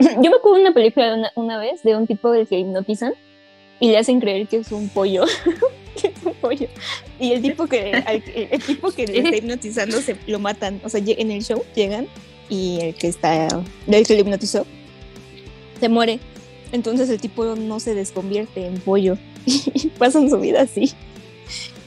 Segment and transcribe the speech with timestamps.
[0.22, 3.12] Yo me acuerdo de una película una, una vez de un tipo del que hipnotizan
[3.78, 5.24] y le hacen creer que es un pollo.
[6.00, 6.66] que es un pollo.
[7.18, 10.80] Y el tipo que, al- el tipo que le está hipnotizando se lo matan.
[10.84, 12.06] O sea, en el show llegan
[12.48, 13.46] y el que está,
[13.86, 14.66] el que lo hipnotizó,
[15.78, 16.18] se muere.
[16.72, 19.16] Entonces el tipo no se desconvierte en pollo.
[19.46, 20.92] Y pasan su vida así.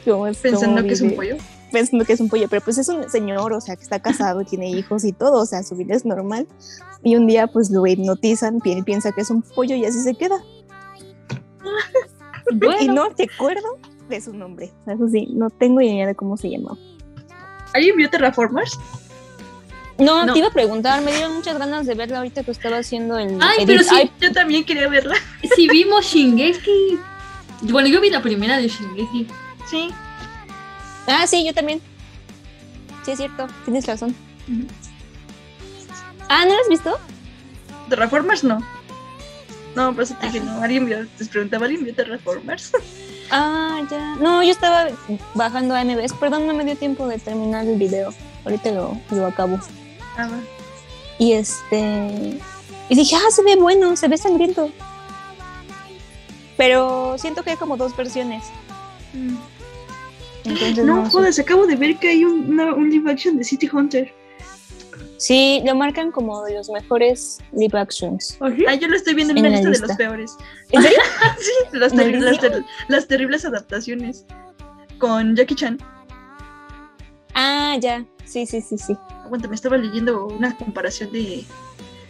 [0.05, 1.37] Como Pensando como que es un pollo.
[1.73, 4.45] Pensando que es un pollo, pero pues es un señor, o sea, que está casado,
[4.45, 6.47] tiene hijos y todo, o sea, su vida es normal.
[7.03, 10.37] Y un día pues lo hipnotizan, piensa que es un pollo y así se queda.
[12.81, 13.79] Y no recuerdo
[14.09, 14.71] de su nombre.
[14.81, 16.77] O sea, eso sí, no tengo idea de cómo se llamaba.
[17.73, 18.77] ¿Alguien vio Terraformers?
[19.97, 20.33] No, No.
[20.33, 23.39] te iba a preguntar, me dieron muchas ganas de verla ahorita que estaba haciendo el
[23.41, 23.67] Ay, edit.
[23.67, 23.95] pero sí.
[23.95, 25.15] Ay, Yo también quería verla.
[25.55, 26.99] Si vimos Shingeki.
[27.71, 29.27] Bueno, yo vi la primera de Shingeki.
[29.69, 29.89] Sí.
[31.07, 31.81] Ah, sí, yo también.
[33.03, 34.15] Sí, es cierto, tienes razón.
[36.29, 36.97] Ah, ¿no lo has visto?
[37.89, 38.59] Terraformers no.
[39.75, 40.61] No, por eso te dije, no.
[40.61, 41.05] ¿Alguien vio?
[41.17, 42.71] Les preguntaba, ¿alguien vio Terraformers?
[43.31, 44.15] Ah, ya.
[44.17, 44.89] No, yo estaba
[45.33, 46.13] bajando a MBS.
[46.13, 48.13] Perdón, no me dio tiempo de terminar el video.
[48.45, 49.59] Ahorita lo, lo acabo.
[50.17, 50.39] Ah, va.
[51.17, 52.37] Y este.
[52.89, 54.69] Y dije, ah, se ve bueno, se ve sangriento.
[56.57, 58.43] Pero siento que hay como dos versiones.
[60.45, 61.11] Entonces, No, sé.
[61.11, 64.13] jodas, acabo de ver que hay un, una- un live action de City Hunter.
[65.17, 68.37] Sí, lo marcan como de los mejores live actions.
[68.67, 70.35] Ah, yo lo estoy viendo en, En una la lista, de los peores.
[70.71, 70.97] ¿En serio?
[71.39, 72.51] sí, las, terri- las, ¿Maldición?
[72.51, 74.25] ter- las terribles adaptaciones.
[74.99, 75.77] Con Jackie Chan.
[77.35, 78.05] Ah, ya.
[78.25, 78.95] Sí, sí, sí, sí.
[79.25, 81.45] Aguanta, me estaba leyendo una comparación de.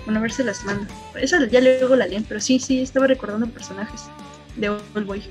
[0.06, 0.92] Bueno, a ver si las mando.
[1.16, 4.02] Esa ya luego la leen, pero sí, sí, estaba recordando personajes
[4.58, 5.24] de Old Boy.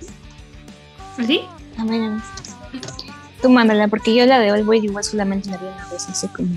[1.26, 1.42] ¿Sí?
[1.78, 2.20] A ver, a ver.
[3.42, 6.28] Tú mándala, porque yo la de All Boy igual solamente la vi una vez, así
[6.28, 6.48] como.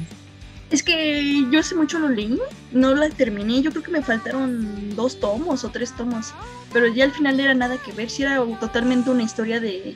[0.69, 2.39] Es que yo hace mucho lo leí,
[2.71, 6.33] no la terminé, yo creo que me faltaron dos tomos o tres tomos,
[6.73, 9.95] pero ya al final era nada que ver, si era totalmente una historia de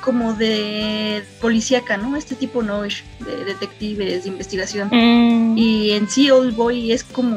[0.00, 2.14] como de policíaca, ¿no?
[2.16, 4.88] Este tipo Noish, de detectives, de investigación.
[4.92, 7.36] Mm, Y en sí Old Boy es como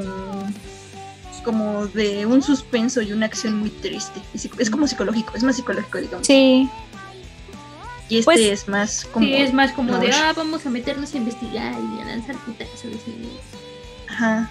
[1.48, 4.20] como de un suspenso y una acción muy triste.
[4.34, 6.28] Es como psicológico, es más psicológico, digamos.
[6.28, 6.70] sí.
[8.10, 9.26] Y este Pues, es más como...
[9.26, 12.92] Sí, es más como de, ah, vamos a meternos a investigar y a lanzar putazos.
[14.10, 14.50] Ajá.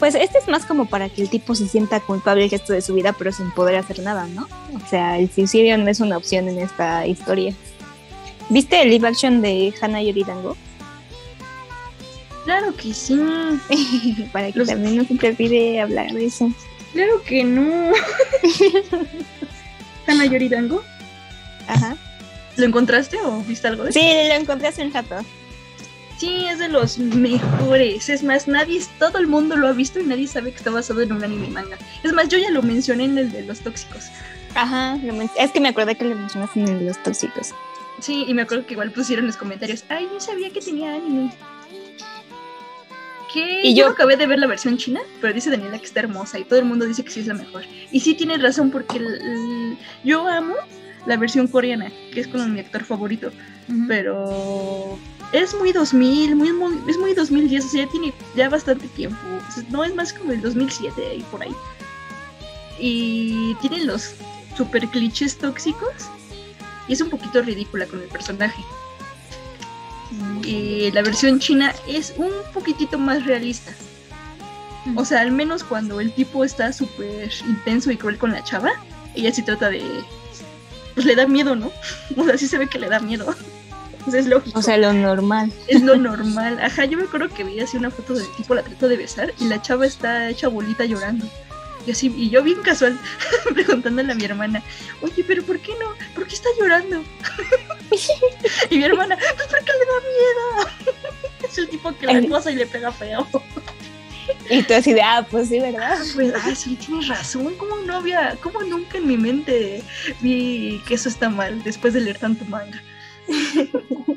[0.00, 2.82] Pues este es más como para que el tipo se sienta culpable el resto de
[2.82, 4.48] su vida, pero sin poder hacer nada, ¿no?
[4.74, 7.54] O sea, el suicidio no es una opción en esta historia.
[8.48, 10.56] ¿Viste el live action de Hannah Yoridango?
[12.44, 13.18] Claro que sí.
[14.32, 16.50] para que Los- también no se te olvide hablar de eso.
[16.92, 17.92] Claro que no.
[20.06, 20.82] Hannah Yoridango.
[21.66, 21.96] Ajá.
[22.56, 23.98] ¿Lo encontraste o viste algo de eso?
[23.98, 25.16] Sí, lo encontré hace un rato.
[26.18, 28.08] Sí, es de los mejores.
[28.08, 31.00] Es más, nadie, todo el mundo lo ha visto y nadie sabe que está basado
[31.00, 31.76] en un anime manga.
[32.04, 34.04] Es más, yo ya lo mencioné en el de los tóxicos.
[34.54, 34.96] Ajá,
[35.36, 37.48] es que me acordé que lo mencionaste en el de los tóxicos.
[38.00, 41.32] Sí, y me acuerdo que igual pusieron los comentarios, ay, no sabía que tenía anime.
[43.62, 46.44] Y yo acabé de ver la versión china, pero dice Daniela que está hermosa y
[46.44, 47.62] todo el mundo dice que sí es la mejor.
[47.92, 50.54] Y sí tienes razón porque el- el- yo amo
[51.06, 53.30] la versión coreana, que es con mi actor favorito,
[53.88, 54.98] pero
[55.32, 59.18] es muy 2000, muy, muy, es muy 2010, o sea, ya tiene ya bastante tiempo.
[59.48, 61.52] O sea, no es más como el 2007 y por ahí.
[62.78, 64.14] Y tiene los
[64.56, 65.92] super clichés tóxicos
[66.88, 68.62] y es un poquito ridícula con el personaje.
[70.92, 73.72] La versión china es un poquitito más realista.
[74.96, 78.72] O sea, al menos cuando el tipo está súper intenso y cruel con la chava,
[79.14, 79.82] ella sí trata de...
[80.94, 81.72] Pues le da miedo, ¿no?
[82.16, 83.34] O sea, sí se ve que le da miedo.
[84.10, 84.58] Sea, es lógico.
[84.58, 85.50] O sea, lo normal.
[85.66, 86.60] es lo normal.
[86.60, 89.32] Ajá, yo me acuerdo que vi así una foto del tipo, la trato de besar
[89.40, 91.26] y la chava está hecha bolita llorando.
[91.86, 92.98] Y así, y yo bien casual,
[93.54, 94.62] preguntándole a mi hermana,
[95.02, 95.86] oye, pero ¿por qué no?
[96.14, 97.02] ¿Por qué está llorando?
[98.70, 100.98] y mi hermana, pues porque le da miedo.
[101.48, 103.26] es el tipo que la y le pega feo.
[104.48, 105.98] Y tú así de, ah, pues sí, ¿verdad?
[106.14, 107.54] Pues, ah, sí, tienes razón.
[107.56, 109.82] ¿Cómo no había, cómo nunca en mi mente
[110.20, 112.82] vi que eso está mal después de leer tanto manga?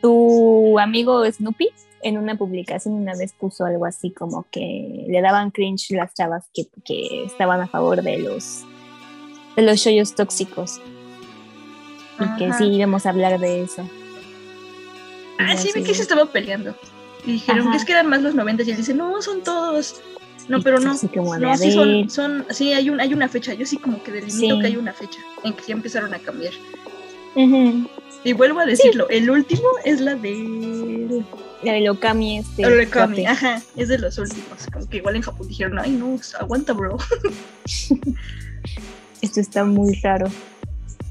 [0.00, 1.70] Tu amigo Snoopy
[2.02, 6.48] en una publicación una vez puso algo así como que le daban cringe las chavas
[6.54, 8.64] que, que estaban a favor de los
[9.56, 10.80] de los shoyos tóxicos.
[12.20, 12.58] Y que Ajá.
[12.58, 13.88] sí íbamos a hablar de eso.
[15.38, 16.74] Ah, sí, vi que se estaba peleando.
[17.24, 17.70] Y dijeron Ajá.
[17.72, 20.00] que es que eran más los 90 y él dice, no, son todos.
[20.48, 20.92] No, pero pues no.
[20.92, 23.52] así como No, sí son, son, sí hay un, hay una fecha.
[23.54, 24.60] Yo sí como que delimito Sí.
[24.60, 26.54] que hay una fecha en que ya empezaron a cambiar.
[27.36, 27.88] Ujú.
[28.24, 31.22] Y vuelvo a decirlo, el último es la de
[31.62, 32.86] La de Lokami este.
[32.90, 33.26] Cuate.
[33.26, 34.66] ajá, es de los últimos.
[34.72, 36.96] Como que igual en Japón dijeron, ay no, aguanta bro.
[39.22, 40.28] Esto está muy raro.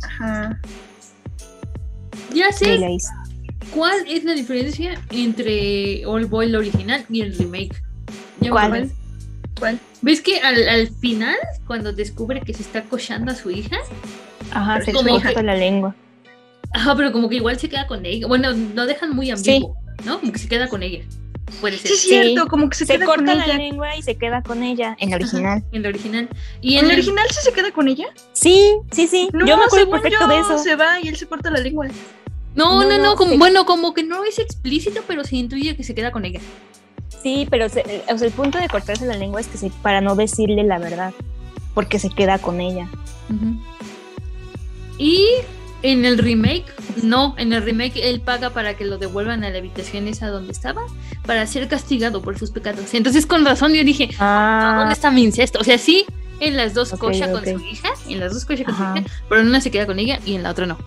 [0.03, 0.59] Ajá.
[2.33, 2.77] Ya sé
[3.73, 7.81] cuál es la diferencia entre All Boy el original y el remake.
[8.41, 8.91] ¿Ya me ¿Cuál?
[9.59, 9.79] ¿Cuál?
[10.01, 11.35] ¿Ves que al, al final,
[11.65, 13.77] cuando descubre que se está cochando a su hija?
[14.51, 15.95] Ajá, se que- corta la lengua.
[16.73, 18.27] Ajá, pero como que igual se queda con ella.
[18.27, 19.75] Bueno, lo dejan muy ambiguo,
[20.05, 20.19] ¿no?
[20.19, 21.03] Como que se queda con ella.
[21.61, 21.87] Puede ser.
[21.91, 23.57] Sí, es cierto, como que se, Se, queda con corta la ella.
[23.57, 25.63] lengua y se queda con ella en la original.
[25.71, 26.29] En la original.
[26.61, 28.05] Y ¿En en el el original sí se queda con ella?
[28.33, 29.29] Sí, sí, sí.
[29.33, 30.57] No, yo me acuerdo según perfecto yo, de eso.
[30.59, 31.87] se va y él se corta la lengua.
[32.55, 33.37] No, No, no, no, no, como, sí.
[33.37, 36.39] bueno, como que no es explícito, pero se intuye que se queda con ella.
[37.23, 40.01] Sí, pero se- o sea, el punto de cortarse la lengua es que se, para
[40.01, 41.13] no decirle la verdad,
[41.73, 42.89] porque se queda con ella.
[44.97, 45.25] Y
[45.91, 46.65] en el remake,
[47.03, 50.51] no, en el remake él paga para que lo devuelvan a la habitación esa donde
[50.51, 50.81] estaba,
[51.25, 52.93] para ser castigado por sus pecados.
[52.93, 55.59] Entonces con razón yo dije, "Ah, ¿dónde Ah, está mi incesto?
[55.59, 56.05] O sea, sí,
[56.39, 57.31] en las dos Ok, cocha ok.
[57.31, 58.93] con su hija, en las dos cocha con Ajá.
[58.93, 60.77] su hija, pero en una se queda con ella y en la otra no.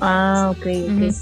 [0.00, 1.14] ah, ok, ok.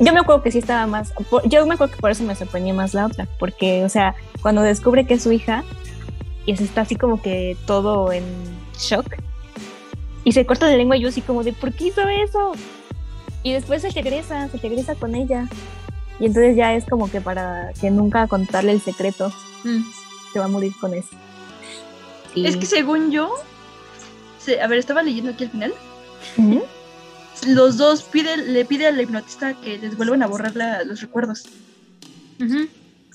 [0.00, 1.12] Yo me acuerdo que sí estaba más.
[1.46, 4.62] yo me acuerdo que por eso me sorprendió más la otra, porque, o sea, cuando
[4.62, 5.64] descubre que es su hija
[6.46, 8.22] y se está así como que todo en
[8.78, 9.06] shock
[10.24, 12.52] y se corta la lengua, yo así como de, ¿por qué hizo eso?
[13.42, 15.48] Y después se regresa, se regresa con ella.
[16.20, 19.32] Y entonces ya es como que para que nunca contarle el secreto,
[19.64, 19.82] Mm.
[20.32, 21.08] se va a morir con eso.
[22.34, 23.32] Y- Es que según yo,
[24.38, 25.74] se- a ver, estaba leyendo aquí al final.
[27.46, 31.44] Los dos pide, le pide al hipnotista que les vuelvan a borrar la- los recuerdos.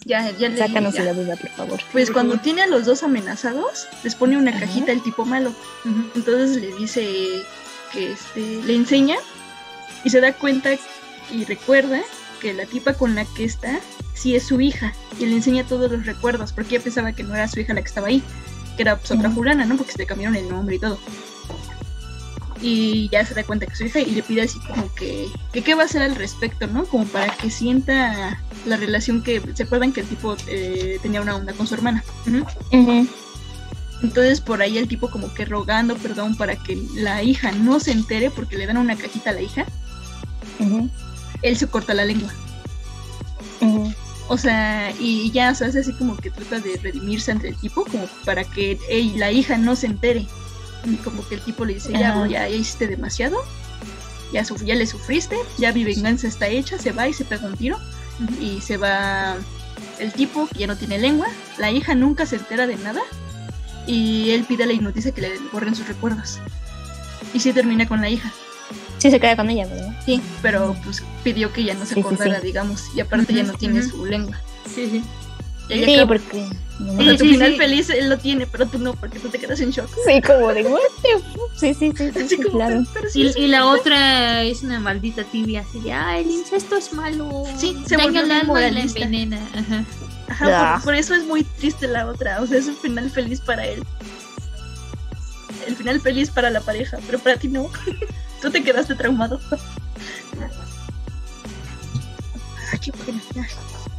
[0.06, 1.80] Ya, ya le Sácanos de la duda, por favor.
[1.92, 2.44] Pues Por cuando favor.
[2.44, 4.62] tiene a los dos amenazados, les pone una Ajá.
[4.62, 5.54] cajita el tipo malo.
[6.16, 7.42] Entonces le dice
[7.92, 9.16] que este, le enseña
[10.04, 10.72] y se da cuenta
[11.32, 12.02] y recuerda
[12.42, 13.80] que la tipa con la que está
[14.14, 17.34] sí es su hija y le enseña todos los recuerdos porque ella pensaba que no
[17.34, 18.22] era su hija la que estaba ahí,
[18.76, 19.78] que era pues, otra fulana, ¿no?
[19.78, 21.00] Porque se le cambiaron el nombre y todo.
[22.62, 25.28] Y ya se da cuenta que es su hija y le pide así como que,
[25.52, 26.86] que qué va a hacer al respecto, ¿no?
[26.86, 31.36] Como para que sienta la relación que se acuerdan que el tipo eh, tenía una
[31.36, 32.04] onda con su hermana.
[34.02, 37.92] Entonces por ahí el tipo como que rogando perdón para que la hija no se
[37.92, 39.66] entere porque le dan una cajita a la hija,
[41.42, 42.32] él se corta la lengua.
[44.30, 47.56] O sea, y ya o sea, hace así como que trata de redimirse ante el
[47.58, 50.26] tipo como para que ey, la hija no se entere.
[50.86, 53.38] Y como que el tipo le dice, ya, ya, ya hiciste demasiado,
[54.34, 57.56] ya, ya le sufriste, ya mi venganza está hecha, se va y se pega un
[57.56, 57.78] tiro.
[58.40, 59.36] Y se va
[60.00, 61.28] el tipo que ya no tiene lengua,
[61.58, 63.02] la hija nunca se entera de nada
[63.88, 66.40] y él pide a la hipnotista que le borren sus recuerdos.
[67.34, 68.32] Y sí termina con la hija.
[68.98, 69.94] Sí, se queda con ella, ¿verdad?
[70.06, 72.48] Sí, pero pues pidió que ya no se Sí, sí, acordara, sí.
[72.48, 74.40] digamos, y aparte ya no tiene su lengua.
[74.74, 75.04] Sí, sí.
[75.70, 76.08] Y ahí Sí, acaba.
[76.08, 76.46] porque.
[76.80, 77.58] no, O sea, Sí, tu sí, final sí.
[77.58, 79.90] feliz él lo tiene, pero tú no, porque tú te quedas en shock.
[80.06, 81.40] Sí, como de what the fu-".
[81.56, 82.76] Sí, sí, sí, sí, como, claro.
[82.80, 86.30] pero, pero sí Y, y la otra es una maldita tibia, así de, ah, el
[86.30, 87.44] incesto es malo.
[87.58, 89.40] Sí, se daña volvió el alma y la envenena.
[89.54, 89.86] Ajá.
[90.30, 92.42] Ajá, por, por eso es muy triste la otra.
[92.42, 93.84] O sea, es un final feliz para él.
[95.68, 97.70] El final feliz para la pareja, pero para ti no.
[98.42, 99.40] Tú te quedaste traumado.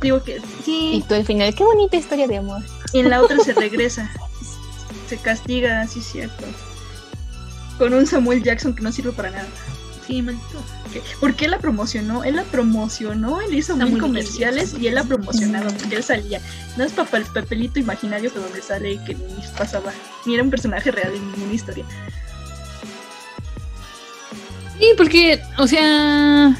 [0.00, 2.62] Digo que Y sí, tú al final, qué bonita historia de amor.
[2.92, 4.10] y en la otra se regresa.
[5.08, 6.44] Se castiga, así es cierto.
[7.78, 9.46] Con un Samuel Jackson que no sirve para nada.
[10.06, 10.62] Sí, maldito.
[11.20, 12.24] ¿Por qué la promocionó?
[12.24, 16.02] Él la promocionó, él hizo Está mil muy comerciales y él la promocionaba porque él
[16.02, 16.40] salía.
[16.78, 19.92] No es papel, papelito imaginario que donde sale que ni pasaba,
[20.24, 21.84] ni era un personaje real en ninguna historia.
[24.78, 26.56] Sí, porque, o sea,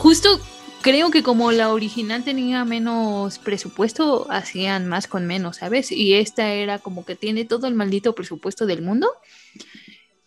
[0.00, 0.40] justo
[0.80, 5.92] creo que como la original tenía menos presupuesto, hacían más con menos, ¿sabes?
[5.92, 9.08] Y esta era como que tiene todo el maldito presupuesto del mundo.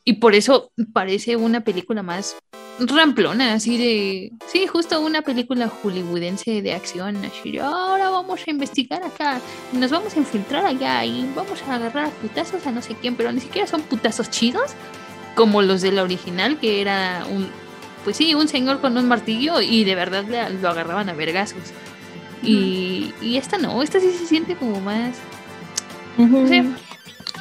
[0.06, 2.36] Y por eso parece una película más
[2.80, 4.32] ramplona, así de...
[4.48, 9.90] Sí, justo una película hollywoodense de acción, así de, ahora vamos a investigar acá, nos
[9.90, 13.42] vamos a infiltrar allá y vamos a agarrar putazos a no sé quién, pero ni
[13.42, 14.72] siquiera son putazos chidos
[15.36, 17.50] como los de la original, que era un
[18.04, 21.60] pues sí, un señor con un martillo y de verdad le- lo agarraban a vergazos.
[22.42, 25.16] Y, y esta no, esta sí se siente como más,
[26.18, 26.66] no sé,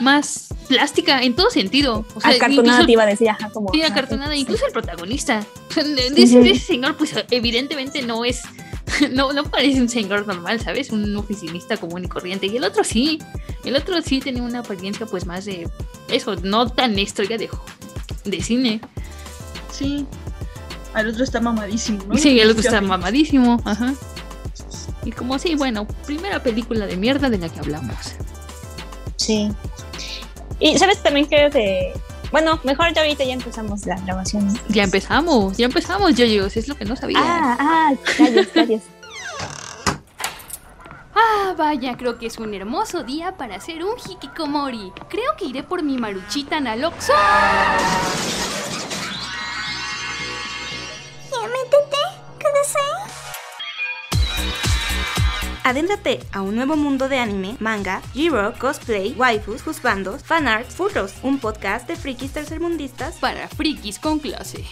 [0.00, 2.04] más plástica en todo sentido.
[2.14, 3.71] O sea, Acartonada incluso- te iba a decir, ajá, como.
[3.73, 4.40] Sí, acartonada, sí.
[4.40, 5.45] incluso el protagonista.
[5.75, 8.42] De ese señor, pues evidentemente no es,
[9.12, 10.90] no, no parece un señor normal, ¿sabes?
[10.90, 12.47] Un oficinista común y corriente.
[12.47, 13.19] Y el otro sí,
[13.64, 15.69] el otro sí tenía una apariencia pues más de
[16.11, 17.50] eso, no tan estrella de,
[18.25, 18.81] de cine.
[19.73, 20.07] Sí.
[20.94, 22.16] Al otro está mamadísimo, ¿no?
[22.16, 23.94] Sí, el otro está mamadísimo, ajá.
[25.04, 27.96] Y como sí, bueno, primera película de mierda de la que hablamos.
[29.16, 29.50] Sí.
[30.61, 31.92] Y sabes también que.
[32.30, 34.46] Bueno, mejor ya ahorita ya empezamos la grabación.
[34.46, 34.54] ¿no?
[34.68, 37.18] Ya empezamos, ya empezamos, yo es lo que no sabía.
[37.20, 38.82] Ah, ah, calles, calles.
[41.14, 44.92] Ah, vaya, creo que es un hermoso día para hacer un hikikomori.
[45.11, 46.58] Creo que iré por mi maruchita
[51.42, 52.78] Naloxo.
[55.64, 61.38] Adéntrate a un nuevo mundo de anime, manga, G-Rock, cosplay, waifus, juzbandos, fanarts, furros, un
[61.38, 64.64] podcast de frikis tercermundistas Para frikis con clase.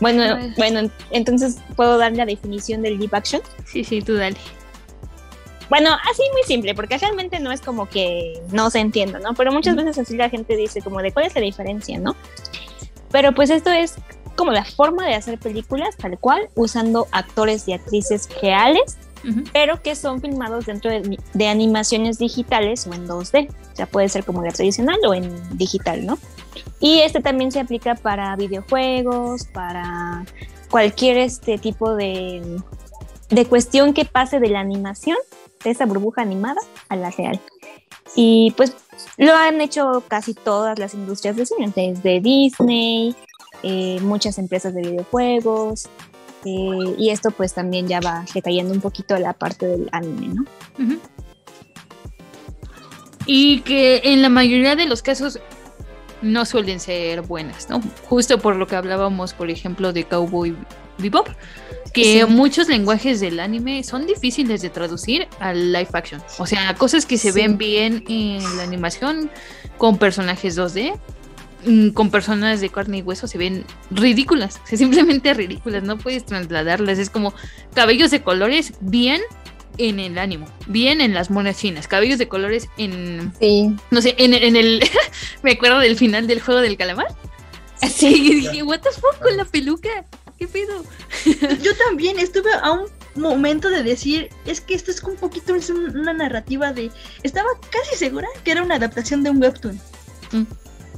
[0.00, 3.42] Bueno, bueno, entonces puedo dar la definición del live action.
[3.66, 4.36] Sí, sí, tú dale.
[5.68, 9.34] Bueno, así muy simple, porque realmente no es como que no se entienda, ¿no?
[9.34, 12.16] Pero muchas veces así la gente dice como de cuál es la diferencia, ¿no?
[13.10, 13.96] Pero pues esto es
[14.36, 18.96] como la forma de hacer películas tal cual, usando actores y actrices reales,
[19.52, 23.48] pero que son filmados dentro de, de animaciones digitales o en 2D.
[23.50, 26.18] O sea, puede ser como la tradicional o en digital, ¿no?
[26.80, 30.24] Y este también se aplica para videojuegos, para
[30.70, 32.60] cualquier este tipo de,
[33.30, 35.16] de cuestión que pase de la animación,
[35.62, 37.40] de esa burbuja animada, a la real.
[38.14, 38.74] Y pues
[39.16, 43.14] lo han hecho casi todas las industrias de cine, desde Disney,
[43.62, 45.88] eh, muchas empresas de videojuegos,
[46.44, 50.44] eh, y esto pues también ya va recayendo un poquito la parte del anime, ¿no?
[53.26, 55.40] Y que en la mayoría de los casos
[56.22, 57.80] no suelen ser buenas, ¿no?
[58.08, 60.56] Justo por lo que hablábamos, por ejemplo, de Cowboy
[60.98, 61.28] Bebop,
[61.92, 62.24] que Sí.
[62.28, 66.22] muchos lenguajes del anime son difíciles de traducir al live action.
[66.38, 67.40] O sea, cosas que se Sí.
[67.40, 69.30] ven bien en la animación
[69.78, 70.92] con personajes 2D,
[71.66, 75.98] mm, con personas de carne y hueso se ven ridículas, o sea, simplemente ridículas, no
[75.98, 77.32] puedes trasladarlas, es como
[77.74, 79.20] cabellos de colores bien
[79.78, 83.70] en el ánimo, bien en las monas chinas, cabellos de colores en, Sí.
[83.92, 84.80] no sé, en, en el,
[85.42, 87.06] me acuerdo del final del juego del calamar.
[87.88, 89.88] Sí, y dije, what the fuck con la peluca,
[90.38, 90.84] qué pedo.
[91.62, 95.70] Yo también estuve a un momento de decir, es que esto es un poquito es
[95.70, 96.90] un- una narrativa de...
[97.22, 99.80] Estaba casi segura que era una adaptación de un webtoon.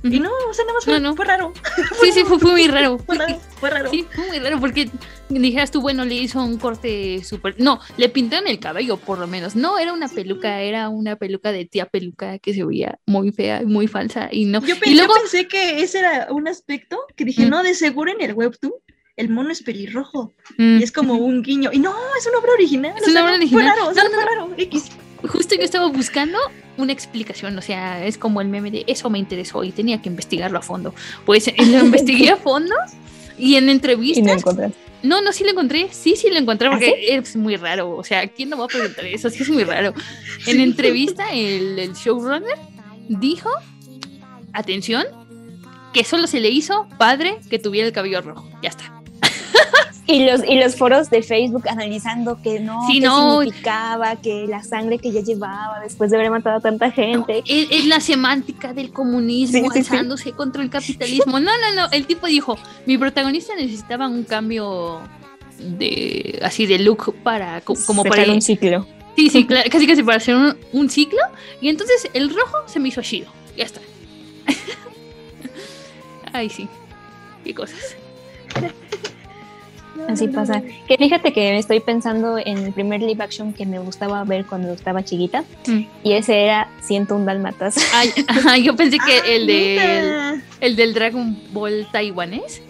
[0.02, 1.16] Y no, o sea, nada más fue, No, no.
[1.16, 1.52] fue raro.
[2.00, 2.98] Sí, sí, fue, fue muy raro.
[3.06, 3.90] Fue raro, fue raro.
[3.90, 4.88] Sí, fue muy raro porque
[5.28, 7.56] dijeras tú, bueno, le hizo un corte súper...
[7.58, 9.56] No, le pintaron el cabello por lo menos.
[9.56, 13.60] No, era una peluca, era una peluca de tía peluca que se veía muy fea,
[13.66, 14.64] muy falsa y no.
[14.64, 17.50] Yo, y luego, yo pensé que ese era un aspecto que dije, Mm.
[17.50, 18.72] no, de seguro en el webtoon
[19.20, 20.34] el mono es pelirrojo.
[20.58, 21.70] mm, Y es como un guiño.
[21.72, 22.94] Y no, es una obra original.
[22.96, 23.62] Es o sea, una obra original.
[23.62, 24.54] Fue raro, o sea, No, no, fue raro.
[24.56, 24.90] X.
[25.28, 26.38] justo yo estaba buscando
[26.78, 30.08] una explicación, o sea, es como el meme de eso me interesó y tenía que
[30.08, 30.94] investigarlo a fondo.
[31.26, 32.74] Pues eh, lo investigué a fondo
[33.36, 34.70] y en Y no entrevistas, encontré.
[35.02, 38.02] no, no, sí lo encontré, sí, sí lo encontré ¿Ah, porque es muy raro, o
[38.04, 39.28] sea, ¿quién no va a preguntar eso?
[39.28, 39.92] Sí, es muy raro.
[40.46, 42.56] En entrevista, el, el showrunner
[43.08, 43.50] dijo,
[44.54, 45.04] atención,
[45.92, 48.99] que solo se le hizo padre que tuviera el cabello rojo, ya está.
[50.10, 53.40] Y los, y los foros de Facebook analizando que no, Sí, qué no.
[53.42, 57.42] significaba, que la sangre que ya llevaba después de haber matado a tanta gente.
[57.46, 59.92] Es, es la semántica del comunismo Sí, sí, sí.
[59.94, 61.38] alzándose contra el capitalismo.
[61.38, 61.90] No, no, no.
[61.92, 65.00] El tipo dijo, mi protagonista necesitaba un cambio
[65.58, 68.86] de así de look para co- como para un ciclo.
[69.16, 71.20] sí, sí, claro, casi casi para hacer un, un ciclo.
[71.60, 73.28] Y entonces el rojo se me hizo chido.
[73.56, 73.80] Ya está.
[76.32, 76.68] Ay, sí.
[77.44, 77.96] Qué cosas.
[80.08, 80.62] Así pasa.
[80.88, 84.72] Que fíjate que estoy pensando en el primer live action que me gustaba ver cuando
[84.72, 85.44] estaba chiquita.
[85.66, 85.80] Mm.
[86.02, 87.76] Y ese era 101 Dálmatas.
[87.94, 92.62] Ay, ajá, yo pensé que el del el del Dragon Ball taiwanés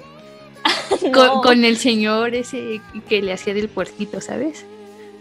[1.02, 1.12] No.
[1.12, 4.66] con, con el señor ese que le hacía del puerquito, ¿sabes?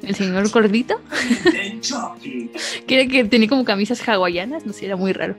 [0.02, 1.00] El señor gordito.
[2.88, 5.36] que era que tenía como camisas hawaianas, no sé, era muy raro.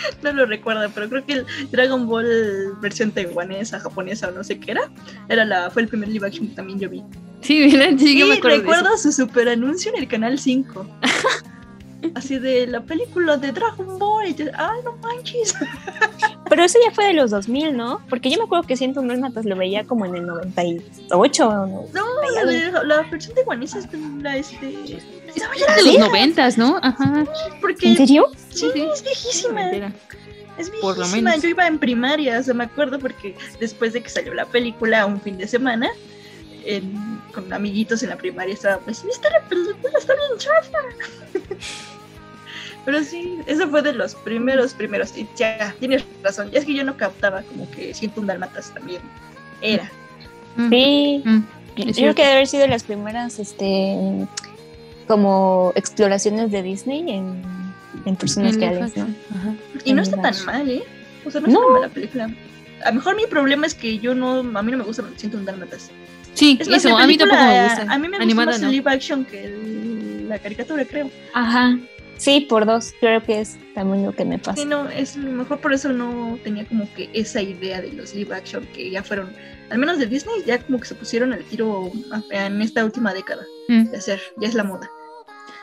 [0.22, 4.58] No lo recuerdo, pero creo que el Dragon Ball versión taiwanesa, japonesa o no sé
[4.58, 4.90] qué era,
[5.28, 7.02] era la, fue el primer live action que también yo vi.
[7.42, 7.96] Sí, ¿verdad?
[7.98, 9.10] Sí, yo me acuerdo de recuerdo eso.
[9.10, 10.86] su super anuncio en el canal 5.
[12.14, 14.28] Así de la película de Dragon Ball.
[14.28, 15.54] y yo, Ah, no manches.
[16.48, 18.00] Pero eso ya fue de los 2000, ¿no?
[18.08, 21.52] Porque yo me acuerdo que Siento un Dálmatas lo veía como en el 98 o
[21.66, 21.84] no.
[21.94, 22.04] No,
[22.34, 24.98] la, de- la versión de Juanis es de la este.
[25.34, 26.78] Estaba ya de los noventas, ¿no?
[26.82, 27.24] Ajá.
[27.60, 28.26] porque ¿En serio?
[28.50, 29.70] Sí, es viejísima.
[30.58, 31.30] Es Por lo viejísima.
[31.30, 31.42] menos.
[31.42, 35.06] Yo iba en primaria, o sea, me acuerdo porque después de que salió la película
[35.06, 35.88] un fin de semana,
[36.64, 40.78] en- con amiguitos en la primaria estaba pues, esta película está bien chafa.
[42.84, 45.16] Pero sí, eso fue de los primeros, primeros.
[45.16, 46.50] Y ya, tienes razón.
[46.50, 49.02] Ya es que yo no captaba como que siento un dalmatas también.
[49.60, 49.90] Era.
[50.56, 51.22] Mm, Sí.
[51.24, 51.38] mm,
[51.76, 54.26] Yo creo que debe haber sido las primeras, este,
[55.06, 57.42] como exploraciones de Disney en,
[58.04, 59.08] en personas En reales, ¿no?
[59.34, 59.54] Ajá.
[59.84, 60.82] Y no está tan mal, ¿eh?
[61.24, 61.52] O sea, no, No.
[61.52, 62.30] está tan mal la película.
[62.84, 65.36] A lo mejor mi problema es que yo no, a mí no me gusta siento
[65.36, 65.90] un dálmatas.
[66.34, 67.82] Sí, Es más, eso, a mí tampoco me gusta.
[67.82, 68.66] A mí me gusta Animada más no.
[68.68, 71.10] el live action que el- la caricatura, creo.
[71.34, 71.78] Ajá.
[72.16, 72.92] Sí, por dos.
[73.00, 74.60] Creo que es también lo que me pasa.
[74.62, 78.14] Sí, no, es lo mejor por eso no tenía como que esa idea de los
[78.14, 79.32] live action que ya fueron,
[79.70, 81.90] al menos de Disney, ya como que se pusieron al tiro
[82.30, 83.84] en esta última década Mm.
[83.90, 84.90] de hacer, ya es la moda.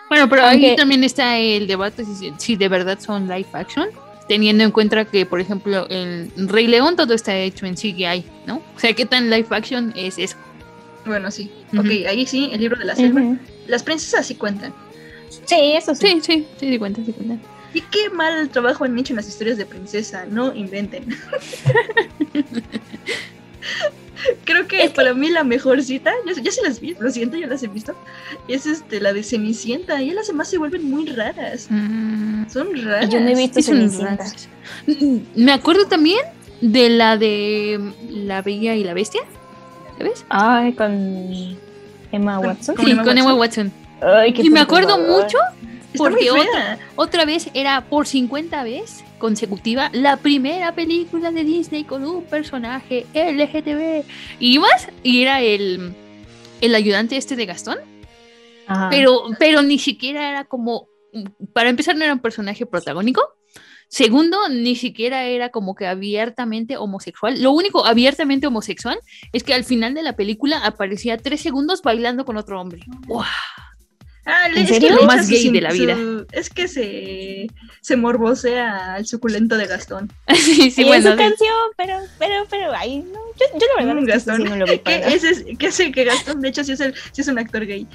[0.10, 3.90] Bueno, pero ahí Aunque- también está el debate si, si de verdad son live action,
[4.28, 8.62] teniendo en cuenta que, por ejemplo, el Rey León todo está hecho en CGI, ¿no?
[8.76, 10.38] O sea, ¿qué tan live action es eso?
[11.06, 11.52] Bueno, sí.
[11.72, 11.82] Ujú.
[11.82, 13.22] Ok, ahí sí, el libro de la selva.
[13.68, 14.74] Las princesas sí cuentan.
[15.46, 16.08] Sí, eso sí.
[16.08, 17.38] Sí, sí, sí, di cuenta, sí, cuenta.
[17.74, 21.06] Y qué mal trabajo han hecho en las historias de princesa, no inventen.
[24.46, 27.62] Creo que para mí la mejor cita, yo sí las vi, lo siento, yo las
[27.62, 27.94] he visto,
[28.48, 33.10] es este, la de Cenicienta, y las demás se vuelven muy raras, Mm, son raras.
[33.10, 34.26] Yo no he visto Cenicienta.
[34.88, 36.20] Mm, Me acuerdo también
[36.62, 39.22] de la de La Bella y la Bestia,
[40.00, 40.26] ¿sabes?
[40.30, 41.56] Ay, con
[42.12, 42.76] Emma Watson.
[42.76, 43.72] ¿Con Sí, Emma con Emma Watson?
[44.02, 45.38] Ay, qué Y me acuerdo mucho
[45.96, 46.80] porque fea.
[46.96, 53.06] Otra vez era por 50 vez consecutiva la primera película de Disney con un personaje
[53.14, 54.06] LGTB.
[54.40, 55.94] Y más, y era el,
[56.62, 57.78] el ayudante este de Gastón,
[58.68, 58.90] Ajá.
[58.90, 60.88] pero, pero ni siquiera era como,
[61.54, 63.22] para empezar no era un personaje protagónico.
[63.90, 67.42] Segundo, ni siquiera era como que abiertamente homosexual.
[67.42, 69.00] Lo único abiertamente homosexual
[69.32, 72.82] es que al final de la película aparecía tres segundos bailando con otro hombre.
[73.08, 73.26] ¡Guau!
[74.30, 74.96] Ah, le- ¿En es que serio?
[74.98, 75.96] Lo más su gay sin- de la vida.
[75.96, 77.48] su- es que se,
[77.82, 80.12] se morbosea al suculento de Gastón.
[80.36, 81.12] sí, sí, y bueno.
[81.12, 84.12] en su canción, pero, pero, pero, ay, no, yo, yo la verdad Mm, es que
[84.12, 84.38] Gastón.
[84.38, 86.74] sí no lo vi ¿Qué para es, es, ¿Qué hace que Gastón, de hecho, sí
[86.74, 87.88] es, el, sí es un actor gay?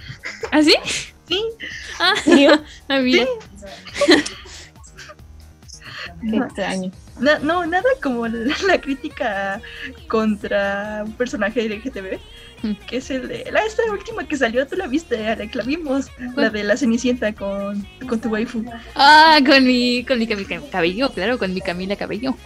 [0.50, 0.74] ¿Ah, sí?
[1.28, 1.40] Sí,
[2.00, 2.14] Ah,
[2.98, 3.26] mira.
[6.30, 6.90] Qué extraño.
[7.20, 9.60] Na- no, nada como la, la crítica
[10.08, 12.18] contra un personaje LGTB.
[12.86, 16.10] que es el de la esta última que salió, tú la viste, Alec, la vimos,
[16.36, 18.64] la de la Cenicienta con, con tu waifu.
[18.94, 22.36] Ah, con mi, con mi cabello, claro, con mi Camila Cabello.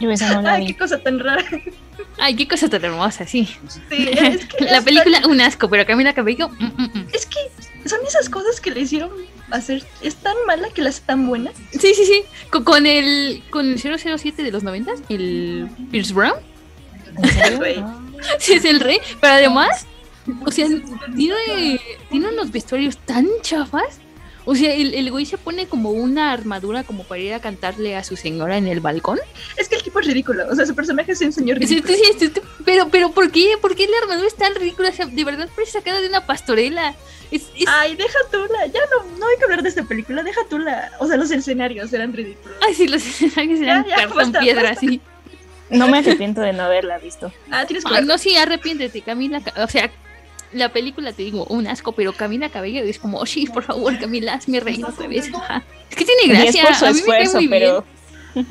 [0.00, 0.72] Yo esa no la Ay, vi.
[0.72, 1.44] qué cosa tan rara.
[2.18, 3.48] Ay, qué cosa tan hermosa, sí.
[3.88, 7.06] Sí, es que La es película, un asco, pero Camila Cabello, mm, mm, mm.
[7.12, 7.38] es que
[7.88, 9.10] son esas cosas que le hicieron
[9.50, 11.52] hacer, es tan mala que la hace tan buena.
[11.70, 12.22] Sí, sí, sí.
[12.50, 16.34] Con, con el, con el 007 de los 90, el Pierce Brown.
[17.16, 18.01] ¿En serio?
[18.38, 18.98] Sí, es el rey.
[19.20, 19.86] Pero además,
[20.44, 20.66] o sea,
[21.16, 21.80] tiene,
[22.10, 23.98] tiene unos vestuarios tan chafas.
[24.44, 27.94] O sea, el, el güey se pone como una armadura como para ir a cantarle
[27.94, 29.20] a su señora en el balcón.
[29.56, 31.94] Es que el tipo es ridículo, o sea, su personaje es un señor ridículo.
[31.94, 33.54] sí, sí, sí, pero, pero ¿por qué?
[33.60, 34.88] ¿Por qué la armadura es tan ridícula?
[34.88, 36.96] O sea, de verdad parece sacada de una pastorela.
[37.30, 40.24] Es, es- Ay, deja tú la, ya no, no hay que hablar de esta película,
[40.24, 42.56] deja tú la, o sea, los escenarios eran ridículos.
[42.66, 44.80] Ay, sí, los escenarios eran Ya, ya, cartón basta, piedra, basta.
[44.80, 45.00] sí.
[45.72, 47.32] No me arrepiento de no haberla visto.
[47.50, 48.06] Ah, tienes que verlo.
[48.06, 49.40] no, sí, arrepiéntete, Camila.
[49.42, 49.90] Ca- O sea,
[50.52, 53.98] la película te digo, un asco, pero Camila Cabello es como, oh, sí, por favor,
[53.98, 55.30] Camila, hazme reír otra vez.
[55.34, 55.62] Ajá.
[55.90, 56.64] Es que tiene Diez gracia.
[56.66, 57.84] por su a mí me cae esfuerzo, muy pero
[58.34, 58.46] bien.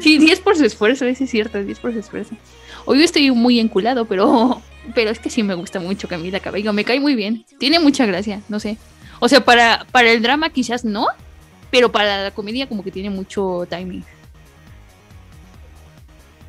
[0.00, 2.34] Sí, 10 por su esfuerzo, ese es cierto, 10 por su esfuerzo.
[2.84, 4.62] Hoy estoy muy enculado, pero,
[4.94, 7.44] pero es que sí me gusta mucho Camila Cabello, me cae muy bien.
[7.58, 8.76] Tiene mucha gracia, no sé.
[9.18, 11.06] O sea, para, para el drama quizás no,
[11.70, 14.04] pero para la comedia como que tiene mucho timing.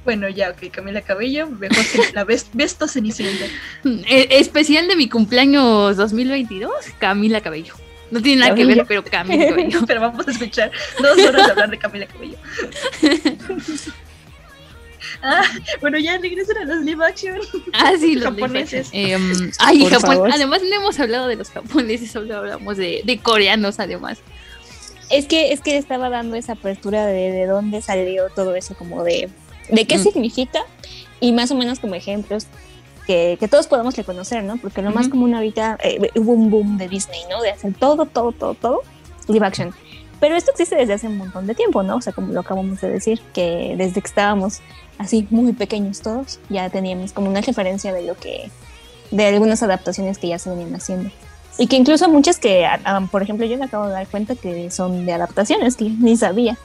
[0.07, 3.43] Bueno, ya, ok, Camila Cabello, mejor que la best, besto Cenicienta.
[3.83, 7.73] Eh, especial de mi cumpleaños 2022, Camila Cabello.
[8.09, 9.81] No tiene nada que ver, pero Camila Cabello.
[9.85, 12.37] Pero vamos a escuchar dos horas de hablar de Camila Cabello.
[15.23, 15.43] ah,
[15.81, 17.39] bueno, ya regresen a los live action.
[17.73, 18.87] Ah, sí, los Japoneses.
[18.93, 20.09] Em, ay, Por Japón.
[20.09, 20.31] favor.
[20.31, 24.19] Además, no hemos hablado de los japoneses, solo hablamos de, de coreanos, además.
[25.09, 29.03] es que es que estaba dando esa apertura de, de dónde salió todo eso, como
[29.03, 29.27] de,
[29.69, 30.03] de qué Mm.
[30.03, 30.59] significa
[31.19, 32.47] y más o menos como ejemplos
[33.05, 34.57] que, que todos podamos reconocer, ¿no?
[34.57, 35.11] Porque lo más Ujú.
[35.15, 37.41] común ahorita eh, hubo un boom de Disney, ¿no?
[37.41, 38.81] De hacer todo, todo, todo, todo
[39.27, 39.73] live action.
[40.19, 41.97] Pero esto existe desde hace un montón de tiempo, ¿no?
[41.97, 44.59] O sea, como lo acabamos de decir, que desde que estábamos
[44.97, 48.49] así muy pequeños todos, ya teníamos como una referencia de lo que,
[49.11, 51.11] de algunas adaptaciones que ya se venían haciendo.
[51.59, 54.69] Y que incluso muchas que, ah, por ejemplo, yo me acabo de dar cuenta que
[54.71, 56.57] son de adaptaciones, que ni sabía.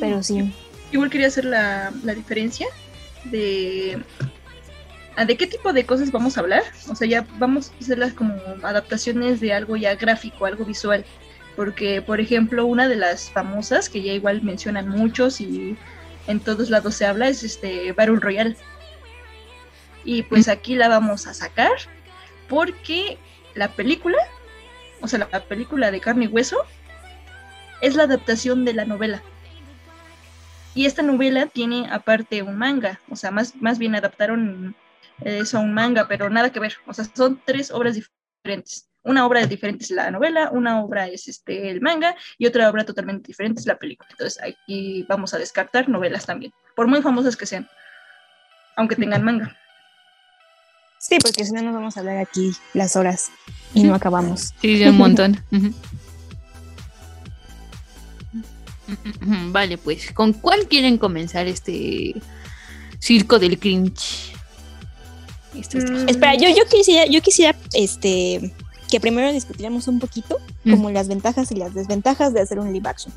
[0.00, 0.52] Pero sí.
[0.92, 2.66] Igual quería hacer la, la diferencia
[3.24, 4.02] de
[5.16, 6.62] ah, de qué tipo de cosas vamos a hablar.
[6.88, 11.04] O sea, ya vamos a hacerlas como adaptaciones de algo ya gráfico, algo visual.
[11.56, 15.76] Porque, por ejemplo, una de las famosas, que ya igual mencionan muchos y
[16.26, 18.56] en todos lados se habla, es este Battle Royale.
[20.04, 21.72] Y pues aquí la vamos a sacar
[22.48, 23.18] porque
[23.54, 24.18] la película,
[25.00, 26.58] o sea, la película de carne y hueso,
[27.80, 29.22] es la adaptación de la novela.
[30.74, 34.74] Y esta novela tiene aparte un manga, o sea, más, más bien adaptaron
[35.20, 36.74] eso a un manga, pero nada que ver.
[36.86, 38.88] O sea, son tres obras diferentes.
[39.04, 42.84] Una obra diferente es la novela, una obra es este el manga y otra obra
[42.84, 44.08] totalmente diferente es la película.
[44.12, 47.68] Entonces aquí vamos a descartar novelas también, por muy famosas que sean,
[48.76, 49.56] aunque tengan manga.
[50.98, 53.32] Sí, porque si no nos vamos a hablar aquí las horas
[53.74, 54.54] y no acabamos.
[54.60, 55.36] Sí, sí, un montón.
[59.52, 62.14] Vale, pues, ¿con cuál quieren comenzar este
[62.98, 64.32] circo del cringe?
[65.58, 68.52] Esto está- Mm, Espera, yo, yo quisiera, yo quisiera este
[68.90, 70.70] que primero discutiéramos un poquito Mm.
[70.72, 73.12] como las ventajas y las desventajas de hacer un live action.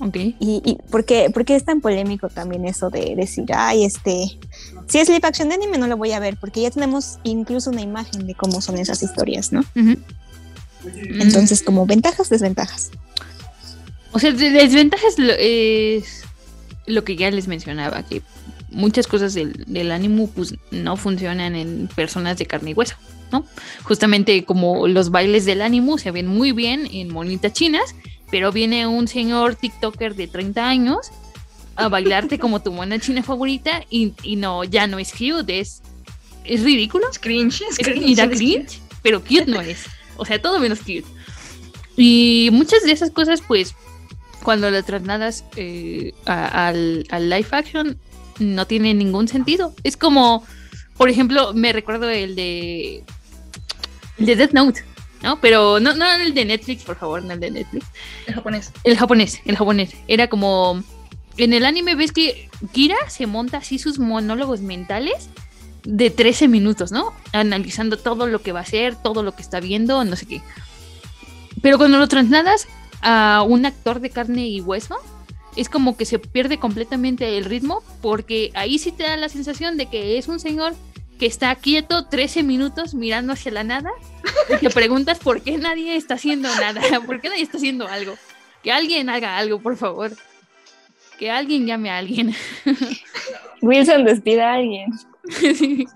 [0.00, 0.16] Ok.
[0.16, 4.38] Y, y por, qué, por qué es tan polémico también eso de decir, ay, este,
[4.88, 7.70] si es live action de anime no lo voy a ver, porque ya tenemos incluso
[7.70, 9.62] una imagen de cómo son esas historias, ¿no?
[11.20, 12.90] Entonces, como ventajas, desventajas.
[14.12, 16.24] O sea, de desventajas es
[16.86, 18.22] lo que ya les mencionaba, que
[18.70, 22.96] muchas cosas del, del anime pues no funcionan en personas de carne y hueso,
[23.32, 23.44] ¿no?
[23.84, 27.94] Justamente como los bailes del anime se ven muy bien en monitas chinas,
[28.30, 31.10] pero viene un señor TikToker de 30 años
[31.76, 35.82] a bailarte como tu mona china favorita y, y no, ya no es cute, es,
[36.44, 37.08] es ridículo.
[37.10, 38.06] Es cringe, es cringe.
[38.06, 39.84] y da es cringe, pero cute no es.
[40.16, 41.06] O sea, todo menos cute.
[41.96, 43.74] Y muchas de esas cosas, pues,
[44.42, 47.98] cuando las trasladas eh, a- al, al live action,
[48.38, 49.74] no tiene ningún sentido.
[49.84, 50.44] Es como,
[50.96, 53.04] por ejemplo, me recuerdo el de.
[54.18, 54.84] El de Death Note,
[55.22, 55.40] ¿no?
[55.40, 57.86] Pero no, no el de Netflix, por favor, no el de Netflix.
[58.26, 58.72] El japonés.
[58.84, 59.90] El japonés, el japonés.
[60.08, 60.82] Era como.
[61.36, 65.30] En el anime ves que Kira se monta así sus monólogos mentales
[65.84, 67.14] de 13 minutos, ¿no?
[67.32, 70.42] Analizando todo lo que va a hacer, todo lo que está viendo, no sé qué.
[71.62, 72.66] Pero cuando lo trasladas
[73.02, 74.96] a un actor de carne y hueso,
[75.56, 79.76] es como que se pierde completamente el ritmo, porque ahí sí te da la sensación
[79.76, 80.74] de que es un señor
[81.18, 83.90] que está quieto 13 minutos mirando hacia la nada
[84.48, 88.16] y te preguntas por qué nadie está haciendo nada, por qué nadie está haciendo algo.
[88.62, 90.12] Que alguien haga algo, por favor.
[91.18, 92.34] Que alguien llame a alguien.
[93.62, 94.90] Wilson despida a alguien.
[95.56, 95.86] Sí.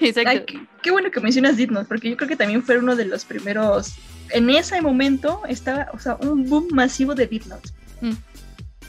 [0.00, 0.30] Exacto.
[0.30, 3.04] Ay, qué, qué bueno que mencionas Note, porque yo creo que también fue uno de
[3.04, 3.94] los primeros.
[4.30, 7.70] En ese momento estaba, o sea, un boom masivo de Death Note.
[8.00, 8.12] Mm.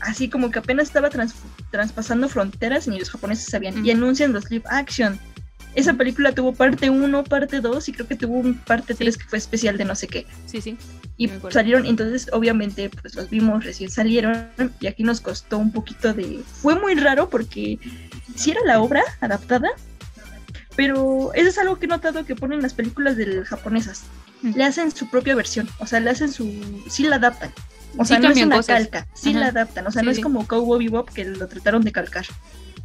[0.02, 1.36] Así como que apenas estaba trans-
[1.71, 3.82] traspasando fronteras y ni los japoneses sabían.
[3.82, 3.86] Mm.
[3.86, 5.19] Y anuncian los live action.
[5.76, 9.26] Esa película tuvo parte 1, parte 2 y creo que tuvo un parte 3 que
[9.26, 10.26] fue especial de no sé qué.
[10.47, 10.76] Sí, sí.
[11.17, 16.13] Y salieron, entonces obviamente pues los vimos, recién salieron y aquí nos costó un poquito
[16.13, 16.41] de...
[16.62, 17.80] Fue muy raro porque
[18.36, 19.69] sí era la obra adaptada,
[20.76, 24.04] pero eso es algo que he notado que ponen las películas del japonesas.
[24.41, 24.52] Mm.
[24.56, 26.84] Le hacen su propia versión, o sea, le hacen su...
[26.89, 27.52] sí la adaptan.
[27.97, 28.76] O Sí sea, no es una cosas.
[28.78, 29.39] calca, sí Ajá.
[29.39, 32.26] la adaptan, o sea, Sí, no es como Cowboy Bebop que lo trataron de calcar.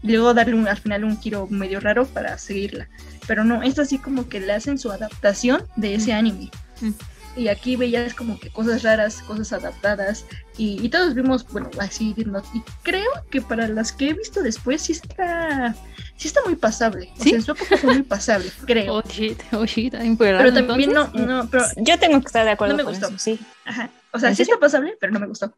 [0.03, 2.89] Y luego darle un- al final un giro medio raro para seguirla.
[3.27, 6.17] Pero no, esto así como que le hacen su adaptación de ese Mm.
[6.17, 6.51] anime.
[6.81, 6.91] Mm.
[7.37, 10.25] Y aquí veías como que cosas raras, cosas adaptadas.
[10.59, 12.45] Y, y todos vimos, bueno, así, Death.
[12.55, 15.75] Y creo que para las que he visto después sí está,
[16.17, 17.11] sí está muy pasable.
[17.19, 17.31] O ¿Sí?
[17.31, 18.95] sea, en su época fue muy pasable, creo.
[18.97, 21.15] Oh shit, oh shit, pero también entonces.
[21.15, 23.09] no, no, pero, Yo tengo que estar de acuerdo No me con gustó.
[23.09, 23.39] eso, sí.
[23.65, 23.91] ajá.
[24.13, 24.55] O sea, ¿En sí serio?
[24.57, 25.55] está pasable, pero no me gustó.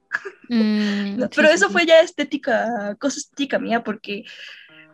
[0.49, 1.73] Mm, No, sí, pero sí, eso sí.
[1.73, 4.25] fue ya estética, cosa estética mía, porque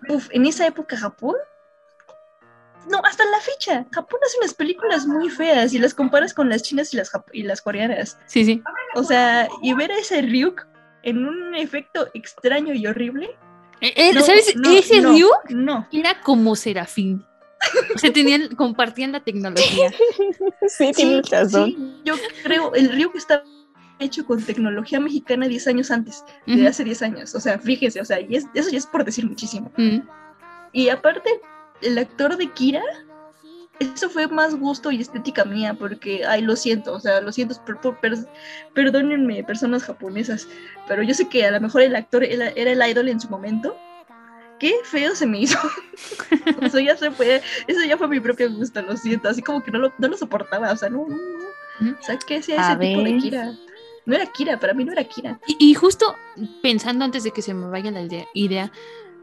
[0.08, 1.36] uf, en esa época Japón,
[2.88, 6.62] no, hasta la fecha, Japón hace unas películas muy feas y las comparas con las
[6.62, 8.18] chinas y las, y las coreanas.
[8.26, 8.62] Sí, sí.
[8.94, 10.66] O sea, y ver a ese Ryuk
[11.02, 13.30] en un efecto extraño y horrible.
[13.80, 14.54] Eh, eh, no, ¿Sabes?
[14.56, 17.24] no, Ese no, Ryuk No, era como Serafín.
[17.94, 19.90] O sea, tenían, compartían la tecnología.
[20.68, 21.66] Sí, sí, razón.
[21.66, 23.42] sí, yo creo, el Ryuk está
[23.98, 27.34] hecho con tecnología mexicana 10 años antes, de hace 10 años.
[27.34, 29.70] O sea, fíjese, o sea, y es- eso ya es por decir muchísimo.
[30.72, 31.40] Y aparte,
[31.82, 32.82] el actor de Kira,
[33.80, 37.56] eso fue más gusto y estética mía, porque, ay, lo siento, o sea, lo siento,
[38.74, 40.46] perdónenme, personas japonesas,
[40.86, 43.76] pero yo sé que a lo mejor el actor era, el idol en su momento.
[44.58, 45.58] Qué feo se me hizo.
[46.60, 49.70] eso ya se fue, eso ya fue mi propio gusto, lo siento, así como que
[49.70, 51.98] no lo, no lo soportaba, o sea, no, no, no.
[51.98, 53.54] O sea, ¿qué hacía ese tipo de Kira?
[54.04, 55.40] No era Kira, para mí no era Kira.
[55.46, 56.14] Y, y, justo
[56.62, 58.02] pensando antes de que se me vaya la
[58.34, 58.70] idea,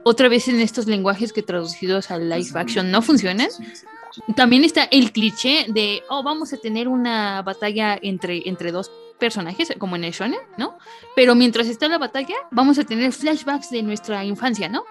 [0.04, 3.50] otra vez en estos lenguajes que traducidos al live action no funcionan.
[4.36, 9.74] También está el cliché de, oh, vamos a tener una batalla entre, entre dos personajes,
[9.78, 10.78] como en el shonen, ¿no?
[11.16, 14.86] Pero mientras está la batalla, vamos a tener flashbacks de nuestra infancia, ¿no?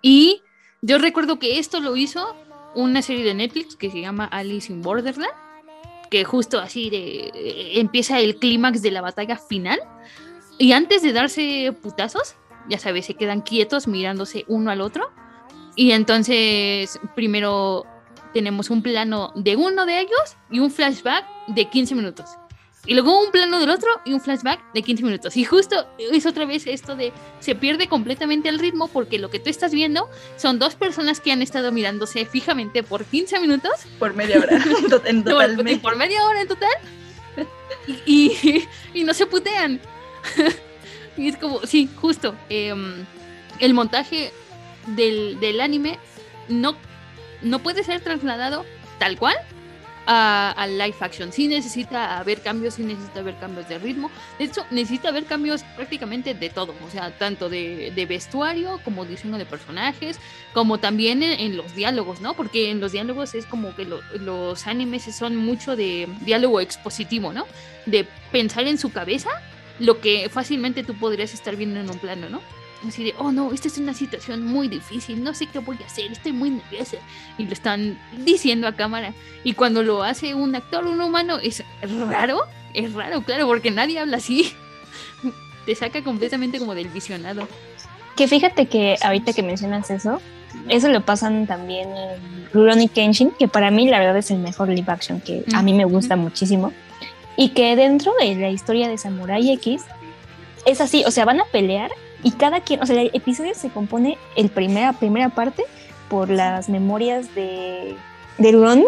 [0.00, 0.42] Y
[0.80, 2.36] yo recuerdo que esto lo hizo
[2.74, 5.32] una serie de Netflix que se llama Alice in Borderland,
[6.10, 9.80] que justo así de, eh, empieza el clímax de la batalla final.
[10.58, 12.34] Y antes de darse putazos,
[12.68, 15.10] ya sabes, se quedan quietos mirándose uno al otro.
[15.74, 17.86] Y entonces primero
[18.32, 22.30] tenemos un plano de uno de ellos y un flashback de 15 minutos.
[22.84, 25.36] Y luego un plano del otro y un flashback de 15 minutos.
[25.36, 29.38] Y justo es otra vez esto de se pierde completamente el ritmo porque lo que
[29.38, 33.72] tú estás viendo son dos personas que han estado mirándose fijamente por 15 minutos.
[34.00, 34.56] Por media hora.
[35.04, 36.70] en total, por, por, media hora en total.
[38.04, 39.80] Y, y no se putean.
[41.16, 42.34] Y es como, sí, justo.
[42.48, 43.04] Em,
[43.58, 44.32] el montaje
[44.86, 45.98] del, del, anime
[46.48, 46.76] no,
[47.42, 48.64] no puede ser trasladado
[48.98, 49.36] tal cual
[50.06, 51.32] al live action.
[51.32, 54.10] Sí necesita haber cambios, sí necesita haber cambios de ritmo.
[54.38, 56.74] De hecho, necesita haber cambios prácticamente de todo.
[56.86, 60.18] O sea, tanto de, de vestuario como diseño de personajes,
[60.52, 62.34] como también en, los diálogos, ¿no?
[62.34, 67.46] Porque en los diálogos es como que los animes son mucho de diálogo expositivo, ¿no?
[67.86, 69.30] De pensar en su cabeza
[69.82, 72.40] lo que fácilmente tú podrías estar viendo en un plano, ¿no?
[72.86, 75.86] Así de, oh no, esta es una situación muy difícil, no sé qué voy a
[75.86, 76.96] hacer, estoy muy nerviosa.
[77.38, 79.12] Y lo están diciendo a cámara.
[79.44, 81.62] Y cuando lo hace un actor, un humano, es
[82.08, 82.42] raro,
[82.74, 84.52] es raro, claro, porque nadie habla así.
[85.66, 87.46] Te saca completamente como del visionado.
[88.16, 90.20] Que fíjate que ahorita que mencionas eso,
[90.68, 94.68] eso lo pasan también en Rurouni Kenshin, que para mí la verdad es el mejor
[94.68, 96.72] live action, que a mí me gusta muchísimo
[97.36, 99.84] y que dentro de la historia de Samurai X
[100.66, 101.90] es así, o sea, van a pelear
[102.22, 105.64] y cada quien, o sea, el episodio se compone el primera, primera parte
[106.08, 107.96] por las memorias de,
[108.38, 108.84] de Ron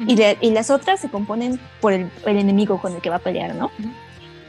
[0.00, 3.54] y, y, las otras se componen por el, enemigo con el que va a pelear,
[3.54, 3.70] ¿no?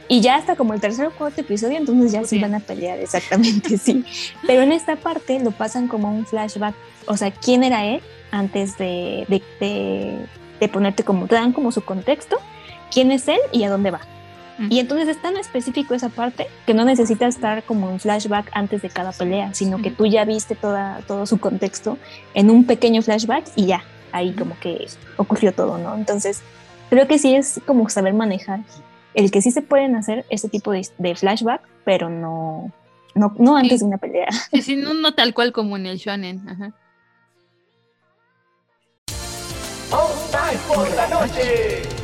[0.08, 2.98] Y ya hasta como el tercer o cuarto episodio, entonces ya sí van a pelear,
[2.98, 4.04] exactamente, sí.
[4.46, 6.74] Pero en esta parte lo pasan como un flashback,
[7.06, 8.00] o sea, quién era él
[8.32, 10.16] antes de, de, de,
[10.58, 12.38] de ponerte como, te dan como su contexto
[12.92, 14.00] quién es él y a dónde va.
[14.70, 18.82] Y entonces es tan específico esa parte que no necesita estar como un flashback antes
[18.82, 21.98] de cada pelea, sino que tú ya viste toda, todo su contexto
[22.34, 25.96] en un pequeño flashback y ya, ahí como que ocurrió todo, ¿no?
[25.96, 26.40] Entonces,
[26.88, 28.60] creo que sí es como saber manejar
[29.14, 32.70] el que sí se pueden hacer ese tipo de, flashback, pero no,
[33.14, 34.28] no, antes de una pelea.
[34.62, 36.48] Sí, no, no, tal cual como en el shonen.
[36.48, 36.72] Ajá.
[40.68, 42.03] por la noche.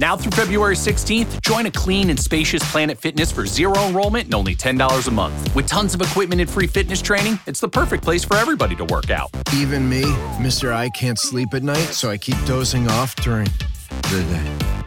[0.00, 4.34] Now through February 16th, join a clean and spacious Planet Fitness for zero enrollment and
[4.34, 5.54] only $10 a month.
[5.56, 8.84] With tons of equipment and free fitness training, it's the perfect place for everybody to
[8.84, 9.30] work out.
[9.52, 10.02] Even me,
[10.38, 10.72] Mr.
[10.72, 13.48] I can't sleep at night, so I keep dozing off during
[14.02, 14.84] the day.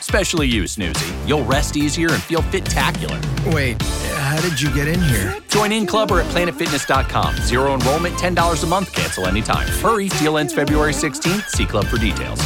[0.00, 1.28] Especially you, Snoozy.
[1.28, 3.20] You'll rest easier and feel fit-tacular.
[3.54, 5.36] Wait, how did you get in here?
[5.48, 7.36] Join in club or at planetfitness.com.
[7.36, 9.68] Zero enrollment, $10 a month, cancel anytime.
[9.68, 11.48] Hurry, deal ends February 16th.
[11.50, 12.40] See club for details.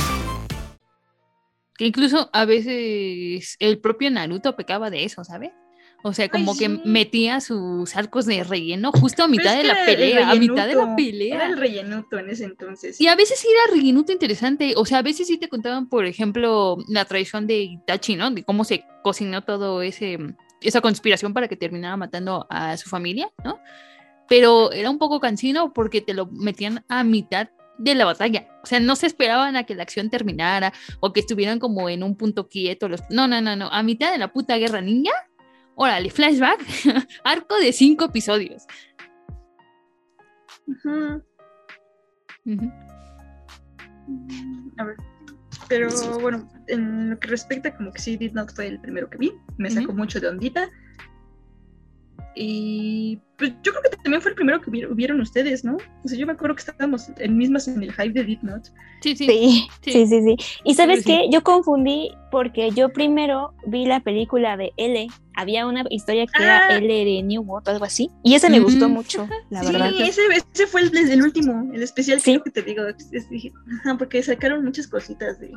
[1.81, 5.53] Que incluso a veces el propio Naruto pecaba de eso, ¿sabes?
[6.03, 10.31] O sea, como que metía sus arcos de relleno justo a mitad de la pelea,
[10.31, 11.37] a mitad de la pelea.
[11.37, 13.01] Era el rellenuto en ese entonces.
[13.01, 16.05] Y a veces sí era rellenuto interesante, o sea, a veces sí te contaban, por
[16.05, 18.31] ejemplo, la traición de Itachi, ¿no?
[18.31, 20.19] De cómo se cocinó todo ese
[20.61, 23.59] esa conspiración para que terminara matando a su familia, ¿no?
[24.29, 27.49] Pero era un poco cansino porque te lo metían a mitad
[27.81, 28.47] de la batalla.
[28.63, 32.03] O sea, no se esperaban a que la acción terminara o que estuvieran como en
[32.03, 32.89] un punto quieto.
[32.89, 33.01] Los...
[33.11, 33.69] No, no, no, no.
[33.69, 35.13] A mitad de la puta guerra ninja,
[35.75, 36.61] órale, flashback,
[37.25, 38.67] arco de cinco episodios.
[44.79, 44.97] A ver.
[45.69, 45.89] Pero
[46.21, 49.33] bueno, en lo que respecta, como que sí, Did Not fue el primero que vi.
[49.57, 50.69] Me sacó mucho de ondita.
[52.37, 55.77] Y pues yo creo que también fue el primero que vieron ustedes, ¿no?
[56.05, 58.71] O sea, yo me acuerdo que estábamos en mismas en el hype de Deep Note.
[59.03, 59.27] Sí, sí.
[59.83, 60.23] Sí, sí, sí.
[60.23, 60.37] sí.
[60.65, 65.09] Y sabes qué, yo confundí porque yo primero vi la película de L.
[65.35, 66.77] Había una historia que era Ah.
[66.79, 68.11] L de New World, algo así.
[68.23, 69.91] Y esa me gustó mucho, la sí, verdad.
[70.01, 72.85] ese, ese fue el, el último, el especial creo que te digo.
[72.87, 75.51] es- dije, ajá, porque sacaron muchas cositas de.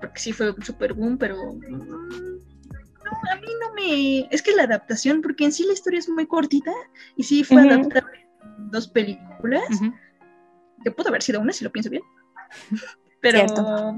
[0.00, 1.36] Porque sí fue un super boom, pero.
[1.54, 2.51] mm,
[3.30, 4.28] a mí no me.
[4.30, 6.72] Es que la adaptación, porque en sí la historia es muy cortita
[7.16, 7.88] y sí fue en
[8.70, 9.80] dos películas,
[10.82, 12.02] que pudo haber sido una si lo pienso bien.
[13.20, 13.46] Pero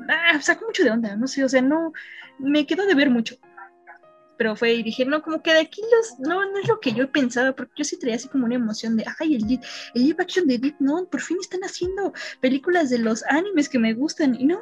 [0.09, 1.92] ah, sacó mucho de onda, no sé, o sea, no.
[2.38, 3.37] Me quedó de ver mucho.
[4.37, 6.92] Pero fue y dije, no, como que de aquí los, no, no es lo que
[6.92, 9.61] yo pensaba, porque yo sí traía así como una emoción de, ay, el,
[9.94, 13.79] el live action de Death Note, por fin están haciendo películas de los animes que
[13.79, 14.59] me gustan, y no.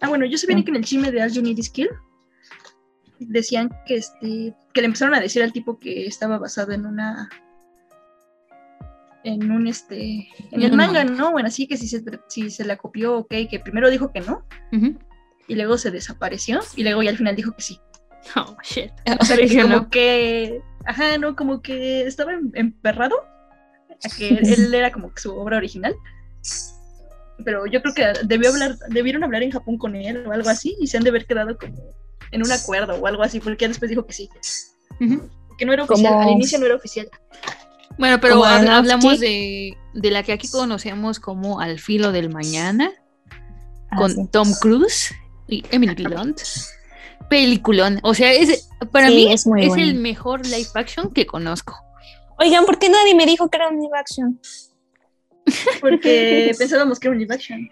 [0.00, 1.90] Ah, bueno, yo sabía que en el chisme de All You Need Is Kill
[3.28, 7.28] decían que este, que le empezaron a decir al tipo que estaba basado en una
[9.24, 11.04] en un este en el manga.
[11.04, 11.32] ¿no?
[11.32, 14.44] Bueno, así que si se, si se la copió, ok, que primero dijo que no,
[15.48, 17.80] y luego se desapareció, y luego ya al final dijo que sí.
[18.36, 18.90] Oh, shit.
[19.20, 23.16] O sea, que como que, ajá, no, como que estaba em- emperrado
[24.04, 25.94] a que él era como su obra original.
[27.44, 30.76] Pero yo creo que debió hablar, debieron hablar en Japón con él o algo así
[30.78, 31.76] y se han de haber quedado como
[32.32, 34.28] en un acuerdo o algo así, porque ya después dijo que sí.
[35.58, 37.08] Que no era oficial, al inicio no era oficial.
[37.98, 42.90] Bueno, pero hab- hablamos de, de la que aquí conocemos como Al filo del mañana,
[43.90, 44.26] Ah, con sí.
[44.32, 45.12] Tom Cruise
[45.46, 46.40] y Emily Blunt.
[47.28, 48.00] Peliculón.
[48.02, 49.82] O sea, es, para Sí, mí es muy es bueno.
[49.84, 51.74] el mejor live action que conozco.
[52.38, 54.40] Oigan, ¿por qué nadie me dijo que era un live action?
[55.80, 57.68] Porque pensábamos que era un live action.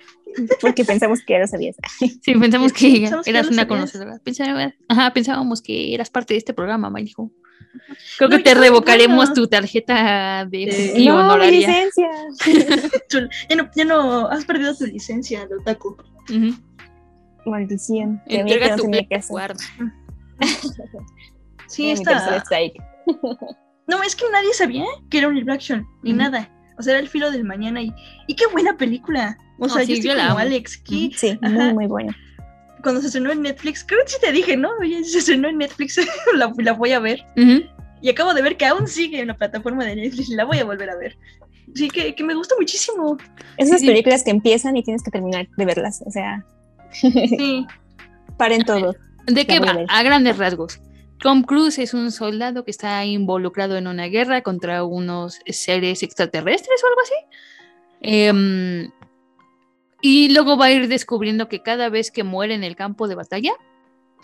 [0.61, 1.77] Porque pensamos que ya lo sabías.
[2.23, 4.19] Sí, pensamos Sí, que pensamos que eras lo una conocedora.
[4.25, 7.31] Pensaba- ajá, pensábamos que eras parte de este programa, Marijo.
[8.19, 9.35] Creo No, que te revocaremos no.
[9.35, 12.09] tu tarjeta de Eh, no, mi licencia.
[13.49, 15.97] Ya, no, ya no has perdido tu licencia de otaku.
[16.29, 16.55] Ujú.
[17.47, 18.21] Maldición.
[18.27, 19.21] Sabía que Entrega no tu que.
[19.29, 19.61] Guarda.
[21.69, 22.43] Sí, está.
[23.87, 26.19] No, es que nadie sabía que era un live action, ni Ujú.
[26.19, 26.51] nada.
[26.79, 27.93] O sea, era el filo del mañana y,
[28.27, 29.37] y qué buena película.
[29.59, 30.49] O No, sea, sí, yo estoy yo la como amo.
[30.49, 31.51] Alex, que Sí, Ajá.
[31.55, 32.13] muy, muy bueno.
[32.83, 34.71] cuando se estrenó en Netflix, creo que sí te dije, ¿no?
[34.81, 35.99] Oye, se estrenó en Netflix,
[36.35, 37.23] la, la voy a ver.
[38.03, 40.59] Y acabo de ver que aún sigue en la plataforma de Netflix y la voy
[40.59, 41.19] a volver a ver.
[41.75, 43.19] Sí, que, que me gusta muchísimo.
[43.59, 43.87] Esas Sí.
[43.87, 46.03] películas que empiezan y tienes que terminar de verlas.
[46.07, 46.43] O sea,
[46.93, 47.67] Sí.
[48.39, 48.95] paren todo.
[49.27, 49.85] ¿De qué a va?
[49.89, 50.81] A grandes rasgos.
[51.21, 56.83] Tom Cruise es un soldado que está involucrado en una guerra contra unos seres extraterrestres
[56.83, 57.15] o algo así.
[58.01, 58.91] Em,
[60.01, 63.17] y luego va a ir descubriendo que cada vez que muere en el campo de
[63.17, 63.53] batalla,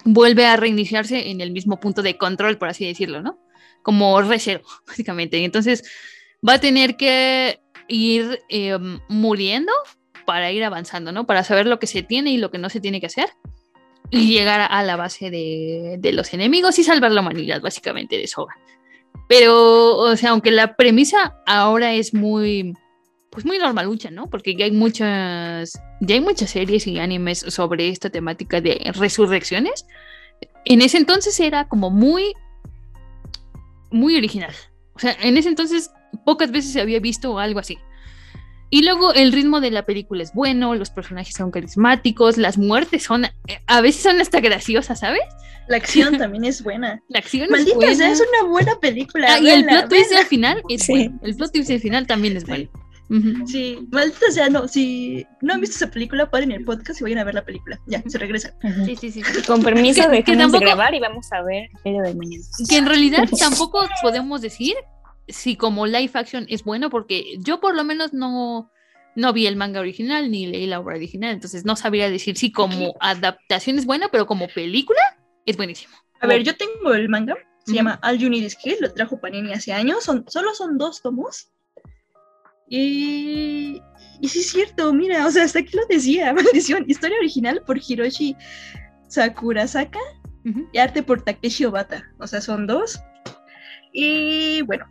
[0.04, 3.38] vuelve a reiniciarse en el mismo punto de control, por así decirlo, ¿no?
[3.82, 5.38] Como recero, básicamente.
[5.38, 5.84] Y entonces
[6.46, 9.72] va a tener que ir em, muriendo
[10.24, 11.26] para ir avanzando, ¿no?
[11.26, 13.28] Para saber lo que se tiene y lo que no se tiene que hacer
[14.10, 18.26] y llegar a la base de, de los enemigos y salvar la humanidad, básicamente, de
[18.26, 18.54] Soga.
[19.28, 22.74] Pero, o sea, aunque la premisa ahora es muy,
[23.30, 24.30] pues muy normalucha, ¿no?
[24.30, 29.86] Porque ya hay muchas, ya hay muchas series y animes sobre esta temática de resurrecciones.
[30.64, 32.34] En ese entonces era como muy,
[33.90, 34.54] muy original.
[34.94, 35.90] O sea, en ese entonces
[36.24, 37.78] pocas veces se había visto algo así.
[38.70, 43.04] Y luego el ritmo de la película es bueno, los personajes son carismáticos, las muertes
[43.04, 43.26] son,
[43.66, 45.20] a veces son hasta graciosas, ¿sabes?
[45.68, 47.00] La acción también es buena.
[47.08, 47.94] La acción es Maldita buena.
[47.94, 49.34] sea, es una buena película.
[49.34, 50.92] Ah, y el plot twist del final es Sí.
[50.92, 51.18] bueno.
[51.22, 52.68] El plot twist del final también es bueno.
[53.08, 53.46] Ujú.
[53.46, 57.18] Sí, maldita sea, no, si no han visto esa película, paren el podcast y vayan
[57.20, 57.78] a ver la película.
[57.86, 58.52] Ya, se regresan.
[58.84, 59.22] Sí, sí, sí.
[59.46, 62.42] Con permiso, Que- que tampoco- de grabar y vamos a ver el mañana.
[62.68, 64.74] Que en realidad tampoco podemos decir
[65.28, 68.70] si como live action es bueno, porque yo por lo menos no,
[69.14, 72.52] no vi el manga original ni leí la obra original, entonces no sabría decir si
[72.52, 75.00] como adaptación es buena, pero como película
[75.44, 75.94] es buenísimo.
[76.20, 79.20] A ver, yo tengo el manga, se llama All You Need Is Kill, lo trajo
[79.20, 81.50] Panini hace años, son, solo son dos tomos.
[82.68, 83.80] Y,
[84.20, 87.78] y sí es cierto, mira, o sea, hasta aquí lo decía, maldición, historia original por
[87.78, 88.36] Hiroshi
[89.08, 90.00] Sakurasaka
[90.44, 90.68] Ujú.
[90.72, 93.00] y arte por Takeshi Obata, o sea, son dos.
[93.92, 94.86] Y bueno,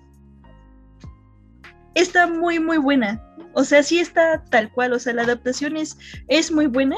[1.95, 3.21] está muy, muy buena.
[3.53, 6.97] O sea, sí está tal cual, o sea, la adaptación es, es muy buena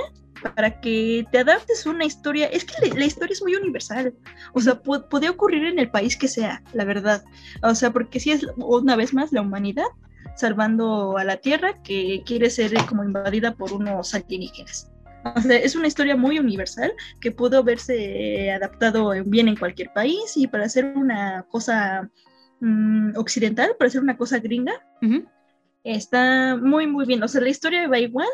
[0.55, 2.47] para que te adaptes una historia.
[2.47, 4.13] Es que la, historia es muy universal.
[4.53, 7.23] O sea, pu- puede ocurrir en el país que sea, la verdad.
[7.63, 9.85] O sea, porque sí es una vez más la humanidad
[10.35, 14.91] salvando a la Tierra que quiere ser como invadida por unos alienígenas.
[15.35, 20.33] O sea, es una historia muy universal que pudo verse adaptado bien en cualquier país
[20.35, 22.09] y para hacer una cosa
[22.59, 24.73] mm, occidental, para hacer una cosa gringa,
[25.83, 27.23] está muy, muy bien.
[27.23, 28.27] O sea, la historia va igual.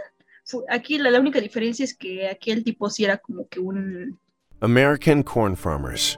[0.69, 4.19] Aquí la, la única diferencia es que aquí el tipo sí era como que un...
[4.61, 6.17] American corn farmers.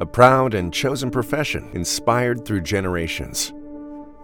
[0.00, 3.52] A proud and chosen profession inspired through generations.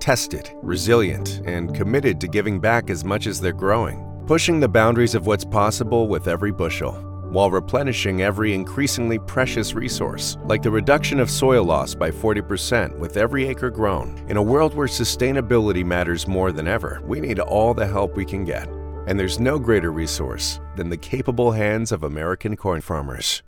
[0.00, 5.14] Tested, resilient, and committed to giving back as much as they're growing, pushing the boundaries
[5.14, 6.92] of what's possible with every bushel,
[7.30, 13.16] while replenishing every increasingly precious resource, like the reduction of soil loss by 40% with
[13.16, 14.24] every acre grown.
[14.28, 18.24] In a world where sustainability matters more than ever, we need all the help we
[18.24, 18.66] can get.
[19.06, 23.42] And there's no greater resource than the capable hands of American corn farmers.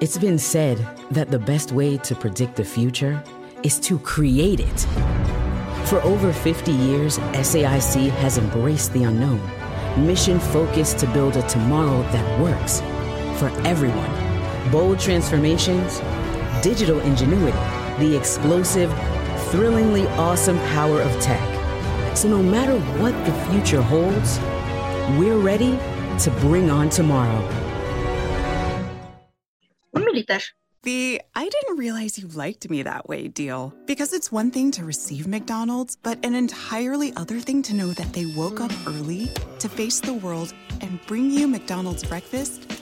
[0.00, 0.78] It's been said
[1.10, 3.22] that the best way to predict the future
[3.62, 4.80] is to create it.
[5.86, 9.40] For over 50 years, SAIC has embraced the unknown,
[10.06, 12.82] mission focused to build a tomorrow that works
[13.42, 14.70] for everyone.
[14.70, 15.98] Bold transformations,
[16.62, 17.58] digital ingenuity,
[17.98, 18.88] the explosive,
[19.50, 21.42] thrillingly awesome power of tech.
[22.16, 24.38] So no matter what the future holds,
[25.18, 25.76] we're ready
[26.20, 27.40] to bring on tomorrow.
[30.84, 33.74] The I didn't realize you liked me that way deal.
[33.86, 38.12] Because it's one thing to receive McDonald's, but an entirely other thing to know that
[38.12, 42.81] they woke up early to face the world and bring you McDonald's breakfast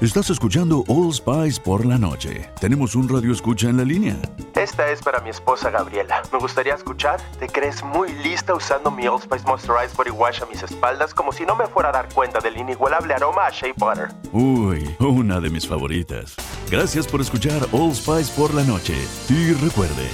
[0.00, 2.48] Estás escuchando All Spice por la noche.
[2.58, 4.16] Tenemos un radio escucha en la línea.
[4.54, 6.22] Esta es para mi esposa Gabriela.
[6.32, 7.20] Me gustaría escuchar.
[7.38, 11.32] ¿Te crees muy lista usando mi Old Spice Moisturized Body Wash a mis espaldas como
[11.32, 14.08] si no me fuera a dar cuenta del inigualable aroma a Shea Butter?
[14.32, 16.34] Uy, una de mis favoritas.
[16.70, 18.94] Gracias por escuchar All Spice por la noche.
[19.28, 20.08] Y recuerde,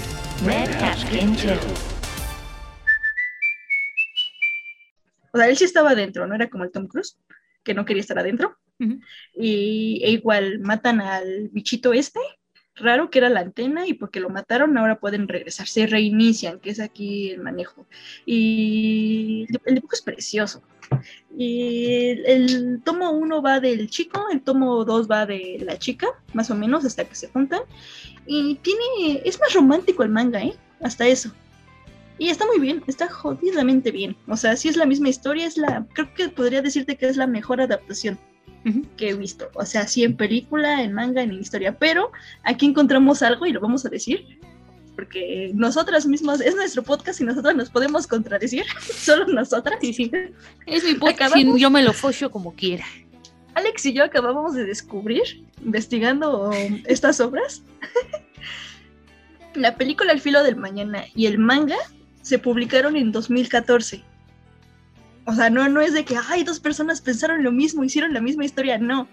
[5.33, 7.17] O sea, él sí estaba adentro, no era como el Tom Cruise,
[7.63, 8.57] que no quería estar adentro.
[8.79, 12.21] Y, e igual matan al bichito este,
[12.77, 16.71] raro que era la antena, y porque lo mataron ahora pueden regresar, se reinician, que
[16.71, 17.87] es aquí el manejo.
[18.25, 20.63] Y el dibujo es precioso.
[21.37, 26.51] Y el, tomo uno va del chico, el tomo dos va de la chica, más
[26.51, 27.63] o menos, hasta que se juntan.
[28.27, 30.55] Y tiene, es más romántico el manga, ¿eh?
[30.83, 31.33] Hasta eso.
[32.19, 34.17] Y está muy bien, está jodidamente bien.
[34.27, 37.17] O sea, sí es la misma historia, es la, creo que podría decirte que es
[37.17, 38.19] la mejor adaptación
[38.97, 39.51] que he visto.
[39.55, 41.77] O sea, sí en película, en manga, en historia.
[41.79, 42.13] Pero
[42.43, 44.39] aquí encontramos algo y lo vamos a decir.
[44.95, 48.65] Porque nosotras mismas, es nuestro podcast y nosotras nos podemos contradecir.
[48.81, 49.79] Solo nosotras.
[49.81, 50.11] Sí, sí.
[50.67, 52.85] Es mi podcast y yo me lo follo como quiera.
[53.55, 55.23] Alex y yo acabamos de descubrir,
[55.65, 56.51] investigando
[56.85, 57.63] estas obras,
[59.55, 61.79] la película El filo del mañana y el manga
[62.21, 64.05] se publicaron en 2014.
[65.27, 68.21] O sea, no, no es de que, ay, dos personas pensaron lo mismo, hicieron la
[68.21, 69.09] misma historia, no.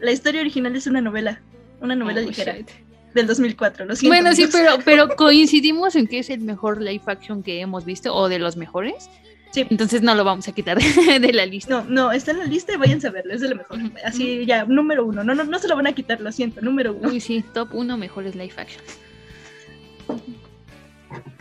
[0.00, 1.40] La historia original es una novela,
[1.80, 2.70] una novela Oh, ligera shit.
[3.14, 4.14] del 2004, lo siento.
[4.16, 8.14] Bueno, sí, pero, pero coincidimos en que es el mejor live action que hemos visto
[8.14, 9.10] o de los mejores.
[9.50, 9.66] Sí.
[9.68, 10.78] Entonces no lo vamos a quitar
[11.20, 11.70] de la lista.
[11.70, 13.78] No, no, está en la lista y váyanse a verlo, es de lo mejor.
[14.06, 15.22] Así, ya, número uno.
[15.22, 17.10] No, no, no se lo van a quitar, lo siento, número uno.
[17.10, 18.82] Uy, sí, top 1 mejores live action.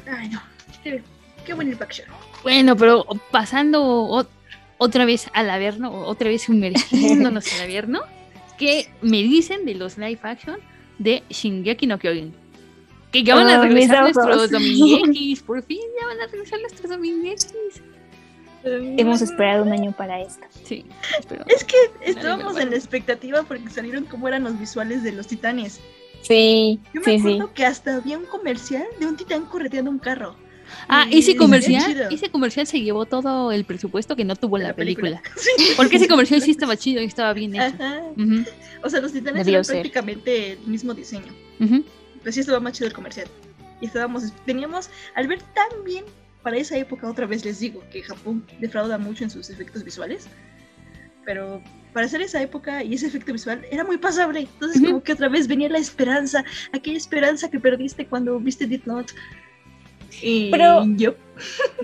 [0.05, 0.41] Ay, no.
[0.83, 1.01] Qué,
[1.45, 2.07] qué buen live action.
[2.43, 4.25] Bueno, pero pasando o-
[4.77, 8.01] otra vez al Averno, o otra vez sumergiéndonos al Averno,
[8.57, 10.57] ¿qué me dicen de los live action
[10.97, 12.33] de Shingeki no Kyojin?
[13.11, 16.89] Que ya van a mis regresar nuestros domingekis, por fin ya van a regresar nuestros
[16.89, 17.81] domingekis.
[18.63, 20.45] Hemos esperado un año para esto.
[20.63, 20.85] Sí,
[21.27, 25.25] pero Es que estábamos en la expectativa porque salieron cómo eran los visuales de los
[25.27, 25.79] titanes.
[26.21, 27.27] Sí, Yo me sí, sí.
[27.33, 30.35] acuerdo que hasta había un comercial de un titán correteando un carro.
[30.87, 34.69] Ah, ese está comercial, ese comercial se llevó todo el presupuesto que no tuvo la,
[34.69, 35.21] La película.
[35.21, 35.35] película.
[35.57, 35.73] Sí.
[35.77, 37.75] Porque ese comercial sí estaba chido y estaba bien hecho.
[38.83, 39.75] O sea, los titanes Debió eran ser.
[39.75, 41.33] prácticamente el mismo diseño.
[41.59, 41.83] ujú.
[42.23, 43.27] Pues sí estaba más chido el comercial.
[43.79, 46.05] Y estábamos, teníamos, al ver tan bien
[46.43, 50.27] para esa época, otra vez les digo que Japón defrauda mucho en sus efectos visuales.
[51.25, 51.61] Pero
[51.93, 54.41] para hacer esa época y ese efecto visual era muy pasable.
[54.41, 56.43] Entonces, como que otra vez venía la esperanza,
[56.73, 59.13] aquella esperanza que perdiste cuando viste Death Note.
[60.21, 61.13] Y Pero- yo,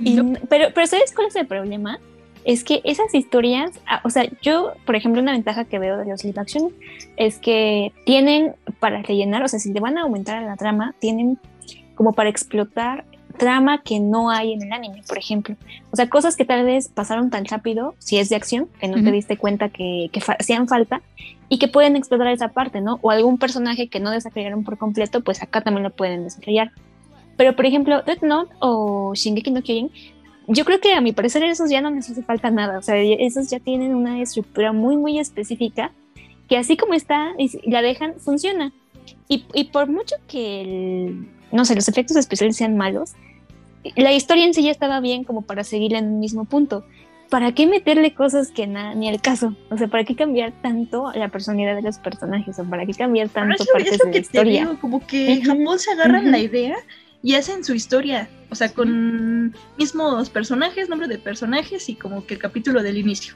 [0.02, 0.20] Y
[0.50, 2.00] pero, pero ¿sabes cuál es el problema?
[2.48, 6.06] es que esas historias, ah, o sea, yo, por ejemplo, una ventaja que veo de
[6.06, 6.72] los live action
[7.18, 10.96] es que tienen para rellenar, o sea, si le van a aumentar a la trama,
[11.00, 11.38] tienen
[11.96, 13.04] como para explotar
[13.38, 15.58] trama que no hay en el anime, por ejemplo.
[15.92, 18.96] O sea, cosas que tal vez pasaron tan rápido, si es de acción, que no
[19.04, 21.02] te diste cuenta que, que hacían falta
[21.50, 22.98] y que pueden explotar esa parte, ¿no?
[23.02, 26.72] O algún personaje que no desarrollaron por completo, pues acá también lo pueden desarrollar.
[27.38, 29.92] Pero, por ejemplo, Death Note o Shingeki no Kyojin,
[30.48, 32.80] yo creo que a mi parecer esos ya no les hace falta nada.
[32.80, 35.92] O sea, esos ya tienen una estructura muy, muy específica
[36.48, 37.34] que así como está
[37.66, 38.74] la dejan, funciona.
[39.28, 43.14] Y, y por mucho que, el, no sé, los efectos especiales sean malos,
[43.96, 46.86] la historia en sí ya estaba bien como para seguir en un mismo punto.
[47.30, 49.54] ¿Para qué meterle cosas que nada, ni al caso?
[49.70, 52.58] O sea, ¿para qué cambiar tanto la personalidad de los personajes?
[52.58, 54.78] ¿O para qué cambiar tanto partes de la historia?
[54.80, 56.78] como que Japón se agarran la idea
[57.28, 62.36] y hacen su historia, o sea, con mismos personajes, nombre de personajes y como que
[62.36, 63.36] el capítulo del inicio.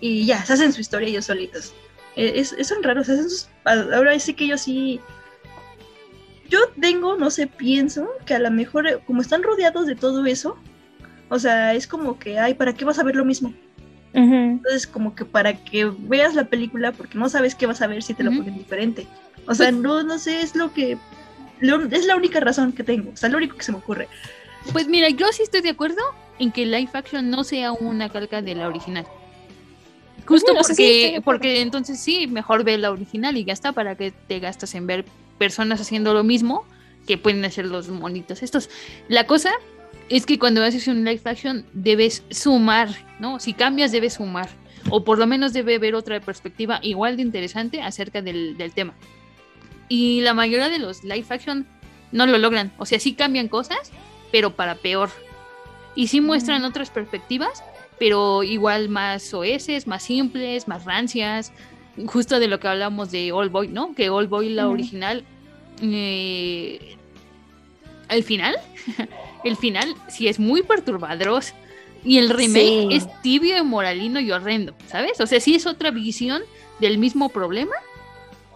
[0.00, 1.72] Y ya, se hacen su historia ellos solitos.
[2.14, 5.00] E, es, son raros, hacen sus, ahora sí que yo sí
[6.50, 10.26] yo tengo, no sé, pienso que a lo mejor, eh, como están rodeados de todo
[10.26, 10.58] eso,
[11.30, 13.54] o sea, es como que, ay, ¿para qué vas a ver lo mismo?
[14.12, 18.02] Entonces, como que para que veas la película, porque no sabes qué vas a ver
[18.02, 19.06] si te lo ponen diferente.
[19.46, 20.98] O sea, pues no, no sé, es lo que.
[21.60, 24.08] Es la única razón que tengo, o sea, lo único que se me ocurre.
[24.72, 26.02] Pues mira, yo sí estoy de acuerdo
[26.38, 29.06] en que live action no sea una calca de la original.
[30.26, 34.40] Justo porque, porque entonces sí, mejor ve la original y ya está, para que te
[34.40, 35.04] gastas en ver
[35.38, 36.66] personas haciendo lo mismo
[37.06, 38.68] que pueden hacer los monitos estos.
[39.08, 39.52] La cosa
[40.08, 42.88] es que cuando haces un live action debes sumar,
[43.18, 43.40] ¿no?
[43.40, 44.48] Si cambias debes sumar.
[44.90, 48.94] O por lo menos debe haber otra perspectiva igual de interesante acerca del, tema.
[49.88, 51.66] Y la mayoría de los live action
[52.12, 52.72] no lo logran.
[52.78, 53.92] O sea, sí cambian cosas,
[54.32, 55.10] pero para peor.
[55.94, 57.62] Y sí muestran otras perspectivas,
[57.98, 61.52] pero igual más OS, más simples, más rancias,
[62.06, 63.94] justo de lo que hablamos de All Boy, ¿no?
[63.94, 65.24] Que All Boy, la original,
[65.80, 66.96] eh,
[68.08, 68.56] el final,
[69.44, 71.42] el final sí es muy perturbador.
[72.04, 75.20] Y el remake es tibio, moralino y horrendo, ¿sabes?
[75.20, 76.42] O sea, sí es otra visión
[76.78, 77.74] del mismo problema,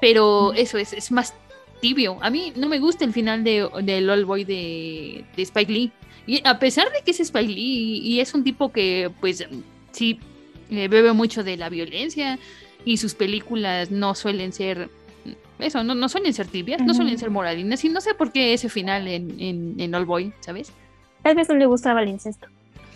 [0.00, 1.34] pero eso es, es más
[1.80, 2.18] tibio.
[2.20, 5.92] A mí no me gusta el final de, de All Boy de, de Spike Lee.
[6.26, 9.46] Y a pesar de que es Spike Lee y, es un tipo que, pues,
[9.90, 10.20] sí,
[10.70, 12.38] eh, bebe mucho de la violencia,
[12.84, 14.88] y sus películas no suelen ser
[15.58, 18.54] eso, no, no suelen ser tibias, no suelen ser moralinas, y no sé por qué
[18.54, 20.72] ese final en, en, en All Boy, ¿sabes?
[21.22, 22.46] Tal vez no le gustaba el incesto.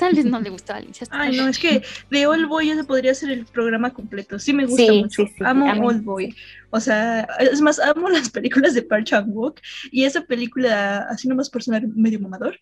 [0.05, 1.17] Tal vez no le gustaba incesto.
[1.19, 4.39] Ay, no, es que de All Boy se podría hacer el programa completo.
[4.39, 5.25] Sí me gusta mucho.
[5.41, 6.35] amo All Boy.
[6.69, 11.27] O sea, es más, amo las películas de Park Chan Wook y esa película, así
[11.27, 12.59] nomás por sonar medio mamador.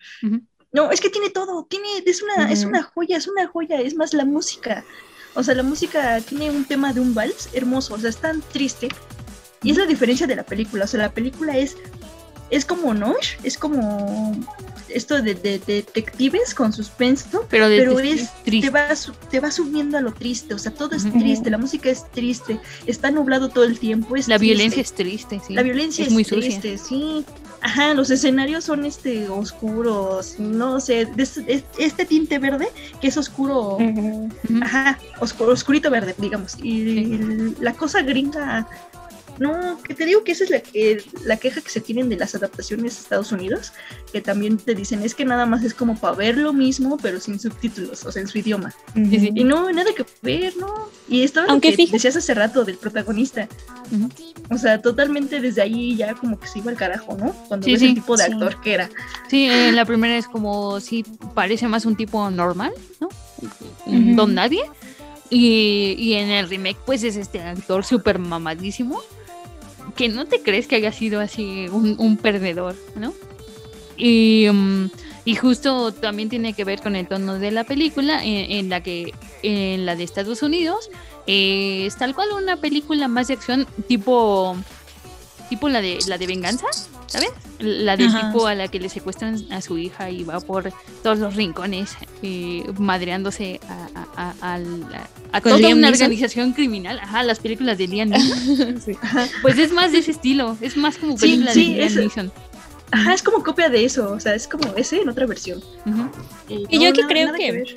[0.71, 3.97] No, es que tiene todo, tiene, es una, es una joya, es una joya, es
[3.97, 4.85] más la música.
[5.35, 8.41] O sea, la música tiene un tema de un vals hermoso, o sea, es tan
[8.41, 8.89] triste.
[9.65, 10.85] Y es la diferencia de la película.
[10.85, 11.77] O sea, la película es,
[12.53, 14.37] es como Nosh, es como
[14.89, 18.89] esto de, detectives con suspenso, pero, pero es, te va,
[19.31, 22.61] te va subiendo a lo triste, o sea, todo es triste, la música es triste,
[22.87, 24.17] está nublado todo el tiempo.
[24.17, 25.55] Es la violencia es triste, sí.
[25.55, 27.25] La violencia es, muy triste, sí.
[27.63, 32.69] Ajá, los escenarios son este oscuros, no sé, este, este, tinte verde
[33.01, 33.79] que es oscuro,
[34.61, 36.57] ajá, oscuro, oscurito verde, digamos.
[36.63, 38.69] Y la cosa gringa
[39.39, 42.17] no, que te digo que esa es la, que, la queja que se tienen de
[42.17, 43.73] las adaptaciones de Estados Unidos,
[44.13, 47.19] que también te dicen es que nada más es como para ver lo mismo, pero
[47.21, 48.75] sin subtítulos, o sea, en su idioma.
[48.95, 50.89] Y no, nada que ver, ¿no?
[51.09, 53.49] Y esto Aunque que decías hace rato del protagonista.
[54.51, 57.33] O sea, totalmente desde ahí ya como que se iba al carajo, ¿no?
[57.49, 58.91] Cuando ves el tipo de actor que era.
[59.29, 61.05] Sí, la primera es como, sí,
[61.35, 63.09] parece más un tipo normal, ¿no?
[64.15, 64.63] Don Nadie.
[65.31, 69.01] Y, y, en el remake, pues es este actor súper mamadísimo
[69.97, 73.13] que no te crees que haya sido así un, perdedor, ¿no?
[73.97, 74.91] Y, mm,
[75.25, 79.13] y, justo también tiene que ver con el tono de la película, en, la que,
[79.43, 80.91] en la de Estados Unidos,
[81.27, 84.57] eh, es tal cual una película más de acción tipo,
[85.53, 86.67] tipo la de la de venganza,
[87.07, 87.31] ¿sabes?
[87.59, 90.73] La del tipo a la que le secuestran a su hija y va por
[91.03, 91.91] todos los rincones
[92.23, 93.61] eh, madreándose
[94.17, 96.99] a, a, toda una organización criminal.
[97.01, 98.81] Ajá, las películas de Liam Neeson.
[99.43, 102.33] Pues es más de ese estilo, es más como película de Liam Neeson.
[102.91, 105.63] Ajá, es como copia de eso, o sea, es como ese en otra versión.
[106.49, 107.75] y yo aquí creo que,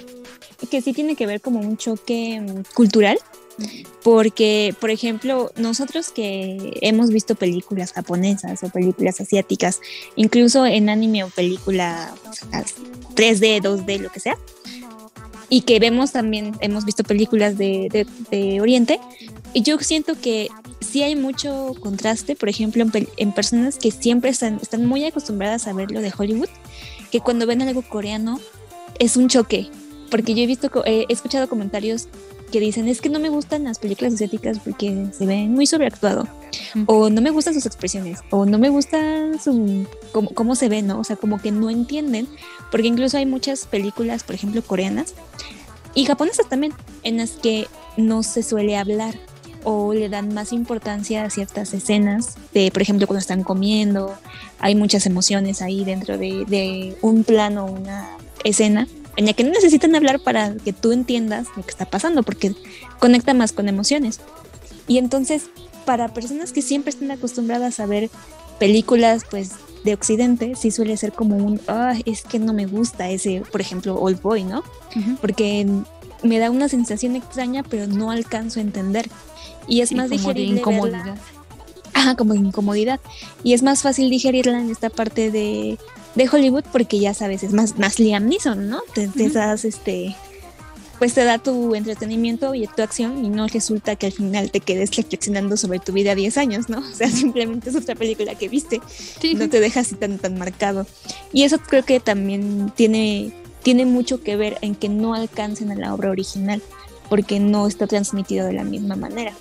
[0.72, 3.18] que sí tiene que ver como un choque mm, cultural
[4.04, 9.82] porque, por ejemplo, nosotros que hemos visto películas japonesas o películas asiáticas,
[10.16, 12.14] incluso en anime o película
[13.16, 14.38] 3D, 2D, lo que sea,
[15.50, 19.00] y que vemos también, hemos visto películas de, de, de Oriente,
[19.54, 20.50] y yo siento que
[20.82, 25.68] sí hay mucho contraste, por ejemplo, en, en, personas que siempre están, están muy acostumbradas
[25.68, 26.50] a ver lo de Hollywood,
[27.12, 28.40] que cuando ven algo coreano
[29.00, 29.70] es un choque,
[30.12, 32.08] porque yo he visto, he escuchado comentarios
[32.52, 36.28] que dicen es que no me gustan las películas asiáticas porque se ven muy sobreactuado
[36.86, 38.98] o no me gustan sus expresiones o no me gusta
[39.44, 41.00] su cómo, cómo, se ve, ¿no?
[41.00, 42.28] O sea, como que no entienden,
[42.72, 45.16] porque incluso hay muchas películas, por ejemplo, coreanas
[45.94, 46.74] y japonesas también,
[47.04, 47.68] en las que
[47.98, 49.16] no se suele hablar
[49.64, 54.14] o le dan más importancia a ciertas escenas de, por ejemplo, cuando están comiendo,
[54.60, 58.88] hay muchas emociones ahí dentro de, de un plano, una escena
[59.18, 62.56] en la que no necesitan hablar para que tú entiendas lo que está pasando, porque
[63.00, 64.20] conecta más con emociones.
[64.88, 65.50] Y entonces,
[65.86, 68.10] para personas que siempre están acostumbradas a ver
[68.60, 69.52] películas, pues,
[69.84, 73.62] de Occidente, sí suele ser como un, ah, es que no me gusta ese, por
[73.62, 74.60] ejemplo, Old Boy, ¿no?
[74.96, 75.18] Uh -huh.
[75.18, 75.68] Porque
[76.24, 79.10] me da una sensación extraña, pero no alcanzo a entender.
[79.68, 80.54] Y es sí, más como digerible.
[80.54, 81.18] de incomodidad.
[81.94, 83.00] Ajá, como de incomodidad.
[83.44, 85.78] Y es más fácil digerirla en esta parte de
[86.16, 88.82] de Hollywood porque ya sabes, es más, más Liam Neeson, ¿no?
[88.94, 89.34] Te, te uh -huh.
[89.34, 90.16] das este
[91.00, 94.60] pues te da tu entretenimiento y tu acción y no resulta que al final te
[94.60, 96.80] quedes reflexionando sobre tu vida a 10 años, ¿no?
[96.92, 98.82] O sea, simplemente es otra película que viste,
[99.20, 100.86] sí, no te deja así tan, tan marcado.
[101.34, 105.76] Y eso creo que también tiene, tiene mucho que ver en que no alcancen a
[105.76, 106.62] la obra original,
[107.10, 109.34] porque no está transmitido de la misma manera.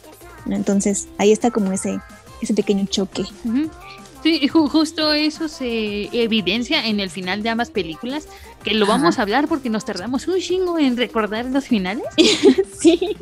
[0.47, 1.99] Entonces, ahí está como ese,
[2.43, 3.22] ese pequeño choque.
[3.45, 3.70] Uh -huh.
[4.25, 8.27] Sí, justo eso se evidencia en el final de ambas películas,
[8.64, 8.95] que lo Ajá.
[8.95, 12.05] vamos a hablar porque nos tardamos un chingo en recordar los finales.
[12.81, 13.18] sí.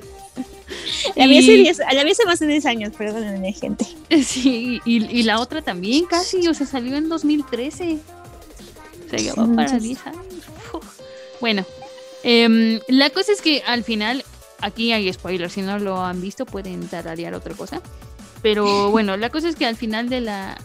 [1.16, 3.84] La vi, hace 10, la vi hace más de 10 años, perdónenme, gente.
[4.24, 7.98] Sí, y, y, la otra también casi, o sea, salió en 2013.
[9.06, 10.22] O sea, ya va para 10 años.
[10.72, 10.84] Uf.
[11.40, 11.66] Bueno,
[12.22, 14.24] eh, la cosa es que al final,
[14.60, 17.82] aquí hay spoilers, si no lo han visto pueden tararear otra cosa.
[18.40, 20.58] Pero bueno, la cosa es que al final de la,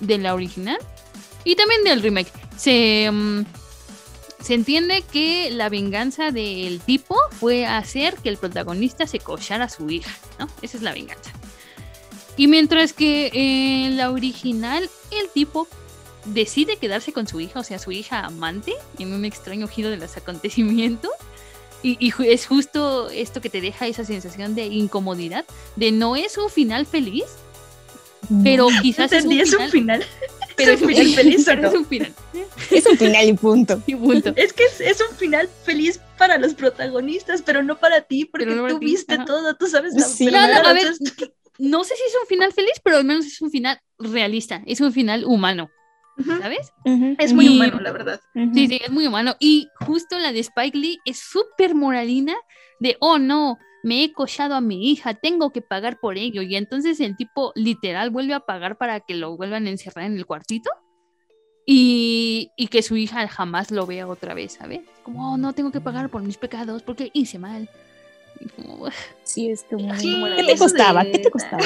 [0.00, 0.78] de la original
[1.44, 2.32] y también del remake.
[2.56, 3.44] Se, um,
[4.40, 9.68] se entiende que la venganza del tipo fue hacer que el protagonista se cochara a
[9.68, 10.48] su hija, ¿no?
[10.62, 11.32] Esa es la venganza.
[12.36, 15.68] Y mientras que en la original el tipo
[16.26, 19.96] decide quedarse con su hija, o sea, su hija amante, en un extraño giro de
[19.96, 21.12] los acontecimientos.
[21.82, 25.44] Y, y, es justo esto que te deja esa sensación de incomodidad,
[25.76, 27.26] de no es un final feliz,
[28.42, 30.04] pero quizás es un, es un final.
[30.56, 31.68] Pero es un final feliz no?
[31.68, 32.12] Es un final.
[32.70, 33.82] Es un final y punto.
[33.86, 34.32] Y punto.
[34.36, 38.46] Es que es, es, un final feliz para los protagonistas, pero no para ti, porque
[38.46, 39.24] no tú viste Ajá.
[39.26, 40.26] todo, tú sabes la sí.
[40.26, 40.94] no, no, a ver,
[41.58, 44.80] no sé si es un final feliz, pero al menos es un final realista, es
[44.80, 45.70] un final humano.
[46.18, 46.40] Uh -huh.
[46.40, 46.72] ¿Sabes?
[46.84, 47.16] Uh -huh.
[47.18, 48.20] Es muy y, humano, la verdad.
[48.34, 48.54] Uh -huh.
[48.54, 49.36] Sí, sí, es muy humano.
[49.38, 52.34] Y justo la de Spike Lee es súper moralina
[52.80, 56.42] de, oh no, me he cochado a mi hija, tengo que pagar por ello.
[56.42, 60.16] Y entonces el tipo literal vuelve a pagar para que lo vuelvan a encerrar en
[60.16, 60.68] el cuartito
[61.64, 64.80] y, y que su hija jamás lo vea otra vez, ¿sabes?
[65.04, 67.70] Como, oh, no, tengo que pagar por mis pecados porque hice mal.
[68.40, 68.88] Y como,
[69.22, 71.04] sí, es como, sí, ¿qué te costaba?
[71.04, 71.12] De...
[71.12, 71.62] ¿Qué te costaba?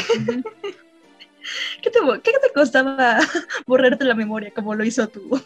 [1.81, 3.19] ¿Qué te, ¿Qué te costaba
[3.67, 5.41] borrarte la memoria como lo hizo tú?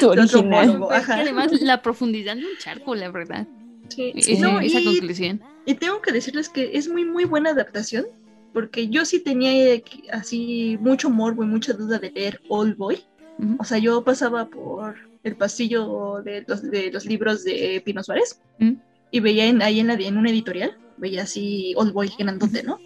[0.00, 0.84] tu original.
[0.90, 3.46] Además, la profundidad de un charco, la verdad.
[3.88, 5.40] Sí, esa, no, esa y, conclusión.
[5.66, 8.06] Y tengo que decirles que es muy, muy buena adaptación,
[8.52, 9.80] porque yo sí tenía
[10.12, 13.04] así mucho morbo y mucha duda de leer Old Boy.
[13.38, 13.56] Uh -huh.
[13.58, 18.40] O sea, yo pasaba por el pasillo de los, de los libros de Pino Suárez
[18.60, 18.78] uh -huh.
[19.10, 22.78] y veía en, ahí en, la, en una editorial, veía así Old Boy grandote, ¿no?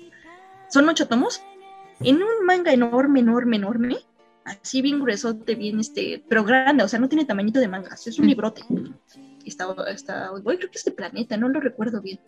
[0.70, 1.42] Son ocho tomos,
[2.00, 3.96] en un manga enorme, enorme, enorme,
[4.44, 8.18] así bien gruesote, bien este, pero grande, o sea, no tiene tamañito de manga, es
[8.18, 8.62] un librote
[9.48, 12.20] está, está creo que es de Planeta, no lo recuerdo bien,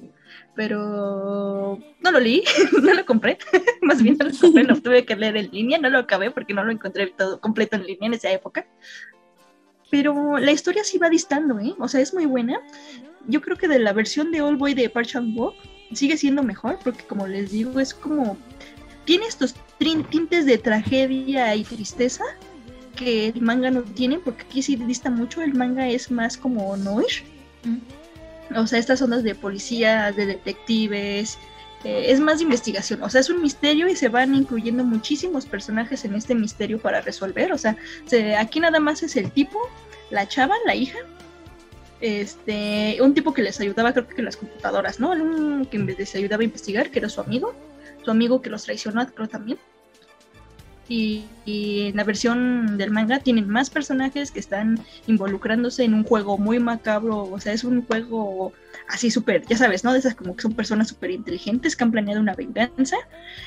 [0.54, 2.42] pero no lo leí,
[2.82, 3.38] no lo compré,
[3.82, 6.54] más bien no lo compré, lo tuve que leer en línea, no lo acabé porque
[6.54, 8.66] no lo encontré todo completo en línea en esa época,
[9.90, 11.74] pero la historia sí va distando, ¿eh?
[11.78, 12.60] o sea, es muy buena,
[13.26, 15.54] yo creo que de la versión de All Boy de Park Chan Wook
[15.92, 18.36] sigue siendo mejor, porque como les digo, es como,
[19.04, 22.24] tiene estos tintes de tragedia y tristeza,
[23.00, 26.76] que el manga no tiene, porque aquí sí dista mucho, el manga es más como
[26.76, 27.24] noir.
[27.64, 28.58] Mm.
[28.58, 31.38] O sea, estas ondas de policías, de detectives,
[31.84, 33.02] eh, es más de investigación.
[33.02, 37.00] O sea, es un misterio y se van incluyendo muchísimos personajes en este misterio para
[37.00, 37.52] resolver.
[37.52, 37.74] O sea,
[38.04, 39.58] se, aquí nada más es el tipo,
[40.10, 40.98] la chava, la hija,
[42.02, 45.12] este, un tipo que les ayudaba, creo que en las computadoras, ¿no?
[45.12, 47.54] Un que les ayudaba a investigar, que era su amigo,
[48.04, 49.58] su amigo que los traicionó, creo también
[50.90, 56.02] Y, y en la versión del manga tienen más personajes que están involucrándose en un
[56.02, 58.52] juego muy macabro, o sea, es un juego
[58.88, 59.92] así súper, ya sabes, ¿no?
[59.92, 62.96] De esas como que son personas súper inteligentes que han planeado una venganza.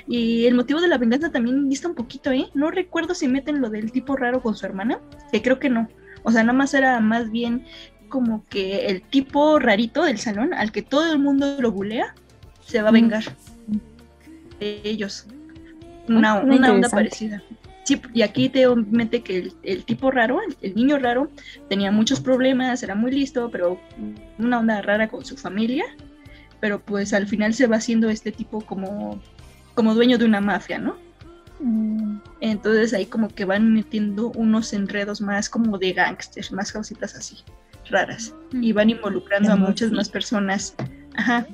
[0.07, 2.49] Y el motivo de la venganza también dista un poquito, ¿eh?
[2.53, 4.99] No recuerdo si meten lo del tipo raro con su hermana,
[5.31, 5.89] que creo que no.
[6.23, 7.65] O sea, nada más era más bien
[8.07, 12.15] como que el tipo rarito del salón, al que todo el mundo lo bulea,
[12.65, 13.23] se va a vengar
[14.59, 15.27] de ellos.
[16.07, 17.41] Una, una onda parecida.
[17.83, 21.29] Sí, y aquí te mete que el, el tipo raro, el, el niño raro,
[21.69, 23.79] tenía muchos problemas, era muy listo, pero
[24.39, 25.85] una onda rara con su familia.
[26.61, 29.21] Pero pues al final se va haciendo este tipo como,
[29.75, 30.95] como dueño de una mafia, ¿no?
[32.39, 37.37] Entonces ahí como que van metiendo unos enredos más como de gangsters, más cositas así,
[37.89, 38.33] raras.
[38.53, 40.75] Y van involucrando a muchas más personas.
[41.15, 41.45] Ajá.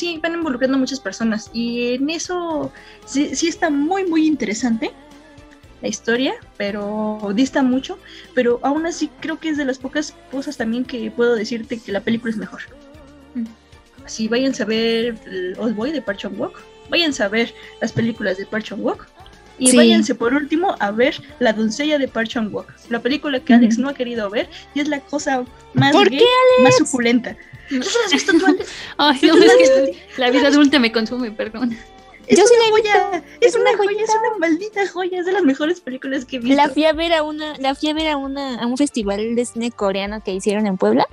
[0.00, 1.50] Sí, van involucrando a muchas personas.
[1.52, 2.72] Y en eso
[3.04, 4.92] sí, sí está muy, muy interesante
[5.82, 7.98] la historia, pero dista mucho.
[8.34, 11.92] Pero aún así creo que es de las pocas cosas también que puedo decirte que
[11.92, 12.62] la película es mejor.
[14.06, 15.18] Si váyanse a ver
[15.58, 19.06] Old Boy de Park Wook, váyanse a ver las películas de Park Wook
[19.58, 19.76] y Sí.
[19.76, 23.90] váyanse por último a ver La doncella de Park Wook, la película que Alex no
[23.90, 25.44] ha querido ver y es la cosa
[25.74, 27.36] más ¿Por gay, qué, más suculenta.
[27.70, 28.70] ¿No se la has visto tú, Alex?
[28.96, 31.76] Ay, ¿No la es que la vida adulta me consume, perdón.
[32.26, 35.26] Es Yo sí una la he joya, es una joya, es una maldita joya, es
[35.26, 36.56] de las mejores películas que he visto.
[36.56, 39.34] La fui a ver a una, la fui a ver a una, a un festival
[39.34, 41.06] de cine coreano que hicieron en Puebla.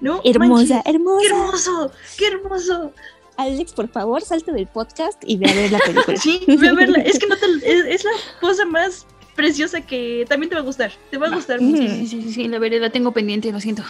[0.00, 1.20] No, hermosa, manches, hermosa.
[1.20, 1.92] ¡Qué hermoso!
[2.16, 2.92] ¡Qué hermoso!
[3.36, 6.16] Alex, por favor, salte del podcast y ve a ver la película.
[6.16, 6.98] Sí, ve a verla.
[6.98, 8.10] Es que no te, es, es la
[8.40, 10.92] cosa más preciosa que también te va a gustar.
[11.10, 11.82] Te va a gustar mucho.
[11.82, 13.82] Sí, sí, sí, sí, la veré, la tengo pendiente, lo siento.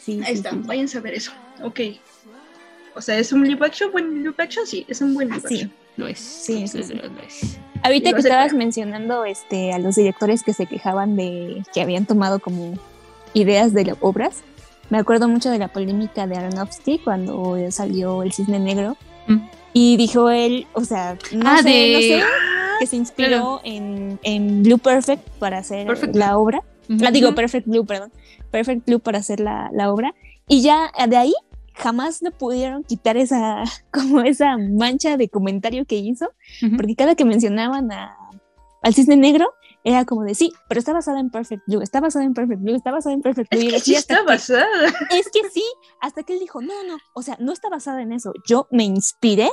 [0.00, 1.32] Sí, Ahí está, váyanse a ver eso.
[1.62, 1.80] Ok.
[2.94, 3.90] O sea, ¿es un live action?
[3.92, 4.66] ¿Buen live action?
[4.66, 5.54] Sí, es un buen live Sí.
[5.54, 5.72] action.
[5.96, 6.18] Lo es.
[6.18, 6.94] Sí, sí, sí.
[6.94, 7.58] Lo es.
[7.82, 12.38] Ahorita que estabas mencionando este, a los directores que se quejaban de que habían tomado
[12.38, 12.74] como
[13.34, 14.42] ideas de obras,
[14.90, 18.96] me acuerdo mucho de la polémica de Aronofsky cuando salió El Cisne Negro.
[19.26, 19.38] Mm.
[19.74, 23.28] Y dijo él, o sea, no Ah, sé, de- no sé, Ah, que se inspiró
[23.28, 23.60] claro.
[23.64, 26.62] en, en Blue Perfect para hacer Perfect la obra.
[27.06, 28.12] Ah, digo, Perfect Blue, perdón.
[28.52, 30.14] Perfect Blue para hacer la, la obra.
[30.46, 31.34] Y ya de ahí
[31.74, 36.30] jamás no pudieron quitar esa, como esa mancha de comentario que hizo,
[36.64, 36.76] Ujú.
[36.76, 38.16] porque cada que mencionaban a,
[38.82, 39.48] al cisne negro,
[39.84, 42.76] era como de sí, pero está basada en Perfect Blue, está basada en Perfect Blue,
[42.76, 43.60] está basada en Perfect Blue.
[43.60, 44.86] Es y que sí está que- basada.
[45.10, 45.64] es que sí,
[46.00, 48.32] hasta que él dijo, no, no, o sea, no está basada en eso.
[48.46, 49.50] Yo me inspiré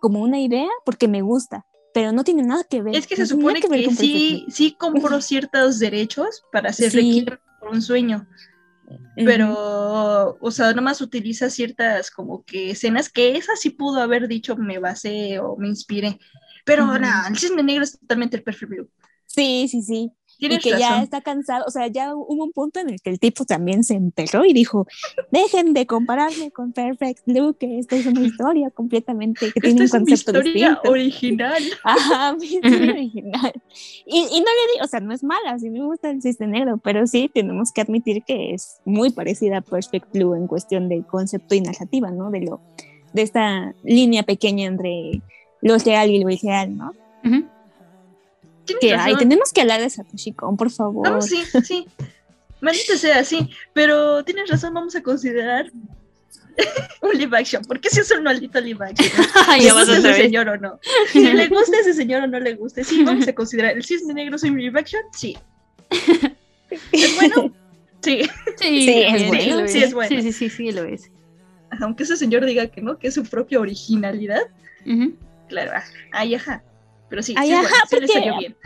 [0.00, 2.94] como una idea porque me gusta, pero no tiene nada que ver.
[2.96, 6.90] Es que se no nada supone que Perfect sí, sí compró ciertos derechos para hacer
[6.92, 7.26] Sí.
[7.68, 8.26] Por un sueño.
[9.14, 14.56] Pero, o sea, nomás utiliza ciertas como que escenas que esa sí pudo haber dicho
[14.56, 16.18] me basé o me inspiré.
[16.64, 17.00] Pero Ujú.
[17.00, 18.90] no, el cisne negro es totalmente el Perfect Blue.
[19.26, 20.12] Sí, sí, sí.
[20.38, 21.02] Y que ya razón.
[21.02, 23.94] está cansado, o sea, ya hubo un punto en el que el tipo también se
[23.94, 24.86] enterró y dijo,
[25.30, 29.84] dejen de compararme con Perfect Blue, que esta es una historia completamente, que tiene un
[29.86, 30.90] es mi concepto historia distinto.
[30.90, 31.62] original.
[31.84, 33.52] Ajá, mi historia original.
[34.06, 36.46] Y, y no le digo, o sea, no es mala, sí me gusta el cisne
[36.46, 40.88] negro, pero sí tenemos que admitir que es muy parecida a Perfect Blue en cuestión
[40.88, 42.30] de concepto y narrativa, ¿no?
[42.30, 42.60] De lo,
[43.12, 45.20] de esta línea pequeña entre
[45.60, 46.92] lo real y lo irreal, ¿no?
[47.24, 47.30] Ujú.
[47.30, 47.57] Tienes
[48.80, 49.18] Que, ay, razón.
[49.18, 51.08] tenemos que hablar de Satoshi Kon, por favor.
[51.08, 51.86] No, sí, sí.
[52.60, 53.50] Maldita sea, sí.
[53.72, 55.70] Pero tienes razón, vamos a considerar
[57.02, 57.62] un live action.
[57.64, 59.08] Porque si es un maldito live action.
[59.58, 60.80] ¿Le ya vas gusta ese señor o no?
[61.12, 62.84] Si le gusta a ese señor o no le guste.
[62.84, 63.76] Sí, vamos a considerar.
[63.76, 65.02] ¿El cisne negro es un live action?
[65.12, 65.36] Sí.
[66.92, 67.54] ¿Es bueno?
[68.02, 68.22] Sí.
[68.56, 70.08] Sí, Sí, es bueno, sí es bueno.
[70.08, 71.10] Sí, sí, sí, sí, lo es.
[71.80, 74.42] Aunque ese señor diga que no, que es su propia originalidad.
[74.86, 75.14] Ujú.
[75.48, 76.62] Claro, ah, ay, ajá.
[77.08, 78.56] Pero sí, Ay, sí, es ajá, bueno, sí le salió bien.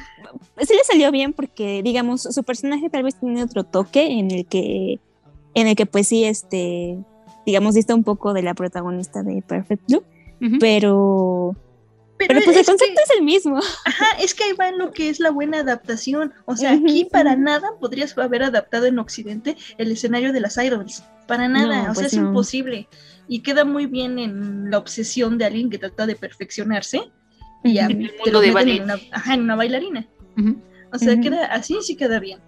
[0.67, 4.47] sí le salió bien porque, digamos, su personaje tal vez tiene otro toque en el
[4.47, 4.99] que,
[5.55, 6.99] en el que pues sí, este,
[7.47, 10.03] digamos, dista un poco de la protagonista de Perfect Blue,
[10.59, 11.55] pero,
[12.17, 13.59] pero pues el es que- concepto es el mismo.
[13.85, 16.33] Ajá, es que ahí va en lo que es la buena adaptación.
[16.47, 21.05] O sea, aquí para nada podrías haber adaptado en Occidente el escenario de las idols.
[21.29, 22.29] Para nada, No, o sea, pues es no.
[22.29, 22.89] imposible.
[23.29, 27.11] Y queda muy bien en la obsesión de alguien que trata de perfeccionarse
[27.65, 28.77] y a- En el te lo de meten ballet.
[28.79, 30.07] en una, ajá, en una bailarina.
[30.93, 32.39] O sea, queda así sí queda bien.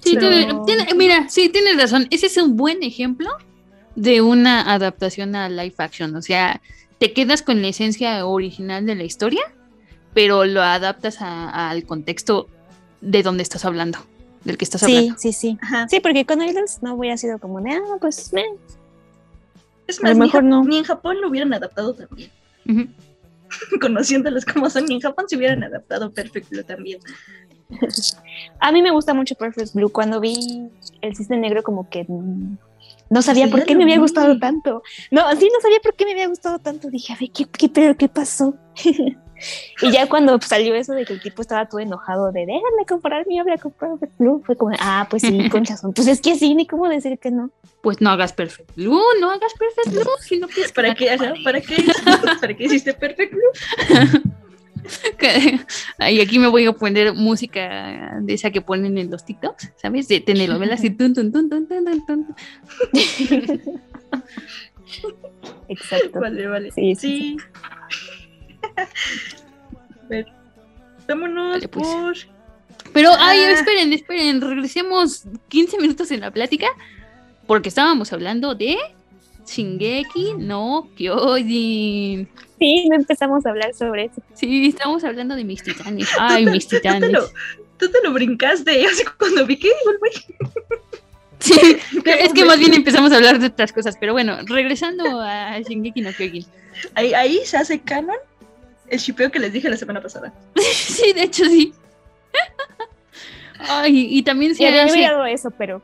[0.00, 2.06] Sí, Pero- tiene- tiene- mira, sí, tienes razón.
[2.10, 3.30] Ese es un buen ejemplo
[3.94, 6.14] de una adaptación a live action.
[6.16, 6.60] O sea,
[6.98, 9.42] te quedas con la esencia original de la historia,
[10.14, 12.48] pero lo adaptas a- al contexto
[13.00, 13.98] de donde estás hablando,
[14.44, 15.18] del que estás Sí, hablando.
[15.18, 15.58] sí, sí.
[15.62, 15.88] Ajá.
[15.88, 18.44] Sí, porque con Idols no hubiera sido como de, ah, pues, meh.
[19.86, 20.64] Es A lo más, ni, mejor no.
[20.64, 22.30] ni en Japón lo hubieran adaptado también.
[22.68, 22.86] Ujú.
[23.80, 24.90] conociéndolos como son.
[24.90, 27.00] Y en Japón se hubieran adaptado perfecto también.
[28.60, 29.90] A mí me gusta mucho Perfect Blue.
[29.90, 30.68] Cuando vi
[31.00, 32.06] el cisne negro, como que
[33.08, 34.82] no sabía por qué me había gustado tanto.
[35.10, 36.90] No, sí, no sabía por qué me había gustado tanto.
[36.90, 38.54] Dije, a ver, ¿qué, qué, pero, qué pasó?
[39.82, 43.26] y ya cuando salió eso de que el tipo estaba todo enojado de déjame comprar
[43.26, 45.92] mi obra con Perfect Blue, fue como, ah, pues sí, con razón.
[45.92, 47.50] Pues es que sí, ni cómo decir que no.
[47.80, 51.60] Pues no hagas Perfect Blue, no hagas Perfect Blue, si no quieres ¿Para qué, ¿para
[51.60, 51.76] qué,
[52.40, 54.22] ¿para qué hiciste Perfect Blue?
[56.10, 60.08] y aquí me voy a poner música de esa que ponen en los TikToks, ¿sabes?
[60.08, 62.26] De telenovelas y tun, tun, tun, tun, tun, tun, tun.
[65.68, 66.20] Exacto.
[66.20, 66.70] Vale, vale.
[66.72, 66.96] Sí, Sí.
[66.96, 67.36] sí,
[70.04, 70.26] A ver,
[71.08, 71.86] vámonos Vale, pues.
[71.88, 72.16] por...
[72.92, 73.50] Pero, ay, Ah.
[73.52, 76.66] esperen, esperen, regresemos 15 minutos en la plática,
[77.46, 78.76] porque estábamos hablando de
[79.46, 82.28] Shingeki no Kyojin.
[82.58, 84.22] Sí, no empezamos a hablar sobre eso.
[84.34, 86.08] Sí, estamos hablando de mis titanes.
[86.18, 87.10] Ay, mis Tú te, titanes.
[87.12, 87.22] lo,
[87.78, 89.70] tú te lo brincaste, así cuando vi que.
[91.38, 91.54] Sí,
[92.04, 96.00] es que más bien empezamos a hablar de otras cosas, pero bueno, regresando a Shingeki
[96.02, 96.46] no Kyojin.
[96.94, 98.16] Ahí, ahí se hace canon
[98.92, 100.32] el shipeo que les dije la semana pasada.
[100.60, 101.72] Sí, de hecho sí.
[103.58, 105.82] Ay, y también se había hace, olvidado eso, pero.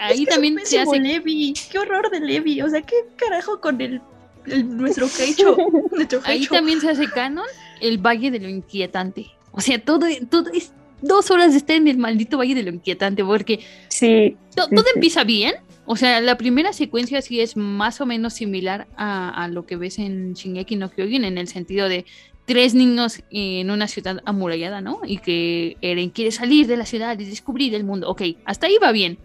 [0.00, 1.54] ahí Es que también se hace Levi.
[1.70, 2.60] Qué horror de Levi.
[2.62, 4.00] O sea, qué carajo con el,
[4.46, 5.56] el- nuestro Keicho.
[5.92, 7.46] nuestro Ahí también se hace canon
[7.80, 9.26] el Valle de lo Inquietante.
[9.52, 12.70] O sea, todo, todo es dos horas de estar en el maldito Valle de lo
[12.70, 14.36] Inquietante, porque Sí.
[14.54, 14.90] to- sí, todo sí.
[14.94, 15.54] empieza bien.
[15.92, 19.74] O sea, la primera secuencia sí es más o menos similar a, a lo que
[19.74, 22.06] ves en Shingeki no Kyojin, en el sentido de
[22.44, 25.00] tres niños en una ciudad amurallada, ¿no?
[25.04, 28.08] Y que Eren quiere salir de la ciudad y descubrir el mundo.
[28.08, 29.18] Ok, hasta ahí va bien.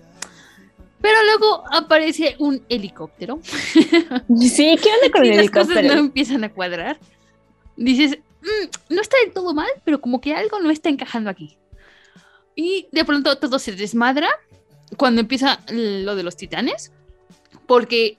[1.02, 3.40] Pero luego aparece un helicóptero.
[4.40, 5.94] Sí, ¿qué onda con y el las cosas helicóptero?
[5.94, 6.98] no empiezan a cuadrar.
[7.78, 11.60] Dices, "Mm, no está del todo mal, pero como que algo no está encajando aquí.
[12.56, 14.30] Y de pronto todo se desmadra
[14.98, 16.92] cuando empieza lo de los titanes,
[17.68, 18.18] porque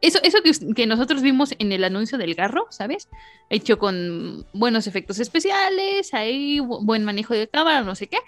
[0.00, 3.08] eso, eso que, que nosotros vimos en el anuncio del garro, ¿sabes?
[3.50, 8.18] Hecho con buenos efectos especiales, ahí bu- buen manejo de cámara, no sé qué.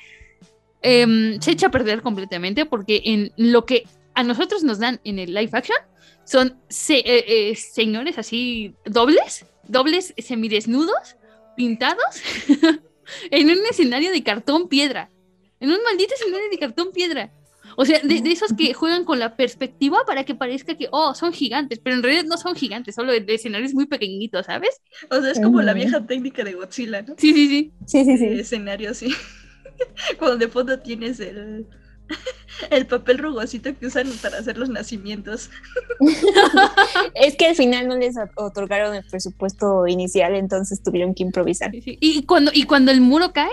[0.81, 5.18] em, se echa a perder completamente porque en lo que a nosotros nos dan en
[5.18, 5.76] el live action
[6.24, 11.16] son se- eh, eh, señores así dobles, dobles semidesnudos,
[11.57, 12.22] pintados,
[13.31, 15.11] en un escenario de cartón piedra.
[15.61, 17.33] En un maldito escenario de cartón piedra.
[17.81, 21.14] O sea, de, de esos que juegan con la perspectiva para que parezca que, oh,
[21.14, 24.81] son gigantes, pero en realidad no son gigantes, solo de, de escenarios muy pequeñitos, ¿sabes?
[25.11, 27.14] O sea, es como la vieja técnica de Godzilla, ¿no?
[27.16, 27.72] Sí, sí, sí.
[27.87, 28.26] Sí, sí, sí.
[28.41, 29.14] escenario, sí.
[30.18, 31.66] Cuando de fondo tienes el,
[32.70, 35.51] el papel rugosito que usan para hacer los nacimientos.
[37.14, 41.70] Es que al final no les ot- otorgaron el presupuesto inicial, entonces tuvieron que improvisar.
[41.70, 41.99] Sí, sí.
[42.01, 43.51] Y cuando, y cuando el muro cae,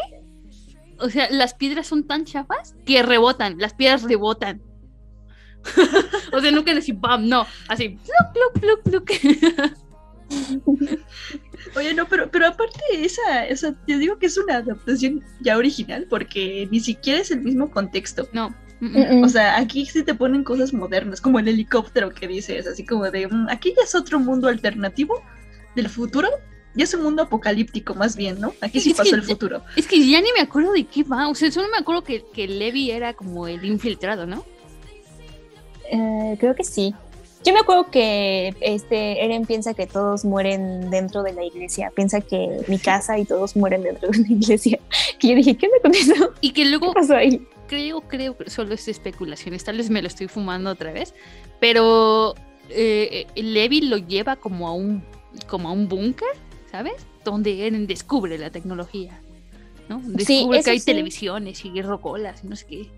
[1.00, 4.62] o sea, las piedras son tan chafas que rebotan, las piedras rebotan.
[6.34, 7.28] o sea, nunca así, ¡pam!
[7.28, 7.98] No, así,
[8.34, 9.76] pluk, pluk, pluk, pluk.
[11.76, 16.08] Oye, no, pero, pero aparte esa, esa, te digo que es una adaptación ya original
[16.10, 18.28] porque ni siquiera es el mismo contexto.
[18.34, 18.56] No.
[18.80, 22.86] Mm, O sea, aquí sí te ponen cosas modernas, como el helicóptero que dices, así
[22.86, 25.22] como de, "Mm, aquí ya es otro mundo alternativo
[25.76, 26.28] del futuro,
[26.76, 28.54] ya es un mundo apocalíptico más bien, ¿no?
[28.62, 29.62] Aquí sí Es pasó que- el futuro.
[29.76, 31.28] Es que ya ni me acuerdo de qué va.
[31.30, 34.44] O sea, solo me acuerdo que, que Levi era como el infiltrado, ¿no?
[35.92, 36.94] Eh, creo que sí.
[37.44, 41.92] Yo me acuerdo que este Eren piensa que todos mueren dentro de la iglesia.
[41.96, 44.80] Piensa que mi casa y todos mueren dentro de una iglesia.
[45.20, 46.34] Que yo dije, ¿qué me con eso?
[46.42, 47.48] Y que luego ¿Qué pasó ahí?
[47.68, 51.14] creo, creo que solo es especulaciones, tal vez me lo estoy fumando otra vez,
[51.62, 52.36] pero
[52.70, 55.04] eh, eh, Levi lo lleva como a un,
[55.48, 56.28] como a un búnker,
[56.76, 57.06] ¿sabes?
[57.24, 59.18] Donde Eren descubre la tecnología,
[59.88, 60.02] ¿no?
[60.04, 60.86] Descubre que hay sí.
[60.86, 62.90] televisiones y rocolas y no sé qué.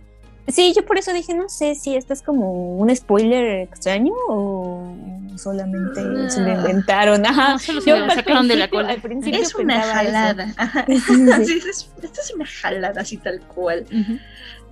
[0.47, 4.95] Sí, yo por eso dije, no sé si esto es como un spoiler extraño o
[5.37, 6.01] solamente
[6.31, 7.23] se lo inventaron.
[7.25, 7.51] Ajá.
[7.53, 8.89] No, solo se Yo lo sacaron de la cola.
[8.93, 10.53] al principio Es una jalada.
[10.57, 10.85] Ajá.
[10.87, 11.45] Sí, sí.
[11.45, 13.85] Sí, es- esta es una jalada así tal cual.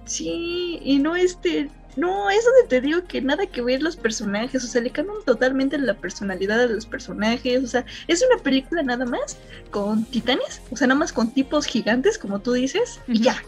[0.06, 4.64] Sí, y no este, no, es donde te digo que nada que ver los personajes,
[4.64, 8.84] o sea, le cambian totalmente la personalidad de los personajes, o sea, es una película
[8.84, 9.38] nada más
[9.72, 13.42] con titanes, o sea, nada más con tipos gigantes, como tú dices, y ya,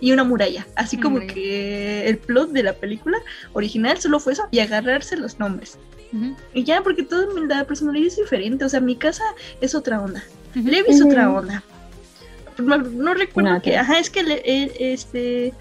[0.00, 3.18] y una muralla, así como que el plot de la película
[3.52, 5.78] original solo fue eso, y agarrarse los nombres.
[6.54, 9.24] Y ya, porque toda la personalidad es diferente, o sea, mi casa
[9.60, 10.24] es otra onda.
[10.54, 11.62] Levi es otra onda.
[12.56, 15.52] No, no recuerdo No, que, ajá, es que le- eh, este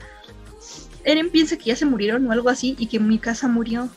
[1.08, 3.89] Eren piensa que ya se murieron o algo así y que mi casa murió.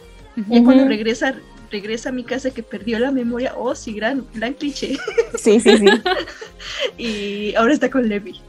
[0.48, 1.34] Y cuando regresa
[1.70, 3.54] regresa a mi casa que perdió la memoria.
[3.56, 4.96] Oh, sí, gran, gran cliché.
[5.38, 5.86] Sí, sí, sí.
[6.98, 8.40] y ahora está con Levi.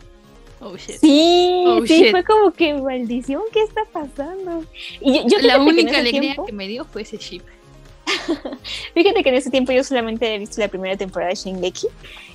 [0.60, 0.98] Oh, shit.
[1.00, 2.12] Sí, Oh, sí, shit.
[2.12, 4.64] fue como que maldición, ¿qué está pasando?
[5.00, 7.42] Y yo, yo La única alegría tiempo- que me dio fue ese ship.
[8.94, 11.88] Fíjate que en ese tiempo yo solamente he visto la primera temporada de Shingeki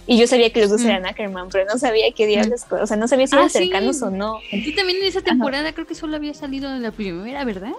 [0.06, 0.86] y yo sabía que los dos Mm.
[0.88, 3.58] eran Ackerman, pero no sabía qué diablos, o sea, no sabía si Ah, eran sí.
[3.58, 4.38] cercanos o no.
[4.50, 7.72] Tú también en esa temporada creo que solo había salido en la primera, ¿verdad?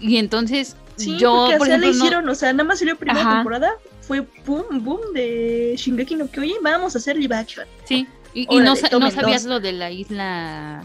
[0.00, 3.20] Y entonces Sí, yo, porque por ejemplo, no- hicieron, o sea, nada más salió primera
[3.20, 3.34] Ajá.
[3.36, 7.66] temporada, fue boom, boom de Shingeki no Kyojin, vamos a hacer live action.
[7.84, 9.50] Sí, y, y no, sa- no sabías dos.
[9.50, 10.84] lo de la isla,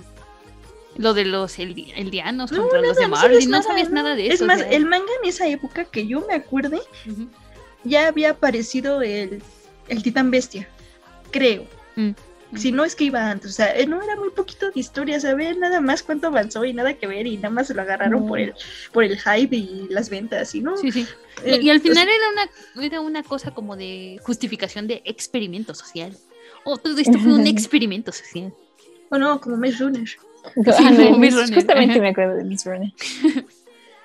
[0.97, 4.35] lo de los eldi- eldianos No, contra los de Marley, no sabías nada de Es
[4.35, 4.43] eso.
[4.43, 6.79] o más, sea, el manga en esa época que yo me acuerde,
[7.83, 9.41] ya había aparecido el,
[9.87, 10.67] el titán bestia,
[11.31, 11.65] creo.
[11.95, 12.11] Mm.
[12.55, 15.19] Si no es que iba antes, o sea, eh, no era muy poquito de historia,
[15.19, 18.21] saber nada más cuánto avanzó y nada que ver y nada más se lo agarraron
[18.21, 18.27] No.
[18.27, 18.53] por el
[18.91, 20.77] por el hype y las ventas y no.
[20.77, 21.07] Sí, sí.
[21.43, 25.01] Eh, y, y al o final era una, era una cosa como de justificación de
[25.03, 26.15] experimento social.
[26.63, 28.53] Oh, todo esto fue un experimento social.
[29.09, 30.07] o no, como Maze Runner.
[30.77, 32.01] Ah, no, Miss- Runner, justamente ajá.
[32.01, 32.91] me acuerdo de Miss Runner.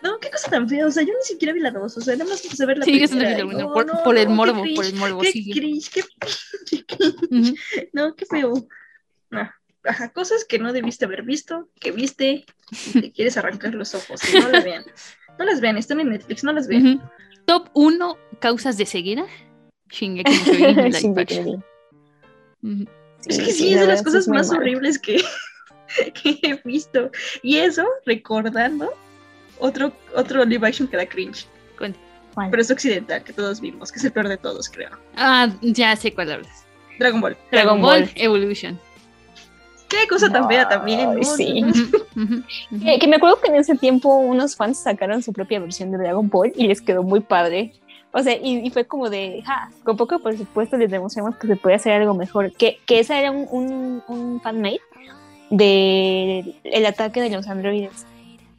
[0.00, 2.14] No, qué cosa tan fea, o sea, yo ni siquiera vi la dos, o sea,
[2.14, 3.36] nada más empecé a ver la Sí, primera.
[3.44, 5.50] no, por- no, por el no, morbo, cringe, por el morbo, Qué sí.
[5.50, 6.02] cringe, qué
[7.28, 7.54] cringe.
[7.92, 8.54] No, qué feo.
[9.82, 12.44] Ajá, cosas que no debiste haber visto, que viste
[12.94, 14.20] y te quieres arrancar los ojos.
[14.32, 14.84] y no las vean.
[15.36, 17.02] No las vean, están en Netflix, no las vean.
[17.44, 19.26] Top 1 causas de ceguera.
[19.90, 20.30] Shingeki
[20.76, 22.84] no Shingeki no.
[23.26, 25.20] Es que sí, sí, es la de las sí cosas más horribles que,
[26.22, 27.10] que he visto.
[27.42, 28.92] Y eso, recordando
[29.58, 31.46] otro, otro live action que da cringe.
[31.76, 31.94] ¿Cuál?
[32.50, 34.90] Pero es occidental, que todos vimos, que es el peor de todos, creo.
[35.16, 36.64] Ah, ya sé cuál hablas.
[36.98, 37.36] Dragon Ball.
[37.50, 38.10] Dragon Dragon Ball Ball.
[38.14, 38.78] Evolution.
[39.88, 41.18] Qué cosa tan fea también.
[42.84, 45.98] Que, que me acuerdo que en ese tiempo unos fans sacaron su propia versión de
[45.98, 47.72] Dragon Ball y les quedó muy padre.
[48.12, 51.56] O sea, y, y fue como de, ja, con poco presupuesto les demostramos que se
[51.56, 52.52] puede hacer algo mejor.
[52.52, 54.80] Que, que esa era un, un, un fanmade
[55.50, 58.06] de el ataque de los androides.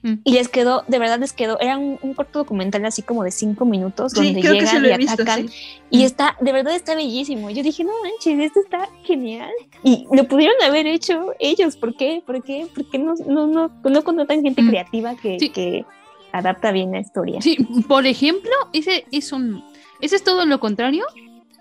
[0.02, 0.14] Mm.
[0.24, 3.32] Y les quedó, de verdad les quedó, era un, un corto documental así como de
[3.32, 5.50] cinco minutos Sí, donde llegan y visto, atacan.
[5.50, 5.56] sí.
[5.90, 7.50] Y está, de verdad está bellísimo.
[7.50, 9.52] Yo dije, no manches, esto está genial.
[9.84, 11.76] Y lo pudieron haber hecho ellos.
[11.76, 12.24] ¿Por qué?
[12.26, 12.68] ¿Por qué?
[12.74, 14.70] ¿Por qué no, no, no, no contratan gente Mm.
[14.70, 15.50] creativa que, Sí.
[15.50, 15.84] que
[16.32, 17.42] adapta bien la historia?
[17.42, 17.58] Sí,
[17.90, 19.64] por ejemplo, ese es un.
[20.00, 21.04] Ese es todo lo contrario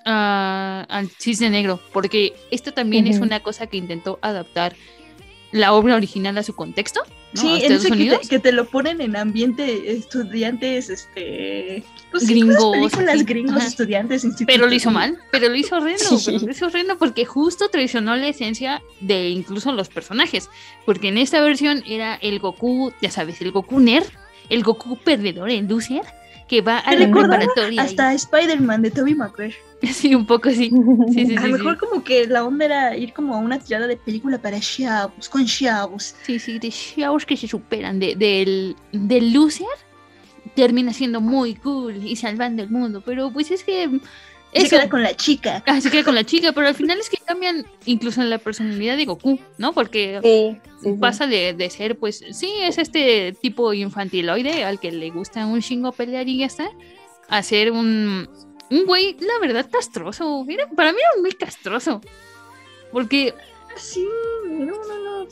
[0.04, 1.80] a- al cisne negro.
[1.92, 4.76] Porque esto también es una cosa que intentó adaptar
[5.52, 7.00] la obra original a su contexto.
[7.34, 7.40] ¿no?
[7.40, 11.84] Sí, en ese que te, que te lo ponen en ambiente estudiantes, este...
[12.10, 13.66] Pues Gringos, películas gringos, ajá.
[13.66, 16.32] estudiantes, Pero lo hizo mal, pero lo hizo horrendo, Sí.
[16.32, 20.48] pero lo hizo horrendo porque justo traicionó la esencia de incluso los personajes.
[20.86, 24.06] Porque en esta versión era el Goku, ya sabes, el Goku nerd,
[24.48, 26.02] el Goku perdedor, el loser,
[26.48, 27.82] que va a la preparatoria.
[27.82, 29.54] Hasta Spider-Man de Tobey Maguire.
[29.92, 30.72] Sí, un poco sí.
[31.12, 33.86] Sí, sí, a lo mejor como que la onda era ir como a una tirada
[33.86, 36.16] de película para chavos, con chavos.
[36.22, 38.00] Sí, sí, de chavos que se superan.
[38.00, 39.66] De, del, del loser
[40.56, 43.02] termina siendo muy cool y salvando el mundo.
[43.04, 44.00] Pero pues es que.
[44.52, 45.62] Se eso- queda con la chica.
[45.66, 48.38] Ah, se queda con la chica, pero al final es que cambian incluso en la
[48.38, 49.72] personalidad de Goku, ¿no?
[49.74, 50.98] Porque Sí, sí, sí.
[50.98, 55.60] pasa de, de ser, pues, sí, es este tipo infantiloide al que le gusta un
[55.60, 56.70] chingo pelear y ya está,
[57.28, 58.28] a ser un,
[58.70, 60.46] un güey, la verdad, castroso.
[60.48, 62.00] Era- para mí era un muy castroso.
[62.90, 63.34] Porque.
[63.76, 64.06] Sí,
[64.46, 65.28] no, no, no.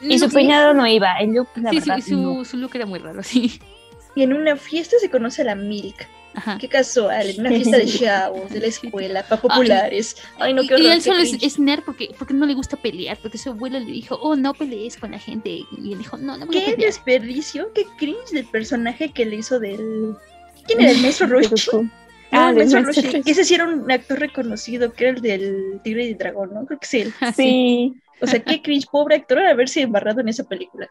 [0.00, 1.18] Y su peinado no iba.
[1.18, 2.44] El look, la Sí, verdad, sí, su, no.
[2.44, 3.60] su look era muy raro, sí.
[4.14, 6.06] Y en una fiesta se conoce a la Milk.
[6.34, 6.56] Ajá.
[6.58, 10.16] Qué casual, en una fiesta de chavos, de la escuela, para populares.
[10.38, 10.86] Ay, no, qué y horror.
[10.86, 13.78] él qué solo es, es nerd porque, porque no le gusta pelear, porque su abuelo
[13.80, 15.50] le dijo, oh, no pelees con la gente.
[15.50, 16.92] Y él dijo, no, no voy a Qué pelear.
[16.92, 20.14] desperdicio, qué cringe del personaje que le hizo del.
[20.66, 21.54] ¿Quién era el maestro Roshi?
[21.72, 21.90] No,
[22.30, 23.22] Ah, el maestro Roshi.
[23.24, 26.66] Ese sí era un actor reconocido, que era el del Tigre y Dragón, ¿no?
[26.66, 26.98] Creo que sí.
[27.00, 27.14] él.
[27.34, 30.88] Sí, O sea, qué cringe, pobre actor, haberse embarrado en esa película.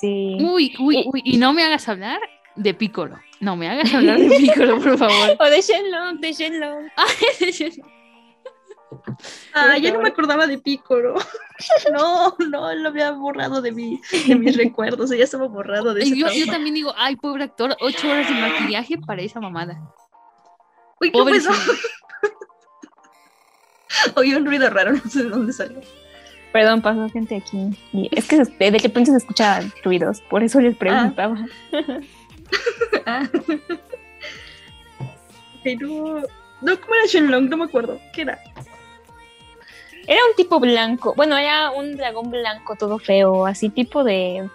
[0.00, 0.38] Sí.
[0.40, 2.18] Uy, uy, Y- uy, y no me hagas hablar
[2.56, 3.18] de Piccolo.
[3.40, 5.36] No me hagas hablar de Piccolo, por favor.
[5.40, 6.88] O de Shenlong, de Shenlong.
[9.54, 11.14] Ah, ya no me acordaba de Piccolo.
[11.92, 16.26] No, no, lo había borrado de, mi, de mis recuerdos, ya estaba borrado de yo,
[16.30, 19.78] yo también digo, ay, pobre actor, ocho horas de maquillaje para esa mamada.
[21.00, 21.18] Uy, ¿qué.
[24.16, 25.80] Oí un ruido raro, no sé de dónde salió.
[26.52, 27.78] Perdón, pasó gente aquí.
[27.92, 31.46] Y es que de repente se escuchaban ruidos, por eso les preguntaba.
[31.72, 32.00] Ah.
[35.64, 36.22] Pero.
[36.60, 37.48] No, ¿cómo era Shenlong?
[37.48, 38.00] No me acuerdo.
[38.12, 38.38] ¿Qué era?
[40.06, 44.48] Era un tipo blanco, bueno, era un dragón blanco todo feo, así tipo de,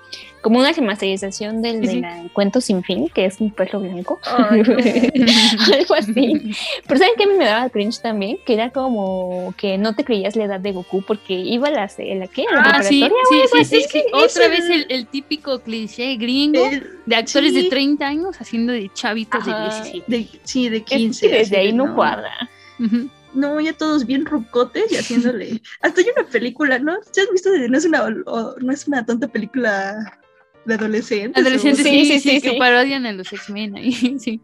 [0.45, 1.95] como una remasterización del sí.
[1.95, 4.19] de la cuento sin fin, que es un perro blanco.
[4.37, 4.45] No.
[5.73, 6.51] Algo así.
[6.87, 8.37] Pero ¿saben que a mí me daba cringe también?
[8.45, 11.89] Que era como que no te creías la edad de Goku porque iba a la,
[11.97, 12.45] la, ¿qué?
[12.47, 13.65] ¿A la Ah, sí, sí, sí, así?
[13.65, 14.05] sí, Es que sí.
[14.13, 16.69] Otra vez el, el típico cliché gringo
[17.07, 17.63] de actores sí.
[17.63, 19.57] de 30 años haciendo de chavitos Ajá.
[19.57, 19.63] de
[20.03, 20.03] 17.
[20.11, 21.27] De, sí, de Es 15.
[21.27, 22.31] que desde así ahí de, no cuadra.
[22.79, 23.09] Ujú.
[23.33, 25.59] No, ya todos bien rucotes y haciéndole.
[25.81, 26.93] Hasta hay una película, ¿no?
[27.13, 27.49] ¿Ya has visto?
[27.67, 30.19] No es una, o- no es una tonta película
[30.66, 31.41] de adolescentes.
[31.41, 32.59] Adolescentes, Sí, sí, sí, sí, sí, que sí.
[32.59, 34.41] parodian a los X-Men ahí, sí.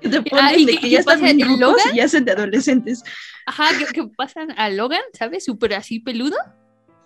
[0.00, 2.32] Y te ponen Ah, ¿y de que qué ya están bien y ya hacen de
[2.32, 3.02] adolescentes.
[3.46, 5.44] Ajá, que, que pasan a Logan, ¿sabes?
[5.44, 6.36] Súper así peludo.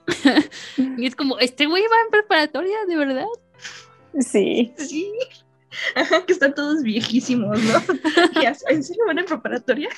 [0.77, 3.27] y es como, este güey va en preparatoria, de verdad.
[4.21, 4.73] Sí.
[4.77, 5.13] Sí.
[5.95, 7.83] Ajá, que están todos viejísimos, ¿no?
[8.43, 9.89] Y ¿En serio van en preparatoria?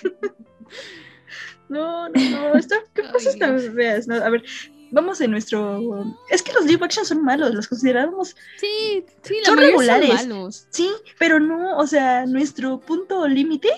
[1.69, 2.55] No, no, no.
[2.55, 4.09] Está, ¿Qué cosas tan feas?
[4.09, 4.43] No, a ver,
[4.91, 6.05] vamos en nuestro.
[6.30, 8.36] Es que los live action son malos, los consideramos.
[8.59, 10.09] Sí, sí, la son regulares.
[10.14, 10.66] malos.
[10.70, 13.68] Sí, pero no, o sea, nuestro punto límite,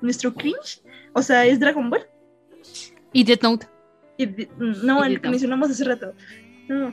[0.00, 2.06] nuestro cringe, o sea, es Dragon Ball.
[3.12, 3.66] Y Death Note.
[4.16, 6.12] Y de- no, Y el que mencionamos hace rato.
[6.68, 6.88] No.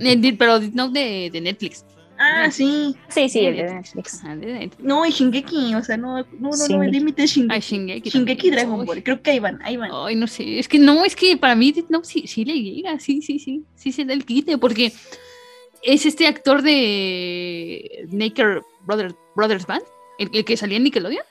[0.00, 1.84] Eh, Pero Death Note de, de Netflix.
[2.18, 2.94] Ah, sí.
[3.08, 3.94] Sí, sí, De el de Netflix.
[3.94, 4.24] Netflix.
[4.24, 4.84] Ajá, de Netflix.
[4.84, 7.54] No, y Shingeki, o sea, no, no, no, no, el límite es Shingeki.
[7.54, 8.50] Ah, Shingeki.
[8.50, 8.84] Dragon.
[8.86, 9.90] Ball, creo que ahí van, ahí van.
[9.92, 12.98] Ay, no sé, es que no, es que para mí Note sí, sí le llega,
[12.98, 14.92] sí, sí, sí, sí se da el quite, porque
[15.82, 19.82] es este actor de Naked Brothers, Brothers Band,
[20.18, 21.24] el, el que salía en Nickelodeon,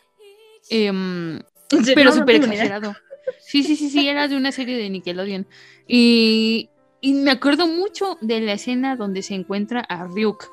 [0.70, 2.96] Em, pero No, no súper exagerado.
[3.40, 5.46] Sí, sí, sí, sí, era de una serie de Nickelodeon.
[5.88, 6.70] Y,
[7.02, 10.46] y me acuerdo mucho de la escena donde se encuentra a Ryuk,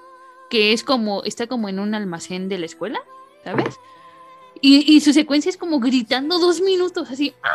[0.53, 3.01] que es como, está como en un almacén de la escuela,
[3.43, 3.77] ¿sabes?
[4.61, 7.49] Y, y su secuencia es como gritando dos minutos, así, ¡ah!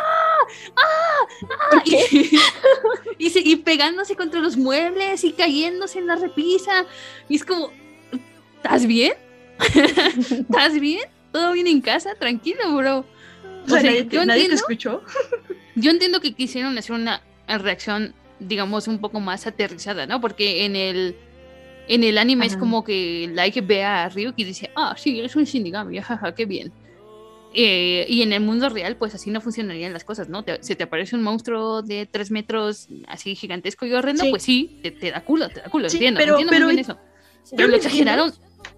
[0.74, 1.26] ¡ah!
[1.76, 1.82] ¡ah!
[1.84, 1.96] Y,
[3.26, 6.86] y, se- y pegándose contra los muebles y cayéndose en la repisa.
[7.28, 7.70] Y es como,
[8.56, 9.12] ¿estás bien?
[10.40, 11.08] ¿Estás bien?
[11.30, 12.16] ¿Todo bien en casa?
[12.16, 13.04] Tranquilo, bro.
[13.64, 15.02] O sea, nadie, te- yo nadie te entiendo- escuchó.
[15.76, 20.20] yo entiendo que quisieron hacer una reacción, digamos, un poco más aterrizada, ¿no?
[20.20, 21.16] Porque en el,
[21.88, 22.60] en el anime es Ajá.
[22.60, 26.44] como que Like ve a Ryuk y dice, ah, sí, eres un Shinigami, jaja, qué
[26.46, 26.72] bien.
[27.54, 30.44] Eh, y en el mundo real, pues así no funcionarían las cosas, ¿no?
[30.44, 34.30] Te- se te aparece un monstruo de tres metros así gigantesco y horrendo, Sí.
[34.30, 36.74] pues sí, te, te da culo, te da culo, Sí, entiendo, pero- entiendo pero- muy
[36.74, 36.98] bien eso.
[37.56, 38.32] Pero lo exageraron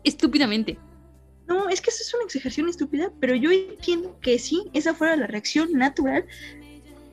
[0.04, 0.78] estúpidamente.
[1.48, 5.16] No, es que eso es una exageración estúpida, pero yo entiendo que sí, esa fuera
[5.16, 6.24] la reacción natural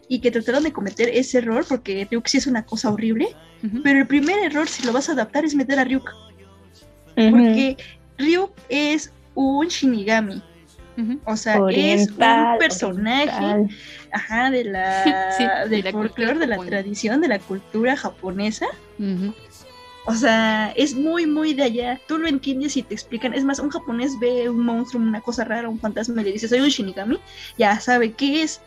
[0.09, 3.35] y que trataron de cometer ese error porque Ryuk sí es una cosa horrible,
[3.83, 6.09] pero el primer error si lo vas a adaptar es meter a Ryuk,
[7.15, 7.77] porque
[8.17, 10.41] Ryuk es un Shinigami,
[11.25, 13.69] o sea, es un personaje oriental.
[14.11, 16.69] ajá, de la, Sí, de del la folclore, cultura de la japonesa.
[16.69, 18.65] tradición, de la cultura japonesa.
[20.05, 21.99] O sea, es muy, muy de allá.
[22.07, 23.33] Tú lo entiendes y te explican.
[23.33, 26.47] Es más, un japonés ve un monstruo, una cosa rara, un fantasma y le dice,
[26.47, 27.19] soy un Shinigami,
[27.57, 28.61] ya sabe qué es.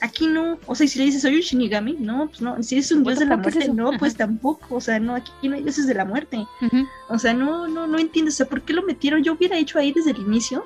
[0.00, 2.62] Aquí no, o sea, y si le dices, soy un Shinigami, no, pues no.
[2.62, 4.74] Si es un dios de la es muerte, no, pues tampoco.
[4.76, 6.44] O sea, no, aquí no hay dioses de la muerte.
[7.08, 8.34] O sea, no, no, no entiendes.
[8.34, 9.22] O sea, ¿por qué lo metieron?
[9.22, 10.64] Yo hubiera hecho ahí desde el inicio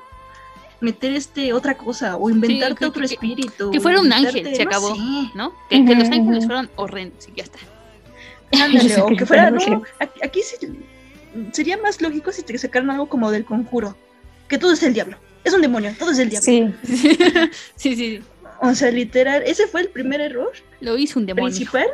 [0.81, 3.71] meter este otra cosa o inventarte que- otro que- espíritu.
[3.71, 4.95] que fuera un ángel, se no acabó.
[4.95, 5.01] sé.
[5.35, 5.53] ¿no?
[5.69, 7.59] Que, que los ángeles fueron horrendos y ya está.
[8.63, 10.67] Ándale, o que fuera, fue no, aquí, aquí sí-
[11.53, 13.95] sería más lógico si te sacaran algo como del conjuro,
[14.47, 16.45] que todo es el diablo, es un demonio, todo es el diablo.
[16.45, 16.73] Sí,
[17.75, 18.19] sí, sí,
[18.61, 20.51] O sea, literal, ese fue el primer error
[20.81, 21.45] lo hizo un demonio.
[21.47, 21.87] principal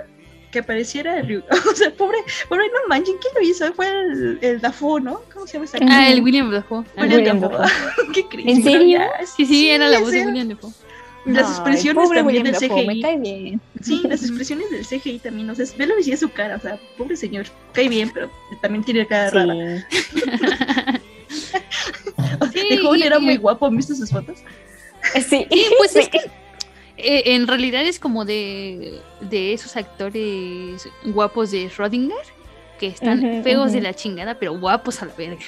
[0.52, 1.44] que apareciera Ryu.
[1.72, 2.18] O sea, pobre,
[2.50, 3.74] pobre, no manchen, ¿quién lo hizo?
[3.74, 5.22] Fue el, el Dafoe, ¿no?
[5.34, 6.84] ¿Cómo se llama ese Ah, el William Dafoe.
[6.96, 7.68] Ah, William William Dafoe.
[8.14, 8.48] ¿Qué crees?
[8.48, 9.02] ¿En serio?
[9.36, 10.72] Sí, sí, era la voz de William Dafoe.
[11.26, 12.88] Las expresiones pobre también William del Dafoe, CGI.
[12.88, 13.62] me cae bien.
[13.82, 16.80] Sí, las expresiones del CGI también, o sea, velo y es su cara, o sea,
[17.00, 18.30] pobre señor, cae bien, pero
[18.62, 19.88] también tiene cara rara.
[22.54, 24.38] Sí, de joven y- era y- muy guapo, ¿han visto sus fotos?
[25.16, 26.20] Sí, Sí, pues es que
[26.98, 32.16] eh, en realidad es como de, de esos actores guapos de Schrödinger
[32.80, 35.40] que están feos de la chingada, pero guapos a la verga.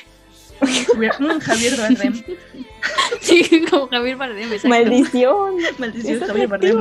[0.59, 1.11] Javier,
[1.41, 2.23] Javier Bardem.
[3.21, 4.69] Sí, como Javier Bardem, exacto.
[4.69, 5.55] Maldición.
[5.77, 6.77] Maldición, Es Javier Bardem.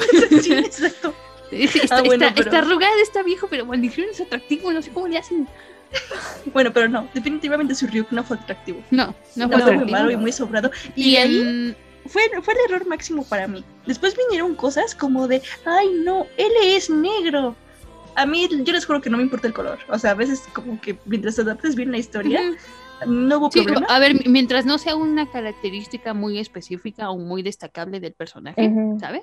[0.42, 1.14] sí, exacto.
[1.50, 4.80] Es- Está, Ah, bueno, está- pero- está arrugado, está viejo, pero maldición es atractivo, no
[4.80, 5.48] sé cómo le hacen.
[6.52, 8.80] Bueno, pero no, definitivamente su Ryuk no fue atractivo.
[8.92, 9.90] No, no No, fue fue muy atractivo.
[9.98, 10.70] malo y muy sobrado.
[10.94, 11.76] Y, Y ahí en-
[12.10, 13.64] fue, fue el error máximo para mí.
[13.86, 17.56] Después vinieron cosas como de, ay no, él es negro.
[18.16, 19.78] A mí, yo les juro que no me importa el color.
[19.88, 22.40] O sea, a veces como que mientras adaptes bien la historia,
[23.06, 23.86] no hubo Sí, problema.
[23.88, 28.70] a ver, mientras no sea una característica muy específica o muy destacable del personaje.
[29.00, 29.22] ¿sabes?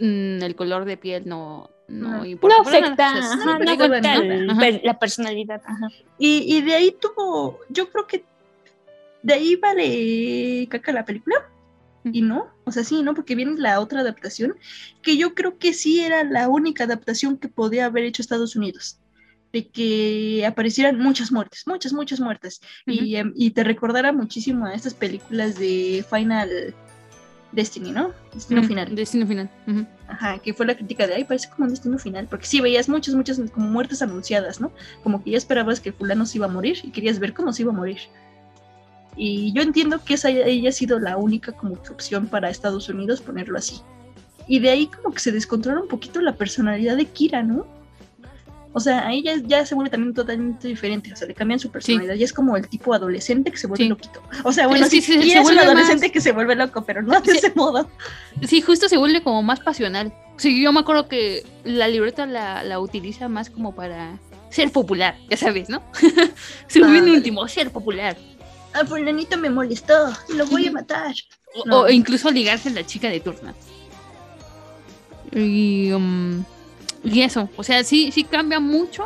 [0.00, 2.24] mm, el color de piel no, no, No.
[2.24, 2.56] importa.
[2.56, 4.14] No afecta, O sea, no afecta
[4.66, 5.62] el- la personalidad.
[5.64, 5.88] Ajá.
[6.18, 8.24] Y, y de ahí tuvo, yo creo que
[9.22, 11.48] de ahí vale caca la película.
[12.12, 13.14] Y no, o sea, sí, ¿no?
[13.14, 14.54] Porque viene la otra adaptación,
[15.02, 18.98] que yo creo que sí era la única adaptación que podía haber hecho Estados Unidos.
[19.52, 22.60] De que aparecieran muchas muertes, muchas, muchas muertes.
[22.86, 26.74] y, em, y te recordara muchísimo a estas películas de Final
[27.52, 28.12] Destiny, ¿no?
[28.34, 28.94] Destino Final.
[28.94, 29.50] Destino final.
[30.06, 32.88] Ajá, que fue la crítica de, ay, parece como un destino final, porque sí veías
[32.88, 34.70] muchas, muchas como muertes anunciadas, ¿no?
[35.02, 37.62] Como que ya esperabas que fulano se iba a morir y querías ver cómo se
[37.62, 37.98] iba a morir.
[39.20, 43.58] Y yo entiendo que esa haya sido la única como opción para Estados Unidos ponerlo
[43.58, 43.80] así.
[44.46, 47.66] Y de ahí como que se descontrola un poquito la personalidad de Kira, ¿no?
[48.74, 51.70] O sea, ahí ya, ya se vuelve también totalmente diferente, o sea, le cambian su
[51.70, 53.88] personalidad, ya es como el tipo adolescente que se vuelve Sí.
[53.88, 54.22] loquito.
[54.44, 57.18] O sea, bueno, Sí, se- es un adolescente más- que se vuelve loco, pero no
[57.20, 57.90] de ese modo.
[58.46, 60.12] Sí, justo se vuelve como más pasional.
[60.36, 64.18] Sí, yo me acuerdo que la libreta la, la utiliza más como para
[64.50, 65.82] ser popular, ya sabes, ¿no?
[66.68, 67.10] Su fin Ándale.
[67.12, 68.16] último, ser popular.
[68.72, 71.14] Ah, fulanito me molestó, lo voy a matar.
[71.70, 73.54] O, incluso ligarse a la chica de turno.
[75.32, 76.44] Y, um,
[77.04, 79.04] y eso, o sea, sí, sí cambia mucho.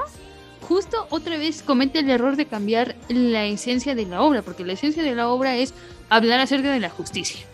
[0.68, 4.72] Justo otra vez comete el error de cambiar la esencia de la obra, porque la
[4.72, 5.74] esencia de la obra es
[6.08, 7.44] hablar acerca de la justicia,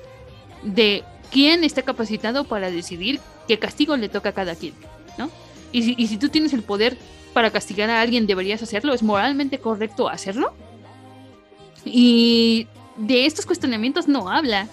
[0.63, 4.75] de quién está capacitado para decidir qué castigo le toca a cada quien,
[5.17, 5.31] ¿no?
[5.73, 6.97] Y si, y si tú tienes el poder
[7.33, 10.53] para castigar a alguien, deberías hacerlo, es moralmente correcto hacerlo.
[11.85, 14.69] Y de estos cuestionamientos no habla.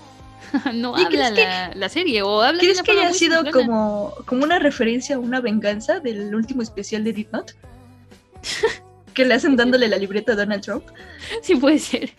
[0.74, 2.22] no ¿Y habla que- la, serie.
[2.22, 6.62] O habla de ¿Crees que haya sido como, como una referencia, una venganza del último
[6.62, 7.54] especial de Deep Note?
[9.14, 10.84] que le hacen dándole la libreta a Donald Trump.
[11.42, 12.12] Sí, puede ser.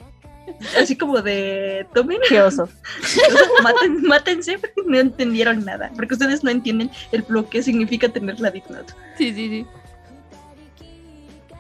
[0.81, 2.19] Así como de tomen.
[2.29, 2.69] Qué oso.
[3.63, 5.91] Maten- mátense porque no entendieron nada.
[5.95, 8.93] Porque ustedes no entienden el lo que significa tener la Deep Note.
[9.19, 9.67] Sí, sí, sí.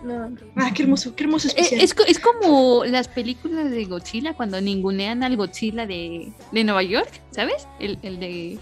[0.06, 0.30] No.
[0.56, 1.80] Ah, qué hermoso, qué hermoso Eh, especial.
[1.80, 6.82] Es, co- es como las películas de Godzilla cuando ningunean al Godzilla de, de Nueva
[6.82, 7.66] York, ¿sabes?
[7.80, 8.58] El, el de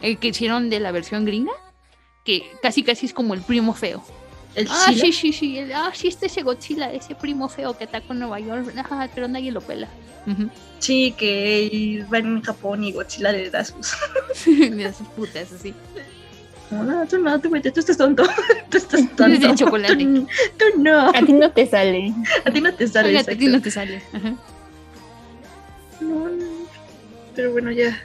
[0.00, 1.52] el que hicieron de la versión gringa,
[2.24, 4.04] que casi casi es como el primo feo.
[4.54, 5.58] ¿El ah, sí, sí, sí.
[5.58, 8.72] el- ah, sí, este ese Godzilla, ese primo feo que atacó en Nueva York.
[8.76, 9.88] Ajá, pero nadie lo pela.
[10.26, 10.48] Ujú.
[10.78, 13.92] Sí, que van en Japón y Godzilla le da sus.
[14.46, 15.74] De esas putas, así.
[16.70, 18.24] No, no, tú no, tú, vete, tú estás tonto.
[18.70, 19.54] tú estás tonto.
[19.54, 19.96] chocolate.
[19.96, 20.26] Tú,
[20.58, 21.08] tú no.
[21.08, 22.12] A ti no te sale.
[22.44, 23.08] A ti no te sale.
[23.08, 24.02] Oiga, a ti no te sale.
[24.12, 24.34] Ajá.
[26.00, 26.44] No, no.
[27.34, 27.98] Pero bueno, ya.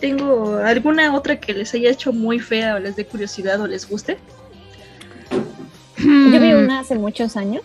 [0.00, 3.88] ¿Tengo alguna otra que les haya hecho muy fea o les dé curiosidad o les
[3.88, 4.18] guste?
[5.98, 7.62] Yo vi una hace muchos años,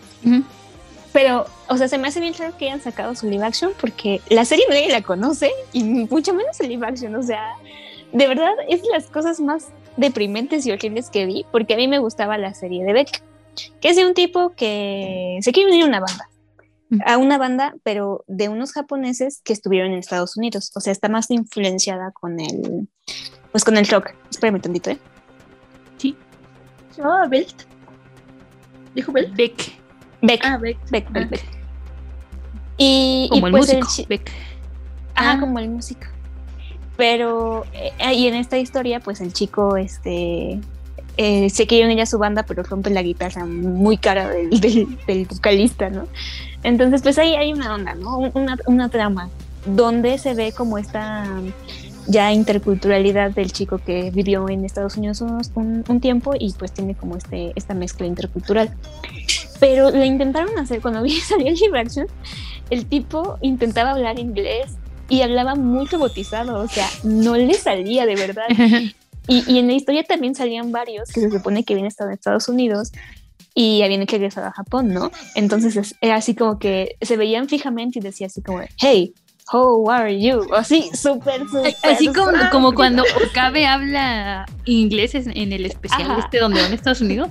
[1.12, 4.22] pero, o sea, se me hace bien raro que hayan sacado su live action porque
[4.30, 7.14] la serie nadie la conoce y mucho menos el live action.
[7.14, 7.42] O sea,
[8.12, 11.88] de verdad es de las cosas más deprimentes y horribles que vi porque a mí
[11.88, 13.22] me gustaba la serie de Beck,
[13.80, 16.28] que es de un tipo que se quiere unir a una banda.
[17.06, 20.70] A una banda, pero de unos japoneses que estuvieron en Estados Unidos.
[20.74, 22.86] O sea, está más influenciada con el,
[23.50, 24.10] pues con el rock.
[24.30, 24.98] Espérame tantito, ¿eh?
[25.96, 26.14] Sí.
[26.90, 27.62] ¿Se llamaba Belt?
[28.94, 29.34] ¿Dijo Belt?
[29.34, 29.72] Beck.
[30.20, 30.40] Beck.
[30.44, 30.76] Ah, Beck.
[30.90, 31.44] Beck, Beck, Beck.
[32.76, 33.88] Y, Como y el pues músico.
[33.90, 34.30] chi- Beck.
[35.14, 35.40] Ajá, Ah.
[35.40, 36.06] como el músico.
[36.96, 40.60] Pero, eh, y en esta historia, pues el chico, este,
[41.16, 44.98] eh, se quiere unir a su banda, pero rompe la guitarra muy cara del, del,
[45.06, 46.06] del vocalista, ¿no?
[46.62, 48.18] Entonces, pues ahí hay una onda, ¿no?
[48.18, 49.28] Un- Una, una trama
[49.66, 51.26] donde se ve como esta
[52.08, 56.94] ya interculturalidad del chico que vivió en Estados Unidos un, un tiempo y pues tiene
[56.96, 58.70] como este, esta mezcla intercultural.
[59.60, 62.06] Pero le intentaron hacer, cuando vi salió el live action,
[62.70, 64.72] el tipo intentaba hablar inglés
[65.12, 68.46] y hablaba muy robotizado, o sea, no le salía de verdad.
[69.28, 72.14] Y, y en la historia también salían varios que se supone que habían estado en
[72.14, 72.90] Estados Unidos
[73.54, 75.12] y habían regresado a Japón, ¿no?
[75.36, 79.14] Entonces es- era así como que se veían fijamente y decía así como, hey,
[79.52, 80.52] how are you?
[80.52, 81.72] Así, súper, súper.
[81.84, 86.18] Así como, como cuando Okabe habla inglés en en el especial Ajá.
[86.18, 87.28] este donde van a Estados Unidos.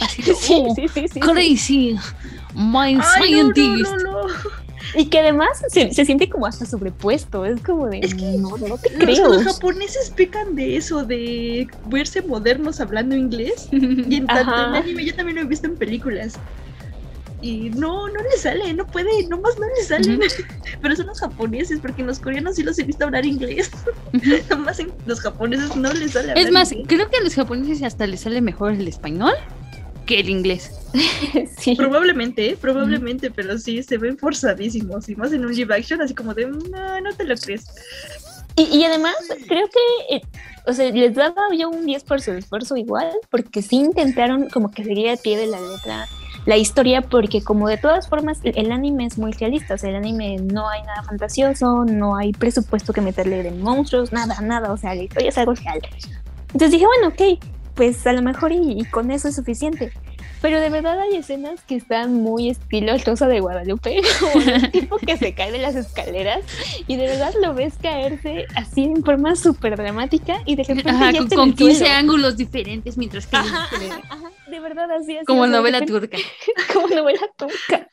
[0.00, 1.20] Así Sí, "Oh, sí, sí, sí, sí.
[1.20, 1.96] crazy,
[2.54, 3.82] my Ay, scientist.
[3.82, 4.34] no, no, no.
[4.96, 8.00] Y que además se, se siente como hasta sobrepuesto, es como de,
[8.38, 9.28] no, no te Los, creo.
[9.28, 13.68] los japoneses pecan de eso, de verse modernos hablando inglés.
[13.72, 14.68] Y en tanto Ajá.
[14.68, 16.34] en anime yo también lo he visto en películas.
[17.42, 20.18] Y no, no le sale, no puede, nomás no le sale.
[20.80, 23.70] Pero son los japoneses, porque en los coreanos sí los he visto hablar inglés.
[24.50, 26.88] nomás en los japoneses no les sale hablar Es más, inglés.
[26.88, 29.34] creo que a los japoneses hasta les sale mejor el español
[30.06, 30.70] que el inglés.
[31.58, 31.74] sí.
[31.76, 32.58] Probablemente, ¿eh?
[32.60, 35.08] probablemente, pero sí se ven forzadísimos.
[35.08, 37.66] Y más en un live action, así como de, no, no te lo crees.
[38.56, 39.14] Y, y además,
[39.48, 40.22] creo que, eh,
[40.66, 44.70] o sea, les daba yo un 10 por su esfuerzo igual, porque sí intentaron como
[44.70, 46.06] que seguir a pie de la letra
[46.46, 49.96] la historia, porque como de todas formas el anime es muy realista, o sea, el
[49.96, 54.76] anime no hay nada fantasioso, no hay presupuesto que meterle de monstruos, nada, nada, o
[54.76, 55.80] sea, la historia es algo real.
[56.52, 57.42] Entonces dije, bueno, ok,
[57.74, 59.92] pues a lo mejor y con eso es suficiente.
[60.40, 64.98] Pero de verdad hay escenas que están muy estilo Rosa de Guadalupe, como el tipo
[64.98, 66.44] que se cae de las escaleras
[66.86, 71.12] y de verdad lo ves caerse así en forma súper dramática y de repente Ajá,
[71.12, 71.94] ya con, con el 15 suelo.
[71.94, 75.24] ángulos diferentes mientras que Ajá, ajá, ajá, de verdad así es.
[75.24, 76.18] como novela turca.
[76.74, 77.88] Como novela turca.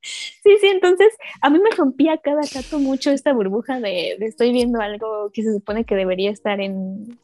[0.00, 1.08] Sí, sí, entonces
[1.40, 5.42] a mí me rompía cada rato mucho esta burbuja de, de estoy viendo algo que
[5.42, 7.18] se supone que debería estar en,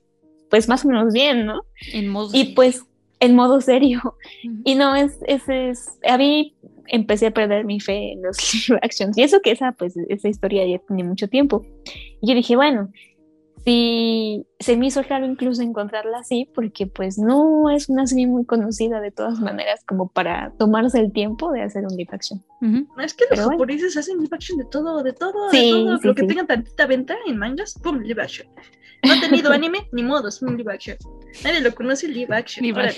[0.53, 1.65] pues más o menos bien, ¿no?
[1.95, 2.85] En modo Y pues
[3.21, 4.19] en modo serio.
[4.65, 6.55] Y no, es, es, es, a mí
[6.89, 8.37] empecé a perder mi fe en los
[8.69, 9.17] live actions.
[9.17, 11.65] Y eso que esa, pues, esa historia ya tiene mucho tiempo.
[12.21, 12.91] Y yo dije, bueno,
[13.65, 18.45] sí, se me hizo raro incluso encontrarla así, porque pues no es una serie muy
[18.45, 22.43] conocida de todas maneras como para tomarse el tiempo de hacer un live action.
[22.61, 23.51] No, es que los Pero bueno.
[23.59, 25.99] japoneses hacen live action de todo, de todo, Sí, de todo.
[25.99, 26.29] sí, Lo que sí.
[26.29, 28.49] tengan tantita venta en mangas, pum, live action.
[29.05, 30.97] No ha tenido anime, ni modo, es un live action.
[31.43, 32.65] Nadie lo conoce live action.
[32.65, 32.95] Live.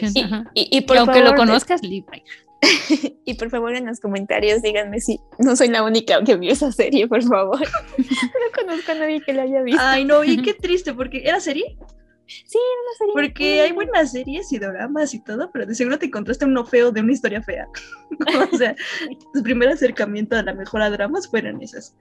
[0.54, 2.43] Y, y por Y aunque lo conozcas, live action.
[3.26, 6.70] Y por favor en los comentarios díganme si no soy la única que vio esa
[6.72, 7.58] serie, por favor.
[7.98, 9.80] no conozco a nadie que la haya visto.
[9.82, 11.76] Ay, no, y qué triste, porque ¿era serie?
[12.26, 13.12] Sí, era una serie.
[13.14, 16.90] Porque hay buenas series y dramas y todo, pero de seguro te encontraste uno feo
[16.90, 17.66] de una historia fea.
[18.52, 18.74] o sea,
[19.32, 21.94] tu primer acercamiento a la mejor a dramas fueron esas.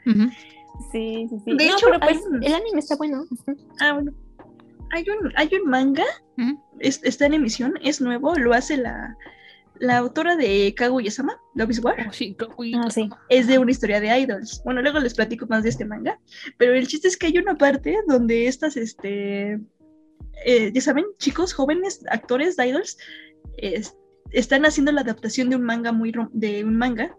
[0.92, 1.56] Sí, sí, sí.
[1.58, 3.26] De No, hecho, pero, pues, un- el anime está bueno.
[3.80, 4.12] Ah, bueno.
[4.92, 6.06] Hay un, hay un manga,
[6.80, 9.16] es- está en emisión, es nuevo, lo hace la,
[9.80, 11.96] la autora de Kaguya-sama, Love is War.
[12.08, 12.36] Oh, sí,
[12.76, 13.10] Ah, sí.
[13.30, 14.62] Es de una historia de idols.
[14.64, 16.20] Bueno, luego les platico más de este manga,
[16.58, 19.60] pero el chiste es que hay una parte donde estas, este,
[20.46, 22.98] eh, ya saben, chicos jóvenes, actores de idols,
[23.58, 23.96] es-
[24.32, 27.16] están haciendo la adaptación de un manga muy rom- de un manga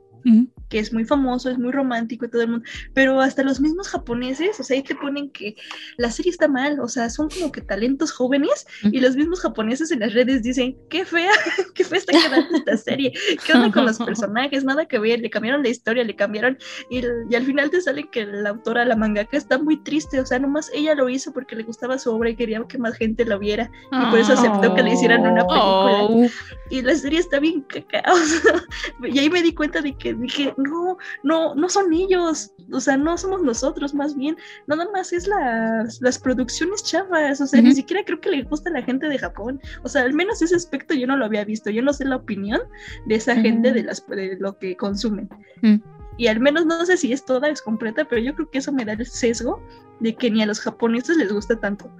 [0.68, 3.88] que es muy famoso, es muy romántico y todo el mundo, pero hasta los mismos
[3.88, 5.54] japoneses, o sea, ahí te ponen que
[5.98, 9.90] la serie está mal, o sea, son como que talentos jóvenes y los mismos japoneses
[9.90, 11.30] en las redes dicen, qué fea,
[11.74, 13.12] qué fea está quedando esta serie,
[13.46, 16.58] qué onda con los personajes, nada que ver, le cambiaron la historia, le cambiaron
[16.90, 20.26] y, y al final te sale que la autora, la mangaka, está muy triste, o
[20.26, 23.24] sea, nomás ella lo hizo porque le gustaba su obra y quería que más gente
[23.24, 26.26] lo viera y por eso aceptó que le hicieran una película Oh.
[26.70, 28.02] y la serie está bien caca.
[28.12, 28.62] o sea,
[29.02, 32.96] y ahí me di cuenta de que dije, no, no, no son ellos, o sea,
[32.96, 34.36] no somos nosotros, más bien,
[34.66, 37.76] nada más es las, las producciones chavas, o sea, ni Ujú.
[37.76, 40.56] siquiera creo que le gusta a la gente de Japón, o sea, al menos ese
[40.56, 42.60] aspecto yo no lo había visto, yo no sé la opinión
[43.06, 45.28] de esa gente de, las, de lo que consumen.
[45.62, 45.76] Mm.
[46.16, 48.72] Y al menos no sé si es toda, es completa, pero yo creo que eso
[48.72, 49.60] me da el sesgo
[50.00, 51.90] de que ni a los japoneses les gusta tanto.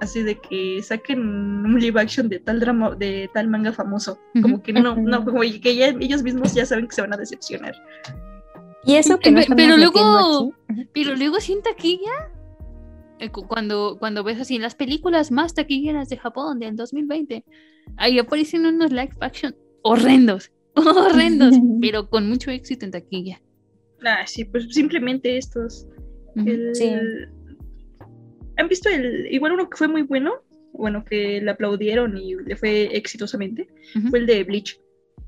[0.00, 4.18] Así de que saquen un live action de tal drama, de tal manga famoso.
[4.42, 7.16] Como que no, no, como que ya ellos mismos ya saben que se van a
[7.16, 7.74] decepcionar.
[8.84, 10.88] Y eso que no pero luego, aquí.
[10.92, 12.12] pero luego sí en taquilla,
[13.18, 17.44] eh, cu- cuando, cuando ves así las películas más taquilleras de Japón del 2020,
[17.96, 23.40] ahí aparecen unos live action horrendos, horrendos, pero con mucho éxito en taquilla.
[24.04, 25.86] Ah, sí, pues simplemente estos.
[26.36, 26.92] El- Sí.
[28.56, 30.32] ¿Han visto el, igual uno que fue muy bueno?
[30.72, 33.66] Bueno, que le aplaudieron y le fue exitosamente.
[33.94, 34.08] Ujú.
[34.08, 34.78] Fue el de Bleach.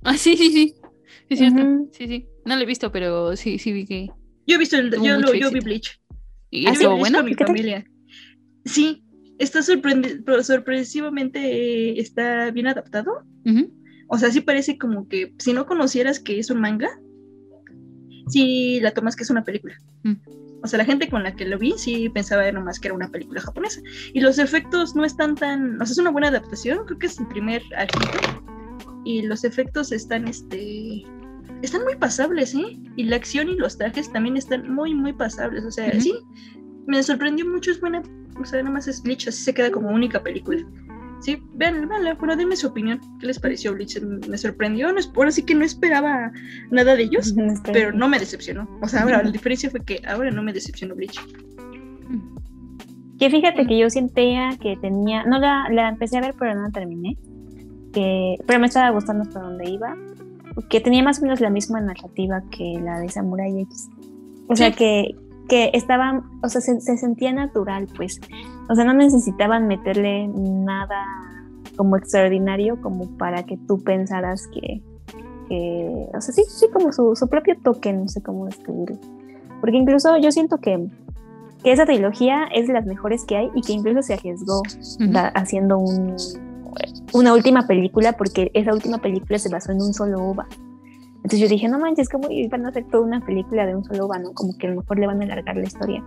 [0.05, 0.74] Ah, sí, sí, sí.
[1.28, 1.62] Sí, es cierto.
[1.62, 1.90] Ujú.
[1.92, 2.26] Sí, sí.
[2.44, 4.06] No lo he visto, pero sí, sí vi que.
[4.46, 5.60] Yo he visto el, yo, lo- yo vi.
[5.60, 6.00] Bleach.
[6.50, 7.18] ¿Y Yo vi Bleach bueno?
[7.18, 7.84] con mi familia.
[8.64, 9.02] Sí,
[9.38, 9.60] está
[10.42, 13.24] sorpresivamente eh, está bien adaptado.
[13.44, 13.72] Ujú.
[14.09, 16.88] O sea, sí parece como que si no conocieras que es un manga,
[18.28, 19.76] sí la tomas que es una película.
[20.02, 20.14] Mm.
[20.62, 23.09] O sea, la gente con la que lo vi sí pensaba nomás que era una
[23.09, 23.80] película japonesa.
[24.12, 25.80] Y los efectos no están tan...
[25.80, 28.18] O sea, es una buena adaptación, creo que es el primer arquito.
[29.05, 31.05] Y los efectos están, este...
[31.62, 32.76] Están muy pasables, ¿eh?
[32.97, 35.64] Y la acción y los trajes también están muy, muy pasables.
[35.64, 36.01] O sea, Ujú.
[36.01, 36.14] sí,
[36.86, 38.02] me sorprendió mucho, es buena...
[38.40, 40.64] O sea, nada más es Bleach, así se queda como única película.
[41.20, 43.01] Sí, vean, veanla, bueno, denme su opinión.
[43.19, 44.01] ¿Qué les pareció Bleach?
[44.28, 46.31] Me sorprendió, no, ahora sí que no esperaba
[46.70, 48.69] nada de ellos, No pero no me decepcionó.
[48.82, 51.19] O sea, ahora la diferencia fue que ahora no me decepcionó Bleach.
[53.19, 56.62] Que fíjate que yo sentía que tenía, no la, la empecé a ver pero no
[56.62, 57.16] la terminé,
[57.93, 59.97] que, pero me estaba gustando hasta donde iba,
[60.70, 63.89] que tenía más o menos la misma narrativa que la de Samurai X.
[64.49, 64.77] O sea Sí.
[64.77, 65.16] que,
[65.49, 68.20] que estaban, o sea, se, se sentía natural, pues.
[68.69, 71.05] O sea, no necesitaban meterle nada
[71.77, 74.82] como extraordinario como para que tú pensaras que,
[75.49, 78.97] que o sea, sí, sí, como su, su propio toque, no sé cómo describirlo.
[79.61, 80.86] Porque incluso yo siento que
[81.65, 84.62] que esa trilogía es de las mejores que hay y que incluso se arriesgó
[85.12, 86.15] da- haciendo un,
[87.12, 90.47] una última película porque esa última película se basó en un solo ova.
[91.16, 94.05] Entonces yo dije, no manches, ¿cómo van a hacer toda una película de un solo
[94.07, 94.32] ova, no?
[94.35, 96.05] Como que a lo mejor le van a alargar la historia.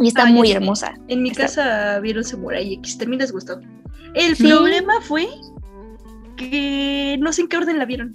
[0.00, 0.94] Y está Ah, muy hermosa.
[1.08, 3.60] En mi Está- casa vieron Samurai X, también les gustó.
[4.14, 4.44] El Sí.
[4.46, 5.26] problema fue
[6.36, 8.12] que no sé en qué orden la vieron.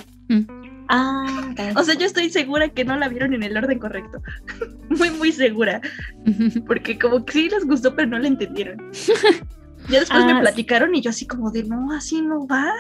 [0.89, 4.22] Ah, O sea, yo estoy segura que no la vieron en el orden correcto.
[4.89, 5.81] muy, muy segura.
[6.68, 8.77] Porque como que sí les gustó, pero no la entendieron.
[9.89, 12.72] Ya después Ah, me platicaron y yo así como de, no, así no va.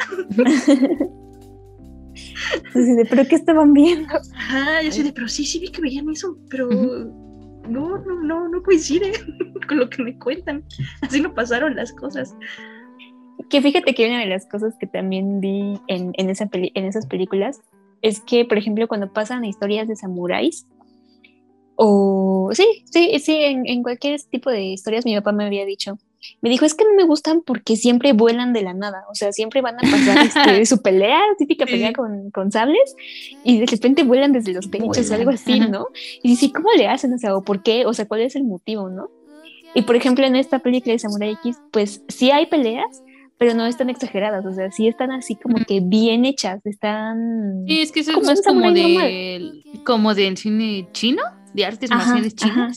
[2.69, 4.07] Así de, ¿Pero qué estaban viendo?
[4.35, 6.69] Ajá, yo así de, pero sí, sí vi que veían eso, pero
[7.67, 9.11] no, no, no, no coincide
[9.67, 10.63] con lo que me cuentan.
[11.01, 12.35] Así no pasaron las cosas.
[13.49, 17.05] Que fíjate que una de las cosas que también vi en, en, esa en esas
[17.07, 17.61] películas
[18.01, 20.67] es que, por ejemplo, cuando pasan historias de samuráis,
[21.75, 25.97] o sí, sí, sí, en, en cualquier tipo de historias, mi papá me había dicho,
[26.41, 29.31] me dijo, es que no me gustan porque siempre vuelan de la nada, o sea,
[29.31, 32.95] siempre van a pasar este, su pelea, típica pelea con, con sables,
[33.43, 35.67] y de repente vuelan desde los pechos o algo así, Ajá.
[35.67, 35.87] ¿no?
[36.23, 37.13] Y dice, ¿cómo le hacen?
[37.13, 37.85] O sea, ¿o por qué?
[37.85, 39.09] O sea, ¿cuál es el motivo, no?
[39.75, 43.03] Y por ejemplo, en esta película de Samurai X, pues sí hay peleas,
[43.37, 47.65] pero no están exageradas, o sea, sí están así como que bien hechas, están...
[47.67, 48.75] Sí, es que eso es como un como normal.
[48.75, 51.23] del, como del cine chino,
[51.53, 52.71] de artes marciales ajá.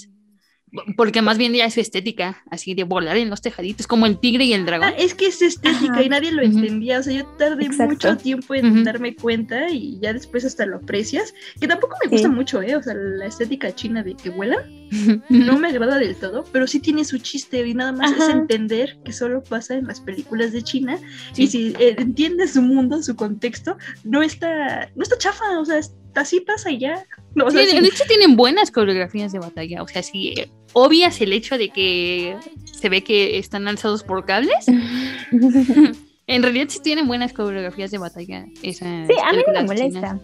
[0.96, 4.18] Porque más bien ya es su estética, así de volar en los tejaditos, como el
[4.18, 4.88] tigre y el dragón.
[4.88, 6.02] Ah, es que es estética Ajá.
[6.02, 6.98] y nadie lo entendía.
[6.98, 7.92] O sea, yo tardé Exacto.
[7.94, 8.82] mucho tiempo en Ujú.
[8.84, 11.32] darme cuenta y ya después hasta lo aprecias.
[11.60, 12.34] Que tampoco me gusta Sí.
[12.34, 12.74] mucho, ¿eh?
[12.76, 14.58] O sea, la estética china de que vuelan
[15.30, 18.32] no me agrada del todo, pero sí tiene su chiste y nada más es Ajá.
[18.32, 20.98] entender que solo pasa en las películas de China.
[21.36, 25.78] Y si eh, entiendes su mundo, su contexto, no está, no está chafa, o sea,
[25.78, 27.06] es- así pasa y ya.
[27.34, 27.80] No, o Sí, sea, de, sí.
[27.80, 31.70] de hecho tienen buenas coreografías de batalla, o sea, si eh, obvias el hecho de
[31.70, 34.66] que se ve que están alzados por cables,
[36.26, 38.46] en realidad sí tienen buenas coreografías de batalla.
[38.62, 40.20] Esas Sí, a mí no me molesta.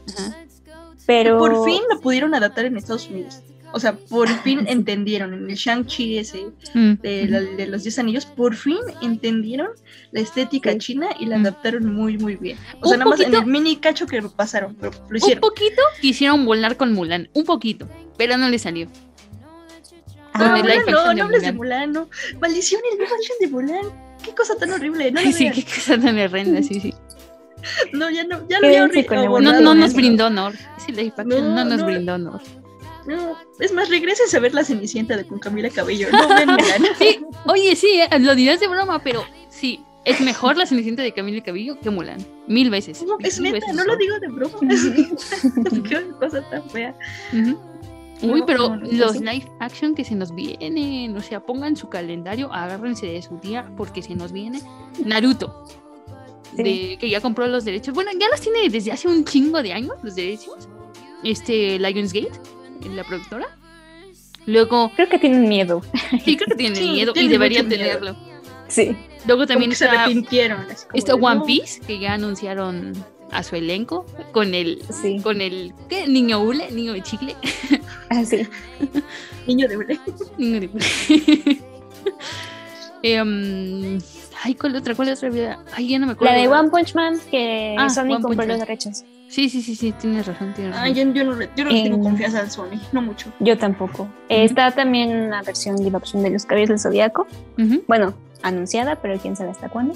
[1.06, 1.38] Pero...
[1.38, 3.42] Por fin lo pudieron adaptar en Estados Unidos.
[3.74, 6.92] O sea, por fin entendieron en el Shang-Chi ese Mm.
[7.02, 9.68] de, la- de los 10 anillos, por fin entendieron
[10.10, 10.78] la estética Sí.
[10.78, 11.46] china y la Mm.
[11.46, 12.58] adaptaron muy, muy bien.
[12.80, 15.40] O Un sea, nada más en el mini cacho que pasaron, lo Un hicieron.
[15.40, 17.88] poquito quisieron volar con Mulan, un poquito,
[18.18, 18.88] pero no le salió.
[20.38, 21.92] No, live no, action no de hables de Mulan.
[21.92, 22.08] No.
[22.40, 23.86] Maldición, el live action de Mulan.
[24.24, 25.10] Qué cosa tan horrible.
[25.12, 25.54] No, Sí, vean.
[25.54, 26.94] qué cosa tan horrenda, sí, sí.
[27.92, 28.88] no ya no, ya lo
[29.40, 30.54] No, no nos brindó honor.
[31.26, 31.86] No, No, nos no.
[31.86, 32.40] brindó honor.
[33.06, 36.08] No, es más, regresen a ver la Cenicienta de con Camila Cabello.
[36.10, 36.50] No ven.
[36.98, 41.12] Sí, oye, sí, eh, lo dirás de broma, pero sí, es mejor la Cenicienta de
[41.12, 42.24] Camila Cabello que Mulan.
[42.46, 43.04] Mil veces.
[43.04, 44.58] No, es mil neta, veces no lo digo de broma.
[45.88, 46.94] Qué cosa tan fea.
[48.22, 51.76] Uy, No, pero no, no, los live action que se nos vienen, o sea, pongan
[51.76, 54.60] su calendario, agárrense de su día porque se nos viene
[55.04, 55.64] Naruto.
[56.56, 56.62] Sí.
[56.62, 57.94] De, que ya compró los derechos.
[57.94, 60.68] Bueno, ya los tiene desde hace un chingo de años, los derechos.
[61.24, 62.32] Este, Lionsgate,
[62.90, 63.46] la productora.
[64.46, 65.82] Luego, Creo que tienen miedo.
[66.24, 67.90] sí, creo que tienen Sí, miedo y tienen deberían mucho miedo.
[67.98, 68.16] tenerlo.
[68.68, 68.96] Sí.
[69.26, 70.62] Luego también que se está, arrepintieron.
[70.64, 71.44] como está de, One no.
[71.44, 72.92] Piece, que ya anunciaron
[73.30, 75.20] a su elenco con el, Sí.
[75.22, 76.06] con el, ¿qué?
[76.08, 77.36] Niño hule, niño de chicle.
[78.10, 78.46] Ah, sí.
[79.46, 80.00] Niño de Belén.
[80.38, 80.68] Niño de
[83.02, 83.98] Em,
[84.44, 84.94] ay, ¿cuál otra?
[84.94, 85.58] ¿Cuál otra vida?
[85.72, 86.34] Ay, ya no me acuerdo.
[86.34, 89.04] La de One Punch Man, que Ah, One compró los derechos.
[89.32, 90.84] Sí, sí, sí, sí, tienes razón, tienes razón.
[90.84, 93.32] Ah, yo, yo no, yo tengo En- confianza al Sony, no mucho.
[93.40, 94.06] Yo tampoco.
[94.28, 97.26] Eh, Está también una versión live action de Los Caballeros del Zodiaco.
[97.58, 97.82] Ujú.
[97.88, 99.94] Bueno, anunciada, pero quién sabe hasta cuándo.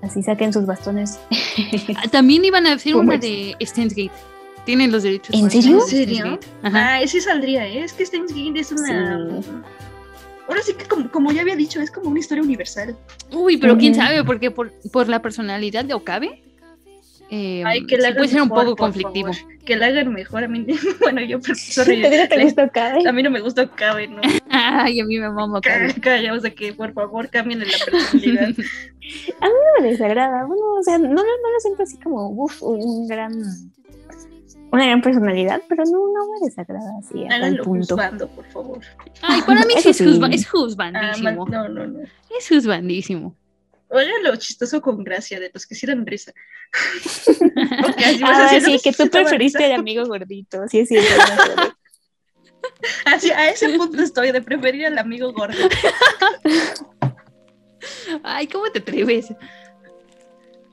[0.00, 1.18] Así saquen sus bastones.
[1.96, 3.20] Ah, También iban a hacer ¿Cómo una es?
[3.20, 4.12] de Steins Gate.
[4.64, 5.34] Tienen los derechos.
[5.34, 5.80] ¿En serio?
[5.80, 6.38] ¿En serio?
[6.62, 6.92] Ajá.
[6.94, 7.82] Ah, ese saldría, ¿eh?
[7.82, 9.42] Es que Steins Gate es una.
[9.42, 9.48] Sí.
[10.48, 12.96] Ahora sí que, como, como ya había dicho, es como una historia universal.
[13.32, 16.42] Uy, pero quién sabe, porque por, por la personalidad de Okabe.
[17.30, 19.32] Eh, Ay, que la sí puede ser un poco conflictivo.
[19.32, 19.54] favor.
[19.64, 20.44] Que la hagan mejor.
[20.44, 20.66] A mí,
[21.00, 23.08] bueno, yo, sorry, ¿Te, gustó Cabe?
[23.08, 24.20] a mí no me gusta Okabe, ¿no?
[24.50, 25.94] Ay, a mí me mama Okabe.
[26.00, 28.48] Calla, o sea que por favor cambien la personalidad.
[29.40, 29.48] No
[29.82, 30.44] me desagrada.
[30.44, 33.32] Bueno, o sea, no, no, no lo siento así como uf, un gran.
[34.72, 37.96] Una gran personalidad, pero no, no me desagrada así a Háganlo punto.
[37.96, 38.78] juzgando, por favor.
[39.20, 41.44] Ay, para mí sí es, juzba- es Ah, juzbandísimo.
[41.46, 41.98] man, no, no, no.
[42.38, 43.34] Es juzbandísimo.
[43.90, 46.32] Háganlo chistoso con gracia, de los que sí dan risa.
[47.98, 50.66] Así Ah, sí, que tú preferiste al amigo gordito.
[50.68, 50.96] Sí, sí.
[53.04, 55.58] Así, a ese punto estoy, de preferir al amigo gordo.
[58.22, 59.26] Ay, ¿cómo te atreves?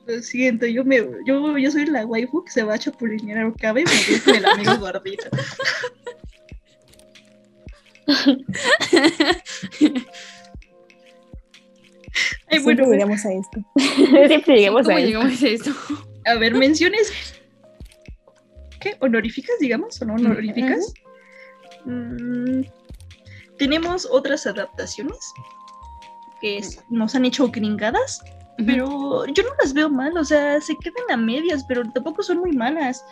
[0.06, 3.48] Lo siento, yo, me, yo, yo soy la waifu que se va a chapulinear a
[3.48, 5.28] Okabe y me con el amigo gordito.
[12.58, 13.60] Ay, Siempre bueno, llegamos a esto.
[14.28, 15.06] Siempre llegamos ¿Cómo a esto.
[15.06, 15.70] llegamos a esto?
[16.26, 17.12] a ver, menciones.
[18.80, 18.96] ¿Qué?
[19.00, 20.00] ¿Honoríficas, digamos?
[20.02, 20.92] ¿O no honoríficas?
[21.84, 22.62] Mm,
[23.58, 25.18] tenemos otras adaptaciones
[26.40, 28.22] que es- nos han hecho gringadas,
[28.64, 32.38] pero yo no las veo mal, o sea, se quedan a medias, pero tampoco son
[32.38, 33.04] muy malas.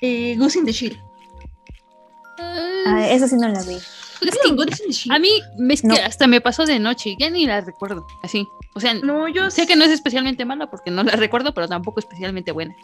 [0.00, 0.98] Eh, Ghost in the Shield.
[2.86, 3.78] Ah, esa sí no la vi.
[4.88, 5.28] Es que a mí
[5.58, 5.94] me- es que No.
[5.94, 8.06] hasta me pasó de noche, ya ni la recuerdo.
[8.22, 8.46] Así.
[8.74, 11.68] O sea, No, yo sé que no es especialmente mala porque no la recuerdo, pero
[11.68, 12.74] tampoco especialmente buena.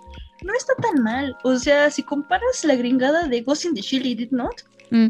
[0.42, 1.36] no está tan mal.
[1.44, 5.08] O sea, si comparas la gringada de Ghost in the Shield y Did Not, Mm.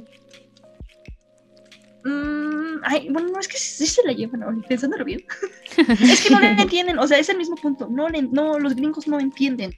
[2.05, 5.25] mm, ay, bueno, no es que sí se la llevan, ahora, pensándolo bien.
[6.01, 7.89] es que no la entienden, o sea, es el mismo punto.
[7.91, 9.73] No, le- no, los gringos no entienden.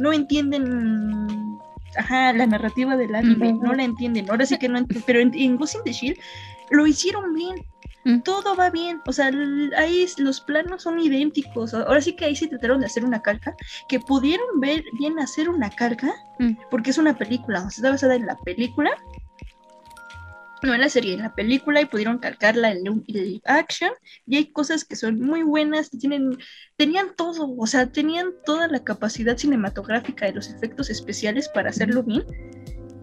[0.00, 1.58] No entienden.
[1.96, 4.30] Ajá, la narrativa del anime, no la entienden.
[4.30, 5.04] Ahora sí que no entienden.
[5.06, 6.18] Pero en, en Ghost in the Shield
[6.70, 7.56] lo hicieron bien.
[8.24, 9.30] Todo va bien, o sea,
[9.76, 11.74] ahí los planos son idénticos.
[11.74, 13.54] Ahora sí que ahí sí trataron de hacer una calca,
[13.86, 16.14] que pudieron ver bien hacer una calca,
[16.70, 18.90] porque es una película, o sea, está basada en la película,
[20.62, 23.90] no en la serie, en la película, y pudieron calcarla en live action,
[24.26, 26.38] y hay cosas que son muy buenas, tienen,
[26.76, 32.02] tenían todo, o sea, tenían toda la capacidad cinematográfica de los efectos especiales para hacerlo
[32.02, 32.24] bien,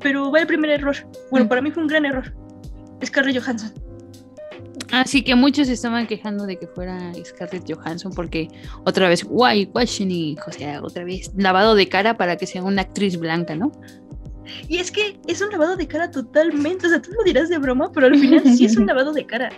[0.02, 0.95] pero va el primer error.
[1.32, 2.34] Bueno, para mí fue un gran error.
[3.03, 3.73] Scarlett Johansson.
[4.91, 8.48] Así que muchos estaban quejando de que fuera Scarlett Johansson porque
[8.86, 13.18] otra vez whitewashing, o sea, otra vez lavado de cara para que sea una actriz
[13.18, 13.72] blanca, ¿no?
[14.67, 17.57] Y es que es un lavado de cara totalmente, o sea, tú lo dirás de
[17.57, 19.49] broma, pero al final sí es un lavado de cara.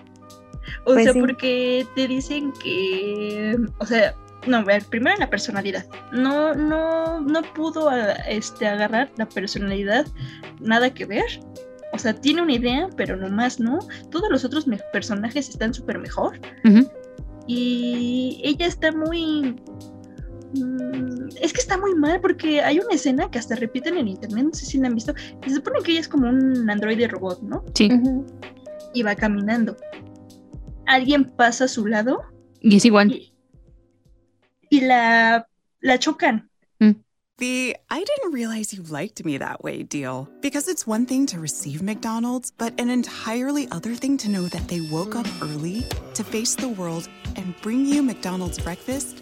[0.85, 1.19] O Pues sea, sí.
[1.19, 4.15] porque te dicen que, o sea,
[4.47, 5.85] no, primero en la personalidad.
[6.11, 7.89] No, no, no pudo
[8.27, 10.05] este, agarrar la personalidad,
[10.59, 11.25] nada que ver.
[11.93, 13.79] O sea, tiene una idea, pero nomás no.
[14.11, 16.39] Todos los otros personajes están súper mejor.
[17.47, 19.55] Y ella está muy...
[20.53, 24.45] mm, Es que está muy mal porque hay una escena que hasta repiten en internet,
[24.45, 25.13] no sé si la han visto.
[25.45, 27.63] Se supone que ella es como un androide robot, ¿no?
[27.73, 27.89] Sí.
[28.93, 29.75] Y va caminando.
[30.85, 32.21] Alguien pasa a su lado
[32.61, 33.11] Y es igual.
[34.69, 35.47] y la,
[35.81, 36.49] la chocan.
[37.39, 40.27] The I didn't realize you liked me that way deal.
[40.41, 44.67] Because it's one thing to receive McDonald's, but an entirely other thing to know that
[44.67, 49.21] they woke up early to face the world and bring you McDonald's breakfast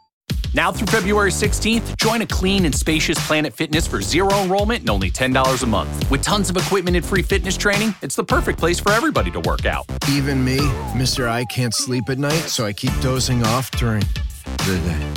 [0.53, 4.89] Now through February 16th, join a clean and spacious Planet Fitness for zero enrollment and
[4.89, 6.11] only $10 a month.
[6.11, 9.39] With tons of equipment and free fitness training, it's the perfect place for everybody to
[9.39, 9.85] work out.
[10.09, 10.57] Even me,
[10.93, 11.27] Mr.
[11.27, 14.03] I can't sleep at night, so I keep dozing off during
[14.65, 15.07] the day.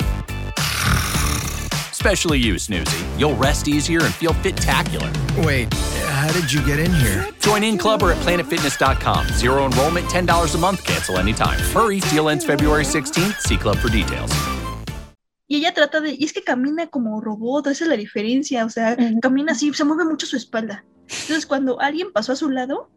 [1.91, 3.19] Especially you, Snoozy.
[3.19, 5.11] You'll rest easier and feel fit-tacular.
[5.43, 7.27] Wait, how did you get in here?
[7.39, 9.27] Join in club or at planetfitness.com.
[9.29, 11.59] Zero enrollment, $10 a month, cancel anytime.
[11.73, 13.39] Hurry, deal ends February 16th.
[13.41, 14.31] See club for details.
[15.47, 16.15] Y ella trata de.
[16.17, 18.65] Y es que camina como robot, esa es la diferencia.
[18.65, 20.85] O sea, camina así, se mueve mucho su espalda.
[21.03, 22.89] Entonces, cuando alguien pasó a su lado,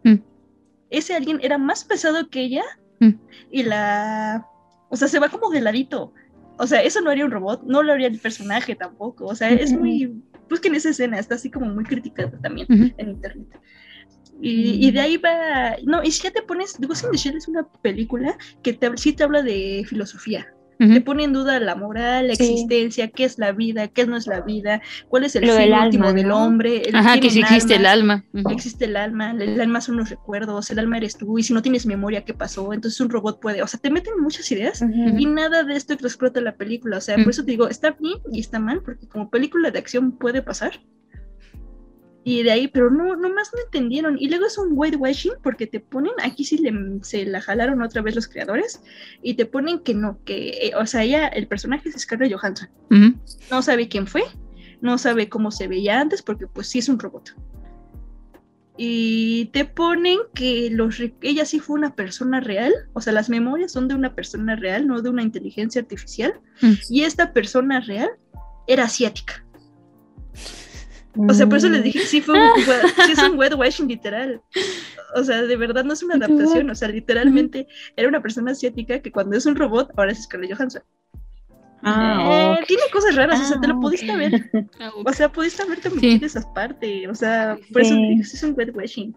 [0.91, 2.65] ese alguien era más pesado que ella
[3.51, 4.47] y la.
[4.89, 6.15] O sea, se va como de ladito.
[6.59, 9.27] O sea, eso no haría un robot, no lo haría el personaje tampoco.
[9.27, 10.23] O sea, es muy.
[10.49, 12.67] Busquen esa escena, está así como muy criticada también
[12.97, 13.49] en internet.
[14.41, 15.77] Y, y de ahí va.
[15.85, 16.79] No, y si ya te pones.
[16.81, 20.55] Ghost in the Shell es una película que te, sí te habla de filosofía.
[20.79, 22.45] Te pone en duda la moral, la Sí.
[22.45, 25.71] existencia, qué es la vida, qué no es la vida, cuál es el Lo fin
[25.71, 26.45] del último alma, del ¿no?
[26.45, 26.83] hombre.
[26.89, 28.25] el- Ajá, que si existe el alma.
[28.51, 31.63] Existe el alma, el alma son los recuerdos, el alma eres tú, y si no
[31.63, 32.73] tienes memoria, ¿qué pasó?
[32.73, 34.81] Entonces un robot puede, o sea, te meten muchas ideas
[35.19, 38.19] y nada de esto explota la película, o sea, por eso te digo, está bien
[38.33, 40.81] y está mal, porque como película de acción puede pasar.
[42.25, 44.19] Y de ahí, pero no, nomás no entendieron.
[44.19, 46.73] Y luego es un whitewashing porque te ponen, aquí sí le,
[47.03, 48.83] se la jalaron otra vez los creadores,
[49.23, 52.69] y te ponen que no, que, eh, o sea, ella, el personaje es Scarlett Johansson
[52.91, 53.15] Ujú.
[53.51, 54.23] no sabe quién fue,
[54.83, 57.35] no sabe cómo se veía antes, porque pues sí es un robot.
[58.77, 63.73] Y te ponen que los ella sí fue una persona real, o sea, las memorias
[63.73, 66.73] son de una persona real, no de una inteligencia artificial, Mm.
[66.91, 68.11] y esta persona real
[68.67, 69.45] era asiática.
[71.17, 72.51] O sea, por eso les dije, sí, fue un,
[73.07, 74.41] sí es un whitewashing literal.
[75.17, 77.67] O sea, de verdad no es una adaptación, o sea, literalmente
[77.97, 80.83] era una persona asiática que cuando es un robot, ahora es Scarlett Johansson.
[81.85, 82.67] Eh, ok.
[82.67, 84.17] Tiene cosas raras, o sea, te Ah, lo pudiste ok.
[84.19, 84.51] ver.
[85.07, 87.09] O sea, pudiste haberte metido en esas partes.
[87.09, 88.21] O sea, por eso Sí.
[88.21, 89.15] es un wet washing.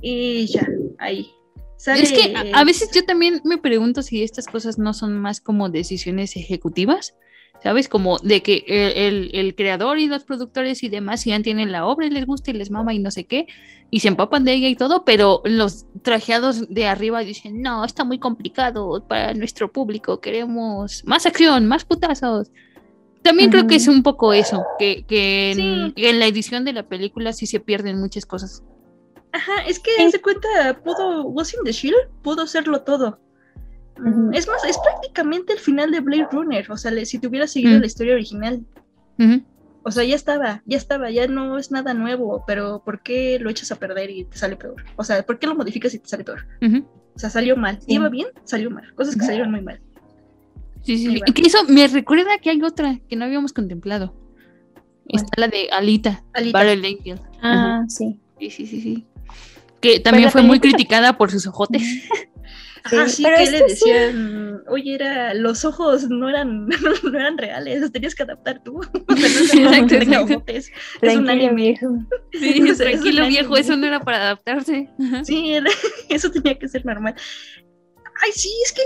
[0.00, 0.66] Y ya,
[0.98, 1.30] ahí.
[1.76, 5.18] Sale, Es que a, a veces yo también me pregunto si estas cosas no son
[5.18, 7.14] más como decisiones ejecutivas,
[7.62, 7.88] ¿sabes?
[7.88, 11.86] Como de que el, el- el creador y los productores y demás ya tienen la
[11.86, 13.46] obra y les gusta y les mama y no sé qué,
[13.90, 18.04] y se empapan de ella y todo, pero los trajeados de arriba dicen, no, está
[18.04, 22.50] muy complicado para nuestro público, queremos más acción, más putazos.
[23.22, 26.72] También creo que es un poco eso, que, que en, que en la edición de
[26.72, 28.62] la película sí se pierden muchas cosas.
[29.32, 33.20] Ajá, es que se cuenta, pudo, Was in the Shield pudo hacerlo todo.
[34.32, 36.70] Es más, es prácticamente el final de Blade Runner.
[36.70, 37.80] O sea, le- si te hubiera seguido Mm.
[37.80, 38.64] la historia original.
[39.82, 43.48] O sea, ya estaba, ya estaba, ya no es nada nuevo, pero ¿por qué lo
[43.50, 44.76] echas a perder y te sale peor?
[44.96, 46.46] O sea, ¿por qué lo modificas y te sale peor?
[47.14, 47.78] O sea, salió mal.
[47.86, 48.94] Iba bien, salió mal.
[48.94, 49.80] Cosas que salieron muy mal.
[50.82, 51.20] Sí, sí, sí.
[51.32, 54.14] Que eso me recuerda que hay otra que no habíamos contemplado.
[55.06, 56.58] Está la de Alita, Alita.
[56.58, 57.20] Battle Angel.
[57.42, 58.18] Ah, sí.
[58.38, 59.06] Sí, sí, sí, sí.
[59.80, 61.82] Que también fue muy criticada por sus ojotes.
[62.84, 63.74] Ah, sí, pero que este le sí.
[63.90, 66.66] decían, oye, era, los ojos no eran,
[67.02, 68.80] no eran reales, los tenías que adaptar tú.
[69.08, 69.94] Exacto,
[70.46, 71.52] es un Tranquilo, anime.
[71.54, 71.88] viejo.
[72.32, 74.88] Sí, tranquilo viejo, eso no era para adaptarse.
[74.98, 75.24] Ajá.
[75.24, 75.70] Sí, era-
[76.08, 77.14] eso tenía que ser normal.
[78.22, 78.82] Ay, sí, es que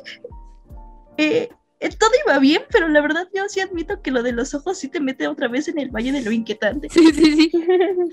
[1.16, 1.48] eh,
[1.80, 4.78] eh, todo iba bien, pero la verdad yo sí admito que lo de los ojos
[4.78, 6.88] sí te mete otra vez en el valle de lo inquietante.
[6.90, 7.50] Sí, sí,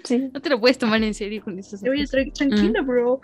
[0.03, 0.29] sí.
[0.33, 3.21] No te lo puedes tomar en serio con estos Oye, tra- tranquilo, bro.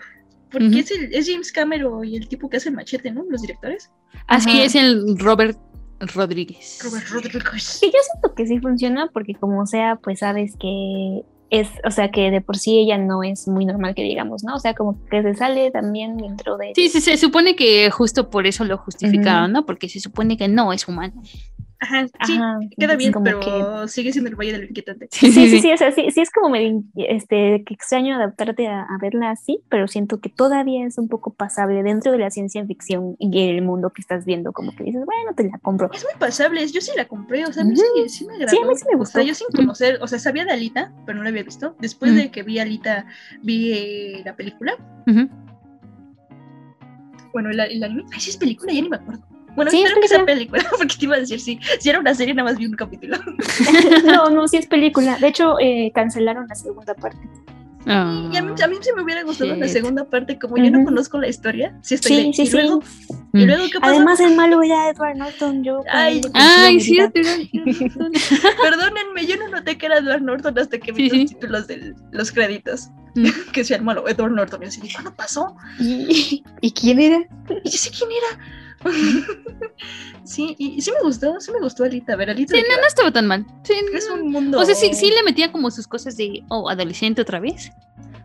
[0.50, 0.78] Porque Ujú.
[0.78, 3.24] es, el- es James Cameron y el tipo que hace el machete, ¿no?
[3.28, 3.90] Los directores.
[4.26, 4.64] Así Ajá.
[4.64, 5.58] es el Robert
[6.00, 6.78] Rodríguez.
[6.84, 7.78] Robert Rodriguez.
[7.80, 12.10] Que yo siento que sí funciona porque como sea, pues sabes que es, o sea,
[12.10, 14.54] que de por sí ella no es muy normal que digamos, ¿no?
[14.54, 16.72] O sea, como que se sale también dentro de...
[16.74, 19.64] Sí, sí, se supone que justo por eso lo justificaron, ¿no?
[19.66, 21.22] Porque se supone que no es humano.
[21.80, 25.06] Ajá, sí, Ajá, queda bien, pero sigue siendo el valle de lo inquietante.
[25.12, 28.82] Sí, sí, sí, o sea, sí, sí es como medio, este, que extraño adaptarte a,
[28.82, 32.66] a verla así, pero siento que todavía es un poco pasable dentro de la ciencia
[32.66, 35.88] ficción y el mundo que estás viendo, como que dices, bueno, te la compro.
[35.92, 37.82] Es muy pasable, yo sí la compré, o sea, a mí Ujú.
[38.02, 38.50] sí, sí me agradó.
[38.50, 39.22] Sí, a mí sí me O sea, gustó.
[39.22, 41.76] yo sin conocer, o sea, sabía de Alita, pero no la había visto.
[41.78, 43.06] Después de que vi Alita,
[43.42, 44.72] vi eh, la película.
[47.32, 48.04] Bueno, el, el anime.
[48.12, 49.22] Ay, sí es película, ya ni me acuerdo.
[49.58, 51.58] Bueno, Sí, es espero que sea película, porque te iba a decir, sí.
[51.80, 53.16] Si era una serie, nada más vi un capítulo.
[54.04, 55.18] no, no, sí es película.
[55.18, 57.18] De hecho, eh, cancelaron la segunda parte.
[57.90, 60.70] Ah, Y a mí, a mí sí me hubiera gustado la segunda parte, como yo
[60.70, 61.78] no conozco la historia.
[61.80, 62.52] Sí, estoy Sí, de- sí, y sí.
[62.52, 62.82] luego,
[63.32, 63.38] Mm.
[63.38, 63.94] y luego, ¿qué pasó?
[63.94, 65.64] Además, el malo era Edward Norton.
[65.64, 67.20] Yo Ay, Ay, cierto.
[68.62, 71.34] Perdónenme, yo no noté que era Edward Norton hasta que vi Sí, los sí.
[71.34, 72.88] títulos de los créditos.
[73.14, 73.26] Mm.
[73.52, 74.62] que decía el malo, Edward Norton.
[74.62, 75.56] Y así, de, ¿cuándo pasó?
[75.80, 77.18] ¿Y, ¿Y quién era?
[77.64, 78.38] Y yo sé quién era.
[80.24, 82.12] sí, y, y sí me gustó, sí me gustó Alita.
[82.12, 82.54] A ver, Alita.
[82.54, 83.46] Sí, ¿de qué no, no estaba tan mal.
[83.62, 84.58] Sí, es un mundo.
[84.58, 87.72] O sea, sí, sí le metía como sus cosas de oh, adolescente otra vez.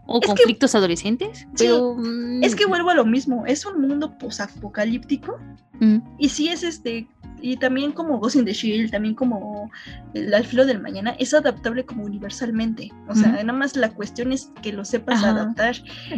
[0.05, 1.47] O Es que- conflictos adolescentes.
[1.57, 1.95] Pero.
[1.95, 5.39] mm, Es que vuelvo a lo mismo, es un mundo posapocalíptico
[5.80, 7.07] mm, y sí es este,
[7.41, 9.69] y también como Ghost in the Shield, también como
[10.13, 12.91] el Al filo del mañana, es adaptable como universalmente.
[13.09, 15.75] O sea, nada más la cuestión es que lo sepas Ajá, adaptar.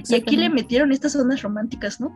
[0.07, 2.16] Y aquí le metieron estas ondas románticas, ¿no?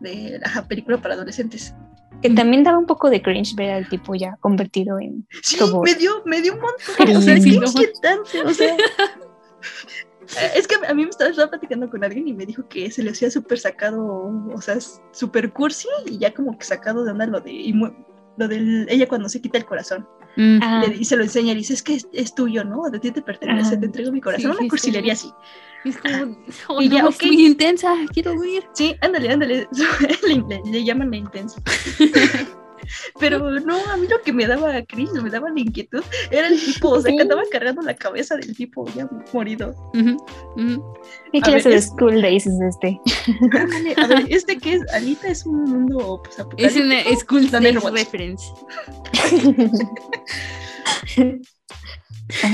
[0.00, 1.74] De la película para adolescentes.
[2.22, 5.84] Que también daba un poco de cringe ver al tipo ya convertido en Sí, robot.
[5.84, 7.16] me dio, me dio un montón.
[7.16, 7.46] O sea, no.
[7.46, 8.42] inquietante.
[8.44, 8.76] O sea.
[10.54, 13.02] Es que a mí me estaba, estaba platicando con alguien y me dijo que se
[13.02, 14.78] le hacía súper sacado, o sea,
[15.10, 19.08] súper cursi y ya como que sacado de onda lo de y lo de ella
[19.08, 20.06] cuando se quita el corazón.
[20.36, 20.58] Mm.
[20.62, 22.88] Ah, Le- y se lo enseña y dice, es que es, es tuyo, ¿no?
[22.90, 24.52] De ti te pertenece, te entrego mi corazón.
[24.52, 25.28] Sí, Una sí, cursilería sí.
[25.28, 25.88] así.
[25.88, 26.36] Es como.
[26.68, 27.94] Oh, Y no, ya, es muy intensa.
[28.12, 28.64] Quiero huir.
[28.74, 29.68] Sí, ándale, ándale.
[30.28, 31.60] le, le- le llaman la intensa.
[33.20, 36.58] Pero no, a mí lo que me daba cringe, me daba la inquietud, era el
[36.60, 37.22] tipo, o sea, que Sí.
[37.22, 39.74] andaba cargando la cabeza del tipo ya morido.
[39.92, 43.00] ¿Qué a clase ver, de es- School Days es este?
[43.58, 47.82] Ándale, a ver, este que es, Alita es un mundo pues, Es una School Days
[47.82, 48.44] reference.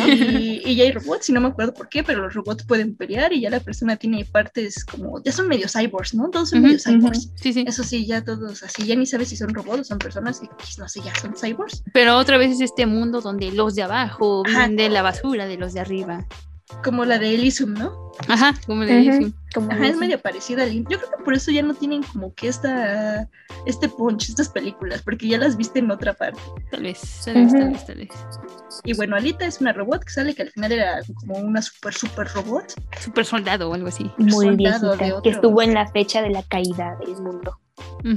[0.06, 2.94] Y, y ya hay robots, y no me acuerdo por qué, pero los robots pueden
[2.96, 6.30] pelear y ya la persona tiene partes como, ya son medio cyborgs, ¿no?
[6.30, 7.30] Todos son medio cyborgs.
[7.34, 7.64] Sí, sí.
[7.66, 10.48] Eso sí, ya todos así, ya ni sabes si son robots o son personas, y
[10.48, 11.82] pues, no sé, ya son cyborgs.
[11.92, 14.64] Pero otra vez es este mundo donde los de abajo Ajá.
[14.64, 16.26] viven de la basura de los de arriba.
[16.82, 18.10] Como la de Elysium, ¿no?
[18.28, 19.34] Ajá, como Ujú, dicen.
[19.54, 22.02] como Ajá, es medio parecida a Lin- Yo creo que por eso ya no tienen
[22.02, 23.28] como que esta,
[23.66, 26.40] este punch, estas películas, porque ya las viste en otra parte.
[26.70, 28.08] Tal vez, tal vez, tal vez, tal vez.
[28.84, 31.94] Y bueno, Alita es una robot que sale que al final era como una super,
[31.94, 32.64] super robot.
[33.00, 34.10] Super soldado o algo así.
[34.18, 37.58] Muy soldado de viejita, que estuvo en la fecha de la caída del mundo.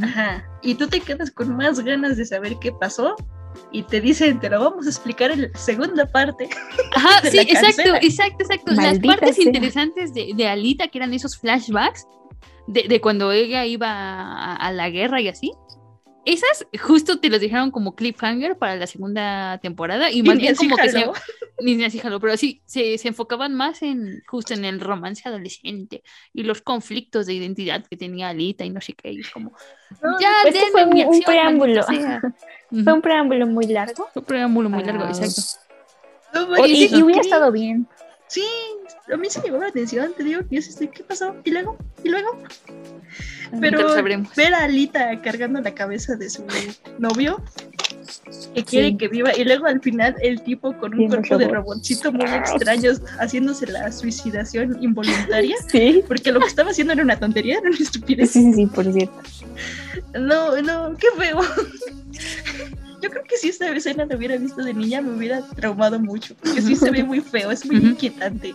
[0.02, 0.44] Ajá.
[0.62, 3.16] Y tú te quedas con más ganas de saber qué pasó
[3.72, 6.50] y te dicen, te lo vamos a explicar en la segunda parte.
[6.96, 8.72] Ajá, sí, exacto, exacto, exacto.
[8.74, 9.46] Las partes sea.
[9.46, 12.08] interesantes de, de Alita, que eran esos flashbacks
[12.68, 15.52] de, de cuando ella iba a, a la guerra y así.
[16.26, 20.41] Esas justo te los dejaron como cliffhanger para la segunda temporada y Y más ni
[20.44, 21.14] bien como que se, jaló.
[21.62, 26.04] ni así jaló, pero sí, se, se enfocaban más en justo en el romance adolescente
[26.34, 29.54] y los conflictos de identidad que tenía Alita y no sé qué, y como,
[30.04, 31.82] No, ya, Pues fue un, mi un acción, preámbulo.
[31.88, 32.22] maldita sea".
[32.84, 34.08] Fue un preámbulo muy largo.
[34.14, 35.41] Un preámbulo muy largo, Ah, exacto.
[36.34, 37.88] No, y, y hubiera estado bien.
[38.28, 38.46] Sí,
[39.12, 41.36] a mí se me llamó la atención, te digo, yo sí estoy, ¿qué pasó?
[41.44, 41.78] ¿Y luego?
[42.04, 42.38] ¿Y luego?
[43.60, 43.96] Pero
[44.36, 46.44] ver a Alita cargando la cabeza de su
[47.00, 47.42] novio,
[48.54, 48.98] que quiere Sí.
[48.98, 51.56] que viva, y luego al final el tipo con un cuerpo de robot.
[51.76, 56.04] robotcito muy extraño haciéndose la suicidación involuntaria, Sí.
[56.08, 58.32] porque lo que estaba haciendo era una tontería, era una estupidez.
[58.32, 59.14] Sí, sí, sí, por cierto.
[60.14, 61.40] No, no, qué feo.
[63.02, 66.36] Yo creo que si esta escena la hubiera visto de niña me hubiera traumado mucho,
[66.36, 68.54] porque sí se ve muy feo, es muy inquietante.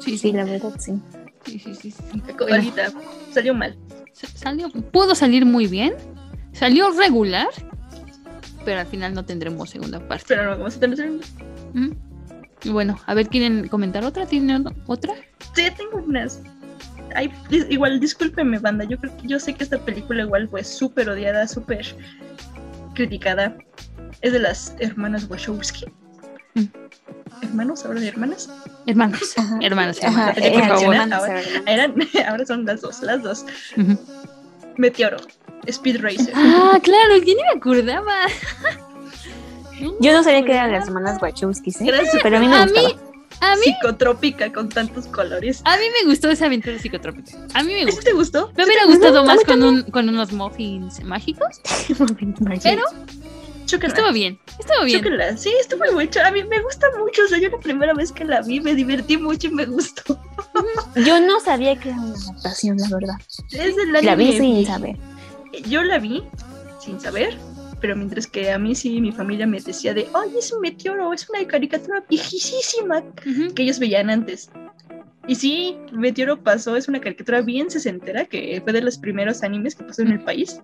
[0.00, 0.92] Sí, Sí, la verdad, sí.
[1.46, 1.94] Sí, sí, sí,
[2.50, 2.92] Alita,
[3.32, 3.76] salió mal.
[4.12, 5.94] Sa- Salió, pudo salir muy bien,
[6.52, 7.48] salió regular,
[8.64, 10.24] pero al final no tendremos segunda parte.
[10.28, 11.26] Pero no vamos a tener segunda.
[12.62, 14.24] Y bueno, a ver, ¿quieren comentar otra?
[14.26, 15.14] ¿Tienen otra?
[15.54, 16.40] Sí, tengo unas.
[17.14, 17.30] Ay,
[17.68, 18.84] igual, discúlpeme, banda.
[18.84, 21.84] Yo creo que yo sé que esta película igual fue súper odiada, súper
[22.94, 23.56] criticada.
[24.22, 25.84] Es de las hermanas Wachowski.
[26.54, 26.62] Mm.
[27.42, 27.84] ¿Hermanos?
[27.84, 28.48] ¿Ahora de hermanas?
[28.86, 30.94] Hermanos, Ajá, hermanos, eh, por favor.
[30.94, 31.20] hermanas.
[31.20, 31.94] ahora, eran,
[32.28, 33.44] ahora son las dos, las dos.
[33.76, 33.98] Ujú.
[34.76, 35.18] Meteoro,
[35.66, 36.32] Speed Racer.
[36.34, 38.14] Ah, claro, yo ni me acordaba.
[40.00, 41.74] Yo no sabía que eran las hermanas Wachowski, ¿eh?
[41.88, 42.88] Era súper- pero a mí me A gustaba.
[42.88, 42.94] mí,
[43.40, 45.60] a mí, Psicotrópica con tantos colores.
[45.64, 47.36] a mí me gustó esa aventura psicotrópica.
[47.54, 48.00] A mí me ¿Sí gustó.
[48.02, 48.52] te gustó?
[48.56, 51.60] Me hubiera gustado más con, un, con unos muffins mágicos,
[52.62, 52.84] pero
[53.64, 55.38] Estuvo bien, estuvo bien.
[55.38, 56.20] Sí, estuvo muy mucho.
[56.22, 57.22] A mí me gusta mucho.
[57.24, 60.20] O sea, yo la primera vez que la vi me divertí mucho y me gustó.
[61.04, 63.14] Yo no sabía que era una adaptación, la verdad.
[63.52, 64.96] Es del La vi anime sin saber.
[65.68, 66.22] Yo la vi
[66.80, 67.36] sin saber,
[67.80, 71.12] pero mientras que a mí sí mi familia me decía de, ay, es un meteoro,
[71.12, 73.02] es una caricatura viejísima
[73.54, 74.50] que ellos veían antes.
[75.26, 79.74] Y sí, Meteoro pasó, es una caricatura bien sesentera, que fue de los primeros animes
[79.74, 80.60] que pasó en el país.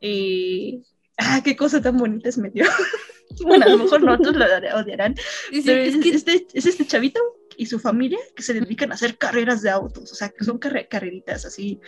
[0.00, 0.82] Y...
[1.22, 2.70] Ah, qué cosa tan bonita es Meteoro.
[3.44, 4.44] bueno, a lo mejor no, otros lo
[4.78, 5.14] odiarán.
[5.50, 7.20] Sí, sí, pero es es, que- este, es este chavito
[7.56, 10.58] y su familia que se dedican a hacer carreras de autos, o sea, que son
[10.58, 11.78] carre- carreritas así.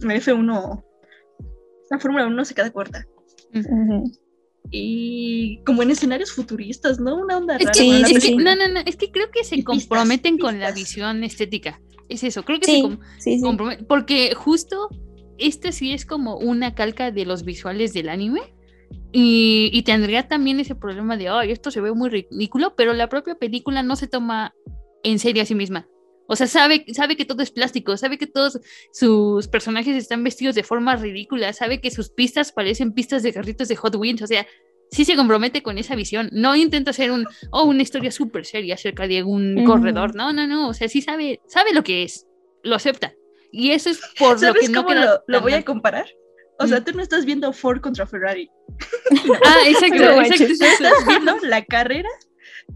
[0.00, 0.84] F1,
[1.90, 3.04] la Fórmula 1 se queda corta.
[3.54, 4.04] Ujú.
[4.70, 7.16] Y como en escenarios futuristas, ¿no?
[7.16, 7.72] Una onda Es rara.
[7.72, 10.60] que, la es que- no, no, no, es que creo que se pistas, comprometen con
[10.60, 10.74] la pistas.
[10.74, 11.80] visión estética.
[12.08, 13.40] Es eso, creo que Sí, se com- sí, sí.
[13.42, 13.86] comprometen.
[13.86, 14.88] Porque justo
[15.38, 18.40] este sí es como una calca de los visuales del anime.
[19.12, 23.08] Y, y tendría también ese problema de, ay, esto se ve muy ridículo, pero la
[23.08, 24.54] propia película no se toma
[25.02, 25.88] en serio a sí misma.
[26.26, 28.60] O sea, sabe, sabe que todo es plástico, sabe que todos
[28.92, 33.68] sus personajes están vestidos de forma ridícula, sabe que sus pistas parecen pistas de carritos
[33.68, 34.46] de Hot Wheels, o sea,
[34.90, 36.28] sí se compromete con esa visión.
[36.32, 40.14] No intenta hacer un, oh, una historia súper seria acerca de un corredor.
[40.14, 40.68] No, no, no.
[40.68, 42.26] O sea, sí sabe, sabe lo que es.
[42.62, 43.14] Lo acepta.
[43.50, 46.08] Y eso es por lo ¿Sabes que no queda lo, voy a comparar?
[46.58, 48.50] O sea, tú no estás viendo Ford contra Ferrari.
[49.44, 50.64] Ah, exacto, Tú exacto.
[50.64, 52.08] estás viendo la carrera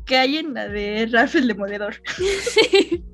[0.07, 2.01] que hay en la de Ralph el Demoledor.
[2.53, 3.05] Sí.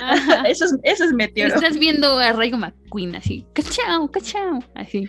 [0.48, 1.54] Eso es, eso es Meteoro.
[1.54, 3.46] Estás viendo a Raigo McQueen así.
[3.52, 4.58] ¡Cachao, cachao!
[4.74, 5.06] Así.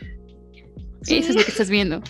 [1.08, 2.02] Eso es lo que estás viendo.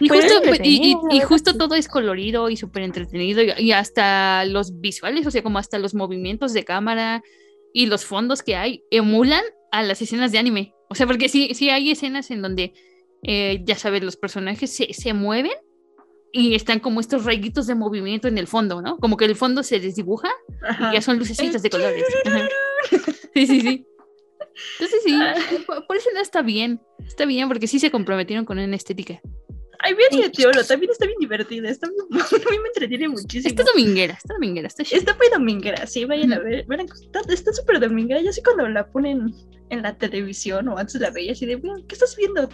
[0.00, 5.26] Y justo, y, justo todo es colorido y súper entretenido y, y hasta los visuales,
[5.26, 7.22] o sea, como hasta los movimientos de cámara
[7.74, 10.74] y los fondos que hay emulan a las escenas de anime.
[10.88, 12.74] O sea, porque sí, sí hay escenas en donde,
[13.22, 15.52] eh, ya sabes, los personajes se, se mueven
[16.32, 18.98] y están como estos rayitos de movimiento en el fondo, ¿no?
[18.98, 20.30] Como que el fondo se desdibuja
[20.62, 20.90] Ajá.
[20.90, 22.04] y ya son lucecitas de colores.
[22.24, 22.48] Ajá.
[23.32, 23.86] Sí, sí, sí.
[24.80, 25.16] Entonces sí,
[25.64, 26.80] por, por eso no está bien.
[27.06, 29.22] Está bien porque sí se comprometieron con una estética.
[29.82, 31.68] Ay, bien Meteoro, también está bien divertida.
[31.70, 33.48] Está bien- a mí me entretiene muchísimo.
[33.48, 34.82] Está dominguera, está dominguera, está.
[34.82, 36.66] Está muy dominguera, sí, vayan a ver.
[36.66, 36.86] verán,
[37.28, 38.20] está súper dominguera.
[38.20, 39.32] Yo sé cuando la ponen
[39.70, 42.48] en la televisión o antes la veía así de, "Bueno, ¿qué estás viendo?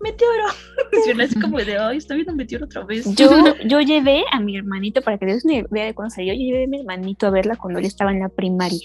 [0.00, 0.44] Meteoro.
[1.06, 3.04] Y yo así como de, ay, estoy viendo Meteoro otra vez.
[3.14, 3.30] Yo,
[3.64, 6.64] yo llevé a mi hermanito, para que des una idea de cuándo salió, yo llevé
[6.64, 8.80] a mi hermanito a verla cuando él estaba en la primaria.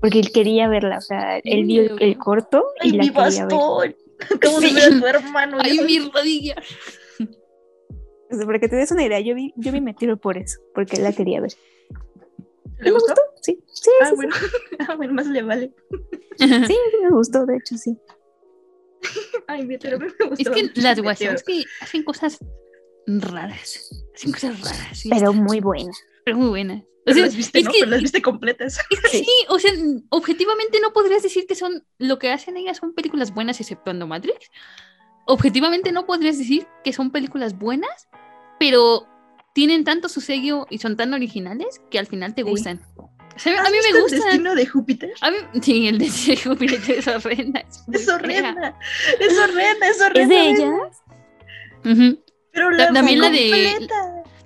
[0.00, 3.08] Porque él quería verla, o sea, él vio el, el corto y Ay, la mi
[3.10, 3.38] quería ver.
[3.48, 3.96] bastón.
[4.36, 4.74] Acabo de Sí.
[4.74, 5.58] ver a tu hermano.
[5.60, 6.54] Ay, mi rodilla.
[8.30, 10.60] O sea, para que te des una idea, yo vi, yo vi Meteoro por eso,
[10.74, 11.52] porque la quería ver.
[12.78, 13.08] ¿Le ¿Me gustó?
[13.14, 13.22] gustó?
[13.42, 14.34] Sí, sí, Ah, sí, bueno.
[14.88, 15.72] Ah, bueno, más le vale.
[16.38, 17.96] sí, sí, me gustó, de hecho, sí.
[19.46, 20.34] Ay, pero me gustó.
[20.38, 22.38] Es que las Wachowski hacen cosas
[23.06, 23.90] raras.
[24.14, 24.98] Hacen cosas raras.
[24.98, 25.08] ¿sí?
[25.10, 25.96] Pero muy buenas.
[26.24, 26.82] Pero muy buenas.
[26.82, 27.70] O Pero sea, las viste, es ¿no?
[27.72, 28.78] que- Pero las viste completas.
[29.10, 29.72] sí, o sea,
[30.10, 34.50] objetivamente no podrías decir que son lo que hacen ellas son películas buenas exceptuando Matrix.
[35.26, 38.08] Objetivamente no podrías decir que son películas buenas,
[38.58, 39.06] pero
[39.54, 42.80] tienen tanto su sello y son tan originales que al final te gustan.
[42.96, 44.20] O sea, a ¿Has mí me el gustan.
[44.22, 45.10] destino de Júpiter?
[45.20, 47.64] A mí, sí, el de Júpiter es horrenda.
[47.92, 48.78] Es horrenda.
[49.20, 50.22] Es horrenda, es horrenda.
[50.22, 50.70] ¿Es de ella?
[51.84, 52.18] Ujú.
[52.52, 53.88] Pero la también la de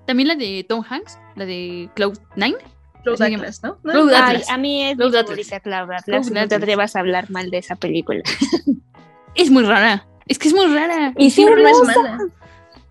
[0.07, 2.57] también la de Tom Hanks, la de Cloud Nine.
[3.05, 3.21] Cloud.
[3.21, 3.79] Atlas, ¿no?
[3.81, 5.25] Cloud Ay, a mí es Cloud mi Atlas.
[5.27, 6.05] favorita Cloud Atlas.
[6.05, 8.23] Cloud No te atrevas a hablar mal de esa película.
[9.35, 10.07] Es muy rara.
[10.29, 11.15] Es que es muy rara.
[11.17, 12.19] Y siempre no es mala.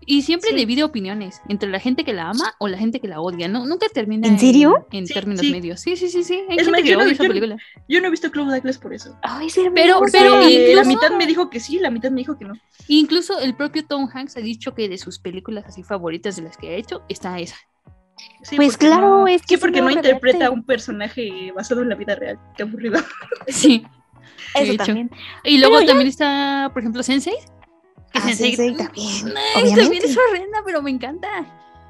[0.04, 0.56] Y siempre Sí.
[0.56, 3.46] divide opiniones entre la gente que la ama o la gente que la odia.
[3.48, 4.86] No, nunca termina ¿En serio?
[4.90, 5.52] en Sí, términos sí.
[5.52, 5.80] medios.
[5.80, 6.34] Sí, sí, sí, sí.
[6.48, 7.56] Hay Es gente más, que yo no- esa yo- película.
[7.88, 9.16] Yo no he visto Cloud Atlas por eso.
[9.22, 9.70] Ay, hermosa.
[9.74, 12.54] Pero- pero la incluso- mitad me dijo que sí, la mitad me dijo que no.
[12.88, 16.56] Incluso el propio Tom Hanks ha dicho que de sus películas así favoritas de las
[16.56, 17.56] que ha hecho está esa.
[18.42, 21.88] Sí, Pues claro, no- es que Sí, porque no interpreta a un personaje basado en
[21.88, 22.38] la vida real.
[22.56, 23.00] Qué aburrido.
[23.48, 23.84] Sí.
[24.54, 25.10] Eso también.
[25.44, 27.34] Y luego Pero ya- también está, por ejemplo, Sensei.
[28.12, 31.28] Que Ah, Sensei- Sensei también, Ay, también es horrenda, pero me encanta.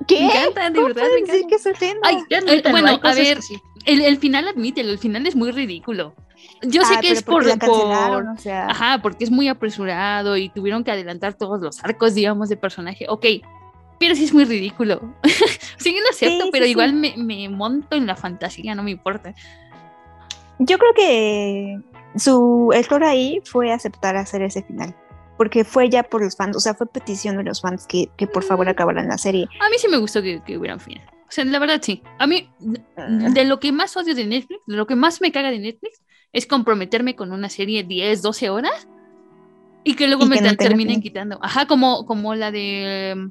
[0.07, 0.21] ¿Qué?
[0.21, 1.47] Me encanta, de ¿Cómo verdad, me encanta.
[1.49, 2.01] que es horrenda?
[2.09, 3.39] Ay, Ya eh, bueno, a ver,
[3.87, 6.15] el, el final admítelo, el final es muy ridículo.
[6.63, 8.67] Yo sé que es por, la por- o sea.
[8.67, 13.07] Ajá, porque es muy apresurado y tuvieron que adelantar todos los arcos, digamos, de personaje.
[13.09, 13.27] Ok,
[14.01, 15.15] pero sí es muy ridículo.
[15.77, 16.97] sí, no acepto, Sí, pero sí, igual sí.
[16.97, 19.35] Me, me monto en la fantasía, no me importa.
[20.59, 21.79] Yo creo que
[22.17, 24.95] su error ahí fue aceptar hacer ese final.
[25.43, 28.29] Porque fue ya por los fans, o sea, fue petición de los fans que, que
[28.29, 29.49] por favor acabaran la serie.
[29.61, 31.05] A mí sí me gustó que, que hubiera un final.
[31.27, 32.01] O sea, la verdad sí.
[32.21, 35.51] A mí, de lo que más odio de Netflix, de lo que más me caga
[35.51, 36.01] de Netflix,
[36.33, 38.87] es comprometerme con una serie 10, 12 horas
[39.83, 41.39] y que luego Y me que no te- tenga terminen quitando.
[41.43, 43.31] Ajá, como, como la de...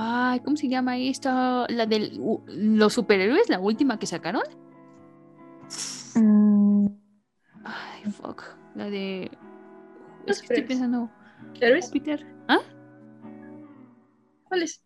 [0.00, 1.66] Ay, ¿cómo se llama esta?
[1.68, 2.12] La de
[2.46, 4.44] los superhéroes, la última que sacaron.
[6.14, 6.86] Mm,
[7.64, 8.44] Ay, fuck.
[8.76, 9.30] La de...
[10.26, 11.10] Es que estoy pensando...
[11.60, 11.88] ¿Héroes?
[11.90, 12.24] Peter.
[12.46, 12.60] ¿Ah?
[14.44, 14.80] ¿Cuál es?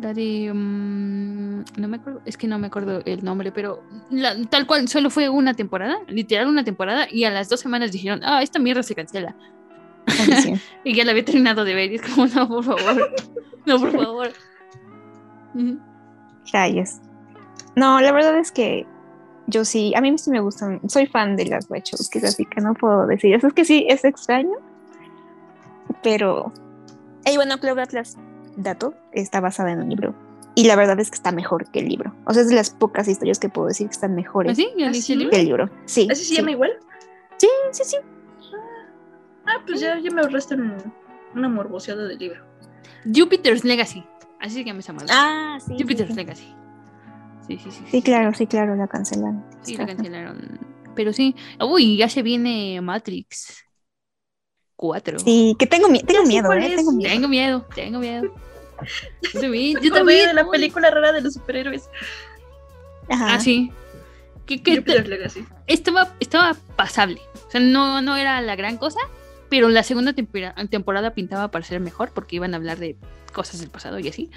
[0.00, 0.50] La de.
[0.52, 4.88] mm, no me acuerdo, es que no me acuerdo el nombre, pero la- tal cual,
[4.88, 8.58] solo fue una temporada, literal una temporada, y a las dos semanas dijeron, ah, esta
[8.58, 9.36] mierda se cancela.
[10.84, 13.14] Y ya la había terminado de ver, y es como, no, por favor,
[13.66, 14.32] no, por favor.
[16.52, 17.00] Rayos.
[17.76, 18.86] No, la verdad es que
[19.46, 22.74] yo sí, a mí sí me gustan, soy fan de las Wachowskis, así que no
[22.74, 23.46] puedo decir eso.
[23.46, 24.56] Es que sí, es extraño,
[26.02, 26.52] pero...
[27.24, 28.16] Y bueno, Cloud Atlas,
[28.56, 30.14] dato, está basada en un libro.
[30.54, 32.14] Y la verdad es que está mejor que el libro.
[32.26, 34.62] O sea, es de las pocas historias que puedo decir que están mejores ¿Ah,
[35.30, 35.70] que el libro.
[35.86, 36.08] Sí.
[36.10, 36.36] ¿Así se sí.
[36.36, 36.72] llama igual?
[37.38, 37.96] Sí, sí, sí.
[39.46, 40.92] Ah, pues ya, ya me ahorraste un-
[41.34, 42.44] una morboseada del libro.
[43.04, 44.04] Jupiter's Legacy,
[44.40, 45.08] así se llama esa madre.
[45.10, 45.74] Ah, sí.
[45.78, 46.14] Jupiter's sí.
[46.16, 46.54] Legacy.
[47.46, 47.84] Sí, sí, sí.
[47.90, 49.44] Sí, claro, sí, claro, la cancelaron.
[49.62, 50.60] Sí, la cancelaron.
[50.94, 51.34] Pero sí.
[51.60, 53.64] Uy, ya se viene Matrix
[54.76, 55.18] 4.
[55.18, 56.74] Sí, que tengo, mi- miedo, ¿eh?
[56.76, 57.10] Tengo miedo.
[57.12, 58.34] Tengo miedo, tengo miedo.
[59.32, 60.26] Yo también, yo Yo también.
[60.28, 61.88] de la película rara de los superhéroes.
[63.08, 63.34] Ajá.
[63.34, 63.70] Ah, sí.
[64.46, 65.44] Que, que Jupiter's Legacy.
[65.66, 67.20] estaba, estaba pasable.
[67.46, 68.98] O sea, no, no era la gran cosa,
[69.52, 72.96] pero la segunda tempora- temporada pintaba para ser mejor porque iban a hablar de
[73.34, 74.30] cosas del pasado y así.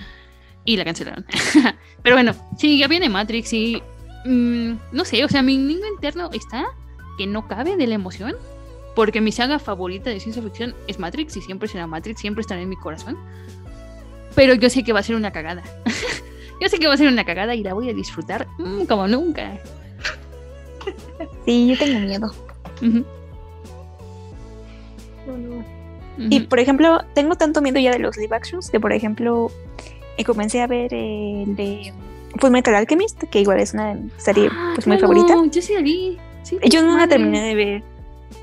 [0.66, 1.26] Y la cancelaron.
[2.04, 3.82] pero bueno, sí, ya viene Matrix y...
[4.26, 6.66] mm, no sé, o sea, mi niño interno está
[7.18, 8.36] que no cabe de la emoción.
[8.94, 12.60] Porque mi saga favorita de ciencia ficción es Matrix y siempre será Matrix, siempre estará
[12.60, 13.18] en mi corazón.
[14.36, 15.64] Pero yo sé que va a ser una cagada.
[16.62, 19.08] yo sé que va a ser una cagada y la voy a disfrutar mm, como
[19.08, 19.62] nunca.
[21.46, 22.28] Sí, yo tengo miedo.
[22.82, 23.06] Ujú.
[25.28, 25.64] No.
[26.18, 29.52] Y por ejemplo, tengo tanto miedo ya de los live actions que, por ejemplo,
[30.18, 31.94] eh, comencé a ver el de
[32.40, 35.36] Full Metal Alchemist, que igual es una serie Ah, pues, muy favorita.
[35.52, 36.18] Yo sí la vi.
[36.44, 37.84] Sí, Yo no la terminé de ver.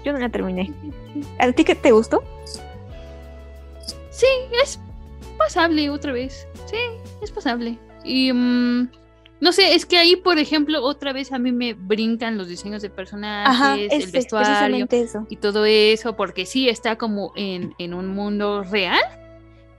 [0.04, 0.72] Yo no la terminé.
[1.38, 2.22] ¿A ti qué te gustó?
[4.10, 4.26] Sí,
[4.62, 4.78] es
[5.38, 6.46] pasable otra vez.
[6.66, 6.76] Sí,
[7.22, 7.78] es pasable.
[8.04, 8.88] Y mm,
[9.42, 12.80] no sé, es que ahí, por ejemplo, otra vez a mí me brincan los diseños
[12.80, 15.26] de personajes, Ajá, el es- es vestuario eso.
[15.28, 19.00] y todo eso, porque sí está como en, en un mundo real,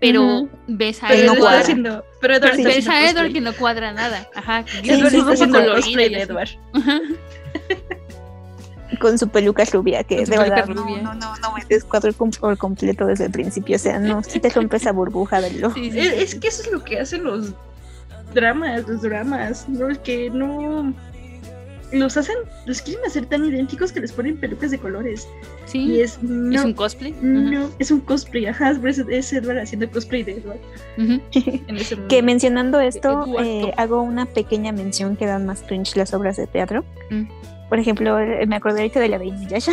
[0.01, 0.49] pero Ujú.
[0.67, 1.55] ves a Pero Edward.
[1.61, 4.29] Haciendo- pero Edward está ves a Edward que no cuadra nada.
[4.35, 4.65] Ajá.
[4.67, 6.21] Sí, Edward está haciendo cosplay de.
[6.23, 6.49] Edward.
[6.73, 6.99] Ajá.
[8.99, 11.01] Con su peluca rubia, que Con de verdad rubia.
[11.01, 13.75] no, no, no, no me descuadro com- por completo desde el principio.
[13.75, 15.79] O sea, no, si te rompe esa burbuja del ojo.
[15.79, 17.53] Es, es que eso es lo que hacen los
[18.33, 19.67] dramas, los dramas,
[20.03, 20.93] que no
[21.91, 22.35] los hacen,
[22.65, 25.27] los quieren hacer tan idénticos que les ponen pelucas de colores.
[25.65, 25.79] Sí.
[25.83, 27.13] Y es, no, ¿Es un cosplay?
[27.21, 30.59] No, es un cosplay, ajá, es, es Edward haciendo cosplay de Edward.
[30.97, 32.07] En ese mundo.
[32.09, 33.39] Que mencionando esto, Eduardo.
[33.43, 36.83] eh, hago una pequeña mención que dan más cringe las obras de teatro.
[37.11, 37.25] Mm.
[37.69, 39.71] Por ejemplo, eh, me acordé ahorita de la de Inuyasha,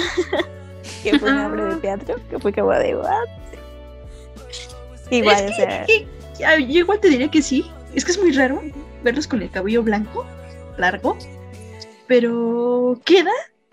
[1.03, 1.49] que fue una Ah.
[1.49, 3.29] obra de teatro, que fue como de what?
[5.11, 6.07] Igual, Es o sea, que-
[6.47, 7.65] ah, yo igual te diría que sí.
[7.95, 8.63] Es que es muy raro
[9.03, 10.27] verlos con el cabello blanco,
[10.79, 11.17] largo,
[12.07, 13.31] pero queda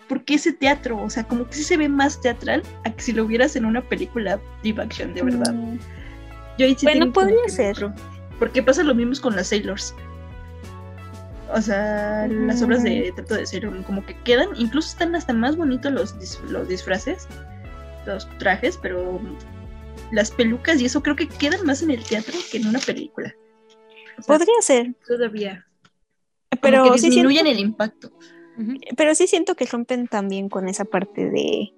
[0.07, 3.11] porque ese teatro, o sea, como que sí se ve más teatral a que si
[3.11, 5.53] lo vieras en una película live action, de verdad.
[5.53, 5.77] Mm.
[6.57, 7.91] Yo ahí sí Bueno, podría ser.
[8.39, 9.93] Porque pasa lo mismo con las Sailors.
[11.53, 15.55] O sea, las obras de teatro de Sailor como que quedan, incluso están hasta más
[15.55, 17.27] bonitos los, dis- los disfraces,
[18.05, 19.19] los trajes, pero
[20.11, 23.33] las pelucas y eso creo que quedan más en el teatro que en una película.
[24.17, 25.65] O sea, podría ser, todavía.
[26.49, 28.11] Como pero sí disminuyen siento- el impacto.
[28.95, 31.71] pero sí siento que rompen también con esa parte de,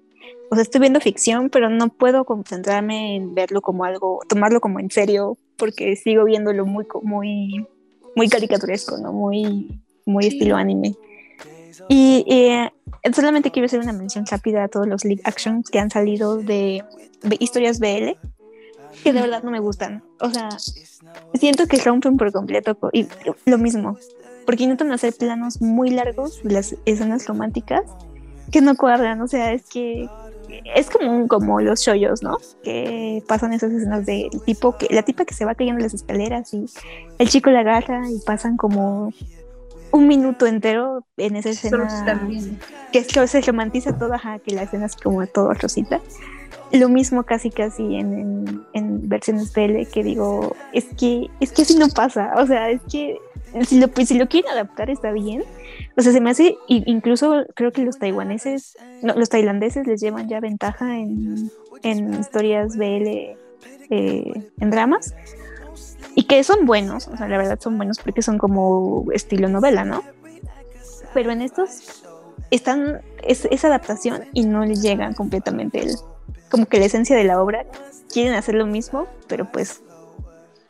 [0.50, 4.80] o sea, estoy viendo ficción, pero no puedo concentrarme en verlo como algo, tomarlo como
[4.80, 7.66] en serio, porque sigo viéndolo muy, muy,
[8.16, 9.12] muy caricaturesco, ¿no?
[9.12, 10.94] Muy, muy estilo anime.
[11.88, 12.70] Y eh,
[13.12, 16.82] solamente quiero hacer una mención rápida a todos los live actions que han salido de,
[17.22, 18.16] de historias BL,
[19.02, 20.02] que de verdad no me gustan.
[20.20, 20.48] O sea,
[21.34, 23.08] siento que rompen por completo co- y
[23.46, 23.96] lo mismo,
[24.46, 27.82] porque intentan hacer planos muy largos de las escenas románticas
[28.50, 30.08] que no cuadran, o sea, es que
[30.74, 32.36] es como un- como los shoyos, ¿no?
[32.64, 36.52] Que pasan esas escenas del tipo que la tipa que se va cayendo las escaleras
[36.52, 36.66] y
[37.18, 39.12] el chico la agarra y pasan como
[39.92, 41.76] un minuto entero en esa escena
[42.92, 46.00] que se romantiza toda, ajá, que la escena es como todo rosita.
[46.72, 48.64] Lo mismo casi casi en,
[49.08, 53.18] versiones BL que digo, es que es que así no pasa, o sea, es que
[53.66, 55.42] si lo, si lo quieren adaptar está bien.
[55.96, 60.28] O sea, se me hace, incluso creo que los taiwaneses, no, los tailandeses les llevan
[60.28, 61.50] ya ventaja en,
[61.82, 63.36] en historias BL, eh,
[64.60, 65.14] en dramas,
[66.14, 69.84] y que son buenos, o sea, la verdad son buenos porque son como estilo novela,
[69.84, 70.02] ¿no?
[71.12, 72.04] Pero en estos
[72.50, 75.96] están, es, es adaptación y no les llegan completamente el,
[76.50, 77.64] como que la esencia de la obra.
[78.12, 79.82] Quieren hacer lo mismo, pero pues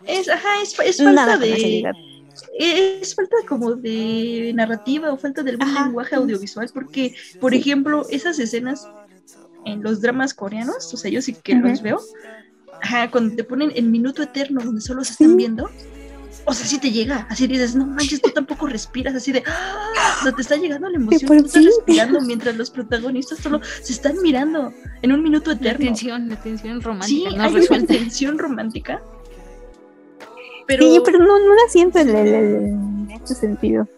[0.07, 1.91] Es, ajá, es, falta de.
[2.59, 8.39] Es falta como de narrativa o falta de algún lenguaje audiovisual, porque, por ejemplo, esas
[8.39, 8.87] escenas
[9.65, 12.01] en los dramas coreanos, o sea, yo sí que los veo,
[12.83, 15.69] ajá, cuando te ponen el minuto eterno donde solo se están viendo,
[16.45, 20.17] o sea, sí te llega, así dices, no manches, tú tampoco respiras, así de, ¡ah!
[20.21, 21.67] o sea, te está llegando la emoción, tú estás sí.
[21.67, 24.73] respirando mientras los protagonistas solo se están mirando
[25.03, 25.87] en un minuto La eterno.
[25.87, 29.03] tensión, la tensión Sí, romántica no hay una tensión romántica.
[30.67, 33.89] Pero sí, pero no, no la siento en, el- en este sentido.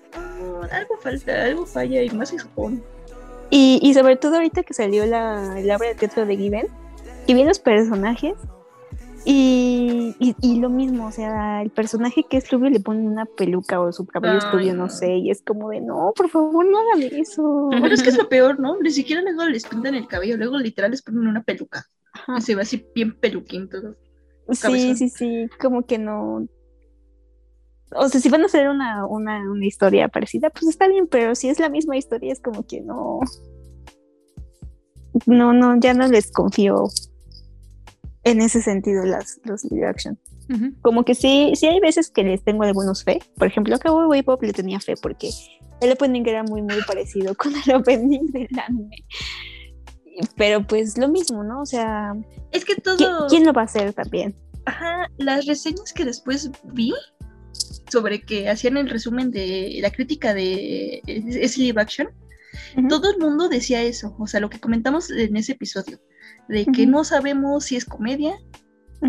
[0.70, 2.82] algo falta, algo falla y más en Japón.
[3.51, 6.66] Y, y sobre todo ahorita que salió la, la obra de teatro de Given,
[7.27, 8.35] que vi los personajes
[9.24, 13.24] y, y, y lo mismo, o sea, el personaje que es rubio le ponen una
[13.24, 14.89] peluca o su cabello es rubio, no no.
[14.89, 17.69] sé, y es como de, no, por favor, no hagan eso.
[17.70, 18.78] Pero es que es lo peor, ¿no?
[18.81, 21.86] Ni siquiera luego les pintan el cabello, luego literal les ponen una peluca.
[22.36, 23.94] Y se ve así bien peluquín todo.
[24.51, 26.47] Sí, sí, sí, como que no.
[27.94, 31.35] O sea, si van a hacer una, una, una historia parecida, pues está bien, pero
[31.35, 33.20] si es la misma historia, es como que no.
[35.27, 36.86] No, no, ya no les confío
[38.24, 40.19] en ese sentido las, los live action.
[40.82, 43.20] Como que sí, sí hay veces que les tengo algunos fe.
[43.39, 45.31] Por ejemplo, a Cowboy Bebop le tenía fe porque
[45.81, 48.97] el opening era muy, muy parecido con el opening del anime.
[50.36, 51.62] Pero pues lo mismo, ¿no?
[51.62, 52.12] O sea,
[52.51, 52.97] Es que todo.
[52.99, 54.36] ¿qui- ¿quién lo va a hacer también?
[54.66, 56.93] Ajá, las reseñas que después vi
[57.90, 62.09] sobre que hacían el resumen de la crítica de ese live action,
[62.89, 65.99] todo el mundo decía eso, o sea, lo que comentamos en ese episodio.
[66.53, 68.35] De que no sabemos si es comedia,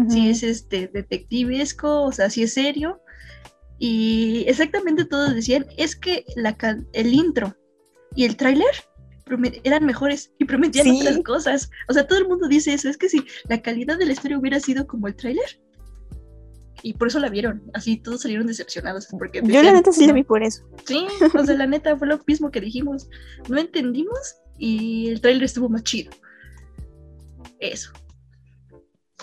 [0.09, 3.01] si es este detectivesco, o sea, si es serio.
[3.77, 6.57] Y exactamente todos decían, es que la,
[6.93, 7.55] el intro
[8.15, 8.73] y el tráiler
[9.63, 11.69] eran mejores y prometían otras cosas.
[11.89, 14.39] O sea, todo el mundo dice eso, es que si la calidad de la historia
[14.39, 15.59] hubiera sido como el tráiler,
[16.81, 19.07] y por eso la vieron, así todos salieron decepcionados.
[19.07, 20.63] Porque Yo la neta sí la vi por eso.
[20.85, 23.09] Sí, o sea, la neta fue lo mismo que dijimos,
[23.47, 26.11] no entendimos y el tráiler estuvo más chido.
[27.63, 27.93] Eso.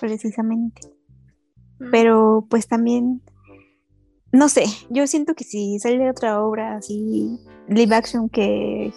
[0.01, 0.81] Precisamente.
[1.79, 1.91] Mm.
[1.91, 3.23] Pero pues también,
[4.33, 7.39] no sé, yo siento que si sale otra obra así,
[7.69, 8.93] live action que,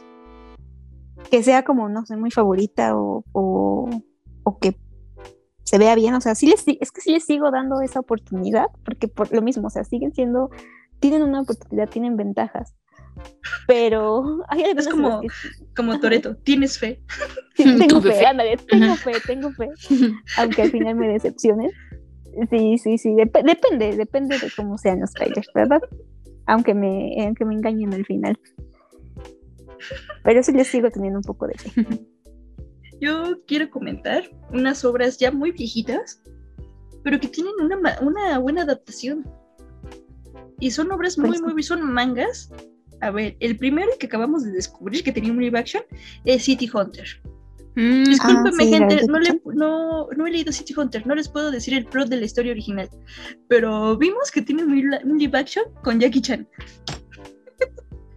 [1.30, 3.90] que sea como, no sé, muy favorita o, o,
[4.44, 4.78] o que
[5.64, 8.68] se vea bien, o sea, sí les, es que sí les sigo dando esa oportunidad,
[8.86, 10.50] porque por lo mismo, o sea, siguen siendo,
[11.00, 12.76] tienen una oportunidad, tienen ventajas,
[13.68, 15.22] pero hay es como,
[15.76, 17.02] como Toreto, tienes fe.
[17.56, 19.70] tengo fe, ándale, tengo fe, tengo fe,
[20.38, 21.72] aunque al final me decepcionen.
[22.50, 25.82] Sí, sí, sí, depende, depende de cómo sean los trailers, ¿verdad?
[26.48, 28.40] Aunque me, aunque me engañen al final.
[30.24, 31.72] Pero sí les sigo teniendo un poco de fe
[33.04, 36.22] yo quiero comentar unas obras ya muy viejitas,
[37.04, 39.26] pero que tienen una, una buena adaptación.
[40.60, 42.50] Y son obras muy, muy, son mangas.
[43.04, 45.84] A ver, el primero que acabamos de descubrir que tenía un live action
[46.24, 47.06] es City Hunter.
[47.76, 51.52] Mm, Discúlpeme, ah, gente, no, le, no, no, he leído City Hunter, no les puedo
[51.52, 52.90] decir el plot de la historia original,
[53.50, 56.48] pero vimos que tiene un live action con Jackie Chan.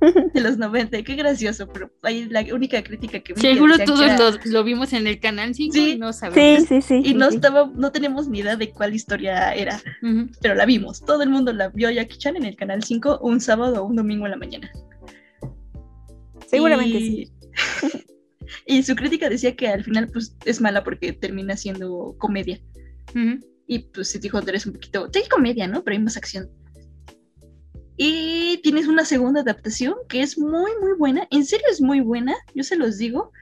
[0.35, 3.40] de los 90, qué gracioso, pero ahí la única crítica que vi.
[3.40, 6.62] Seguro todos lo, vimos en el canal 5 y no sabemos.
[6.62, 7.02] Sí, sí, sí.
[7.05, 9.81] Y no, estaba, no tenemos ni idea de cuál historia era,
[10.40, 11.05] pero la vimos.
[11.05, 13.97] Todo el mundo la vio Jackie Chan en el canal 5 un sábado o un
[13.97, 14.70] domingo en la mañana.
[16.47, 17.32] Seguramente sí.
[18.66, 22.60] y su crítica decía que al final pues es mala porque termina siendo comedia.
[23.66, 25.82] Y pues City Hunter es un poquito, sí, comedia, ¿no?
[25.82, 26.51] Pero hay más acción.
[27.97, 31.27] Y tienes una segunda adaptación que es muy, muy buena.
[31.31, 33.32] En serio es muy buena, yo se los digo.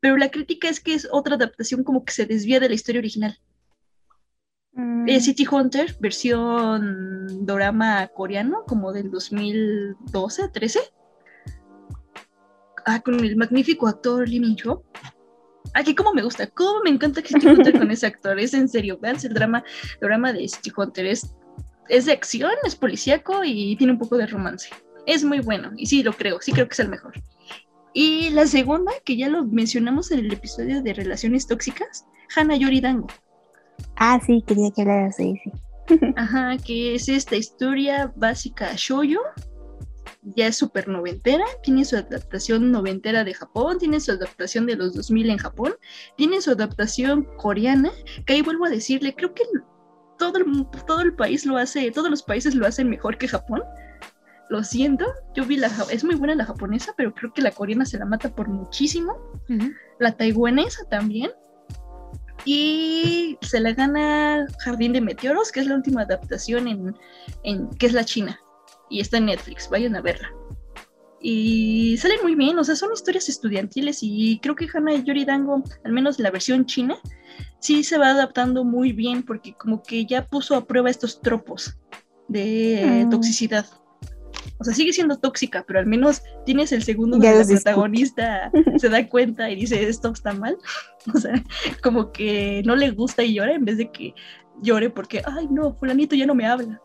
[0.00, 2.98] Pero la crítica es que es otra adaptación como que se desvía de la historia
[2.98, 3.38] original.
[4.72, 5.08] Mm.
[5.20, 10.80] City Hunter, versión dorama coreano, como del 2012, 13.
[12.84, 14.84] Ah, con el magnífico actor Lee Min Ho.
[15.74, 18.68] Aquí como me gusta, como me encanta que City Hunter con ese actor, es en
[18.68, 19.64] serio, vean el drama,
[20.00, 21.34] drama de City Hunter, es
[21.88, 24.70] es de acción, es policíaco y tiene un poco de romance.
[25.06, 27.14] Es muy bueno y sí lo creo, sí creo que es el mejor.
[27.92, 32.04] Y la segunda, que ya lo mencionamos en el episodio de relaciones tóxicas,
[32.34, 33.06] Hana Yoridango.
[33.96, 35.52] Ah, sí, quería que hablaras de sí.
[36.16, 39.20] Ajá, que es esta historia básica shoyo,
[40.34, 44.94] ya es súper noventera, tiene su adaptación noventera de Japón, tiene su adaptación de los
[44.94, 45.74] 2000 en Japón,
[46.16, 47.92] tiene su adaptación coreana,
[48.26, 49.44] que ahí vuelvo a decirle, creo que
[50.18, 53.62] todo el, todo el país lo hace, todos los países lo hacen mejor que Japón.
[54.48, 57.84] Lo siento, yo vi la, es muy buena la japonesa, pero creo que la coreana
[57.84, 59.16] se la mata por muchísimo.
[59.98, 61.32] La taiwanesa también.
[62.44, 66.96] Y se la gana Jardín de Meteoros, que es la última adaptación en,
[67.42, 68.38] en que es la China.
[68.88, 70.30] Y está en Netflix, vayan a verla.
[71.20, 75.92] Y salen muy bien, o sea, son historias estudiantiles y creo que Hana Yoridango, al
[75.92, 76.98] menos la versión china,
[77.60, 81.78] sí se va adaptando muy bien porque como que ya puso a prueba estos tropos
[82.28, 83.10] de mm.
[83.10, 83.66] toxicidad.
[84.58, 88.88] O sea, sigue siendo tóxica, pero al menos tienes el segundo donde el protagonista se
[88.88, 90.56] da cuenta y dice esto está mal.
[91.14, 91.40] O sea,
[91.84, 94.12] como que no le gusta y llora en vez de que
[94.60, 96.82] llore porque, ay no, fulanito ya no me habla.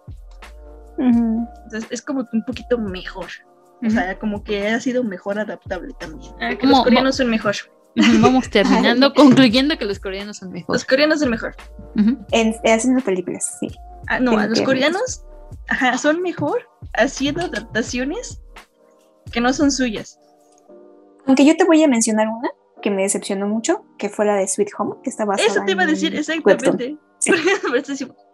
[1.00, 3.26] Entonces es como un poquito mejor.
[3.84, 6.32] O sea, como que ha sido mejor adaptable también.
[6.40, 7.56] Ah, que los coreanos son mejor.
[7.96, 10.76] Vamos terminando, concluyendo que los coreanos son mejor.
[10.76, 11.56] Los coreanos son mejor.
[12.32, 13.70] en, haciendo películas, sí.
[14.08, 15.24] Ah, no, a los coreanos
[15.68, 18.42] ajá, son mejor haciendo adaptaciones
[19.32, 20.20] que no son suyas.
[21.26, 22.50] Aunque yo te voy a mencionar una
[22.82, 25.84] que me decepcionó mucho, que fue la de Sweet Home, que estaba Eso te iba
[25.84, 26.98] a decir, exactamente.
[27.22, 27.32] Sí.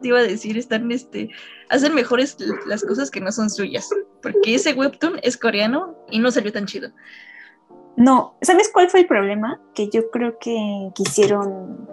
[0.02, 1.30] te iba a decir, están, este,
[1.68, 3.90] hacen mejores las cosas que no son suyas,
[4.22, 6.92] porque ese webtoon es coreano y no salió tan chido.
[7.98, 9.60] No, ¿sabes cuál fue el problema?
[9.74, 11.90] Que yo creo que quisieron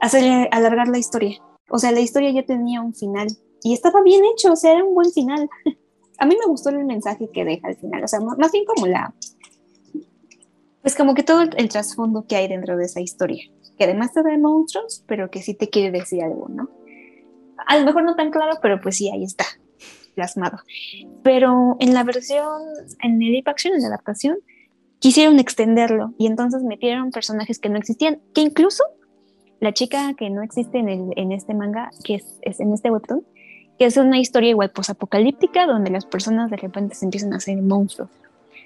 [0.00, 1.40] hacer alargar la historia.
[1.68, 3.28] O sea, la historia ya tenía un final
[3.62, 5.48] y estaba bien hecho, o sea, era un buen final.
[6.18, 8.88] A mí me gustó el mensaje que deja al final, o sea, más bien como
[8.88, 9.14] la,
[10.82, 13.44] pues como que todo el trasfondo que hay dentro de esa historia,
[13.76, 16.70] que además te de monstruos, pero que sí te quiere decir algo, ¿no?
[17.66, 19.44] A lo mejor no tan claro, pero pues sí, ahí está,
[20.14, 20.58] plasmado.
[21.22, 22.62] Pero en la versión,
[23.02, 24.38] en el action, en la adaptación,
[24.98, 28.84] quisieron extenderlo y entonces metieron personajes que no existían, que incluso
[29.60, 32.90] la chica que no existe en, el, en este manga, que es, es en este
[32.90, 33.24] webtoon,
[33.78, 37.60] que es una historia igual posapocalíptica donde las personas de repente se empiezan a hacer
[37.62, 38.10] monstruos.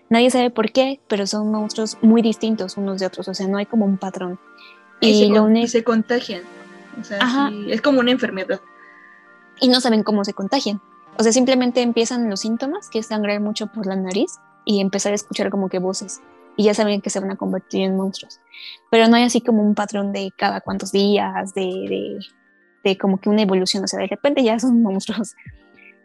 [0.08, 3.58] Nadie sabe por qué, pero son monstruos muy distintos unos de otros, o sea, no
[3.58, 4.38] hay como un patrón.
[5.00, 6.42] Y, se, lo se contagian.
[7.00, 8.60] O sea, es como una enfermedad.
[9.60, 10.80] Y no saben cómo se contagian.
[11.18, 15.12] O sea, simplemente empiezan los síntomas, que es sangrar mucho por la nariz y empezar
[15.12, 16.20] a escuchar como que voces.
[16.56, 18.40] Y ya saben que se van a convertir en monstruos.
[18.90, 22.18] Pero no hay así como un patrón de cada cuantos días, de, de,
[22.84, 23.84] de como que una evolución.
[23.84, 25.34] O sea, de repente ya son monstruos.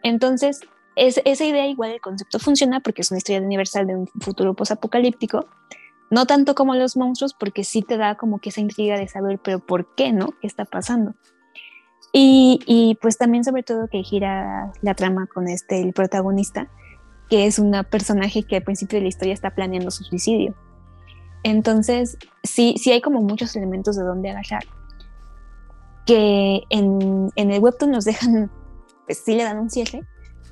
[0.04, 0.62] Entonces,
[0.96, 4.54] es, esa idea igual el concepto funciona porque es una historia universal de un futuro
[4.54, 5.48] posapocalíptico.
[6.10, 9.40] No tanto como los monstruos, porque sí te da como que esa intriga de saber,
[9.44, 10.30] pero ¿por qué no?
[10.40, 11.16] ¿Qué está pasando?
[12.14, 16.70] Y, pues también sobre todo que gira la trama con este, el protagonista,
[17.30, 20.56] que es una personaje que al principio de la historia está planeando su suicidio.
[21.44, 24.64] Entonces, sí, sí hay como muchos elementos de dónde agarrar.
[26.06, 28.52] Que en, en el webtoon nos dejan,
[29.06, 30.02] pues sí le dan un cierre,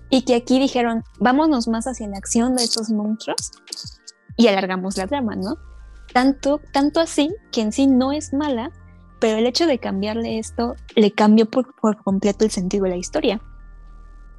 [0.09, 3.51] y que aquí dijeron, vámonos más hacia la acción de estos monstruos
[4.37, 5.57] y alargamos la trama, ¿no?
[6.13, 8.71] Tanto, tanto así que en sí no es mala,
[9.19, 11.73] pero el hecho de cambiarle esto le cambió por,
[12.03, 13.41] completo el sentido de la historia.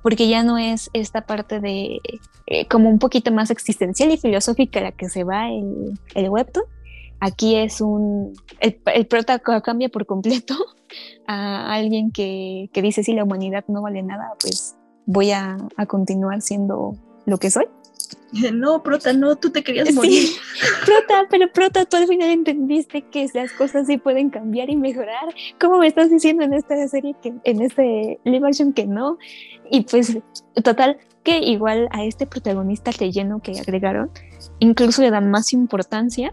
[0.07, 1.99] Porque ya no es esta parte de
[2.47, 6.65] eh, como un poquito más existencial y filosófica la que se va el, el webtoon.
[7.19, 8.33] Aquí es un.
[8.61, 10.55] El, el prota cambia por completo
[11.27, 14.77] a alguien que, que, dice: si la humanidad no vale nada, pues
[15.07, 16.93] voy a, a continuar siendo
[17.25, 17.67] lo que soy.
[18.53, 20.29] No, Prota, no, tú te querías morir.
[20.85, 25.35] Prota, pero Prota, tú al final entendiste que las cosas sí pueden cambiar y mejorar.
[25.61, 29.19] ¿Cómo me estás diciendo en esta serie que en este live action que no?
[29.71, 30.19] Y pues,
[30.63, 34.11] total, que igual a este protagonista relleno que agregaron,
[34.59, 36.33] incluso le dan más importancia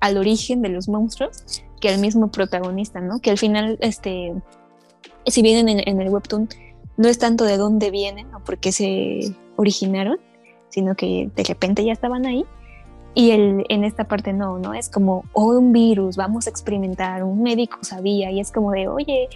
[0.00, 1.44] al origen de los monstruos
[1.80, 3.20] que al mismo protagonista, ¿no?
[3.20, 4.34] Que al final, este,
[5.26, 6.48] si vienen en, en el webtoon,
[6.98, 10.18] no es tanto de dónde vienen o por qué se originaron,
[10.70, 12.44] sino que de repente ya estaban ahí.
[13.12, 14.72] Y el, en esta parte no, ¿no?
[14.72, 18.86] Es como, oh, un virus, vamos a experimentar, un médico sabía, y es como de,
[18.86, 19.28] oye,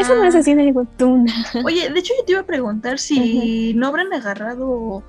[0.00, 1.26] eso no es así en el webtoon.
[1.64, 5.04] Oye, de hecho yo te iba a preguntar si no habrán agarrado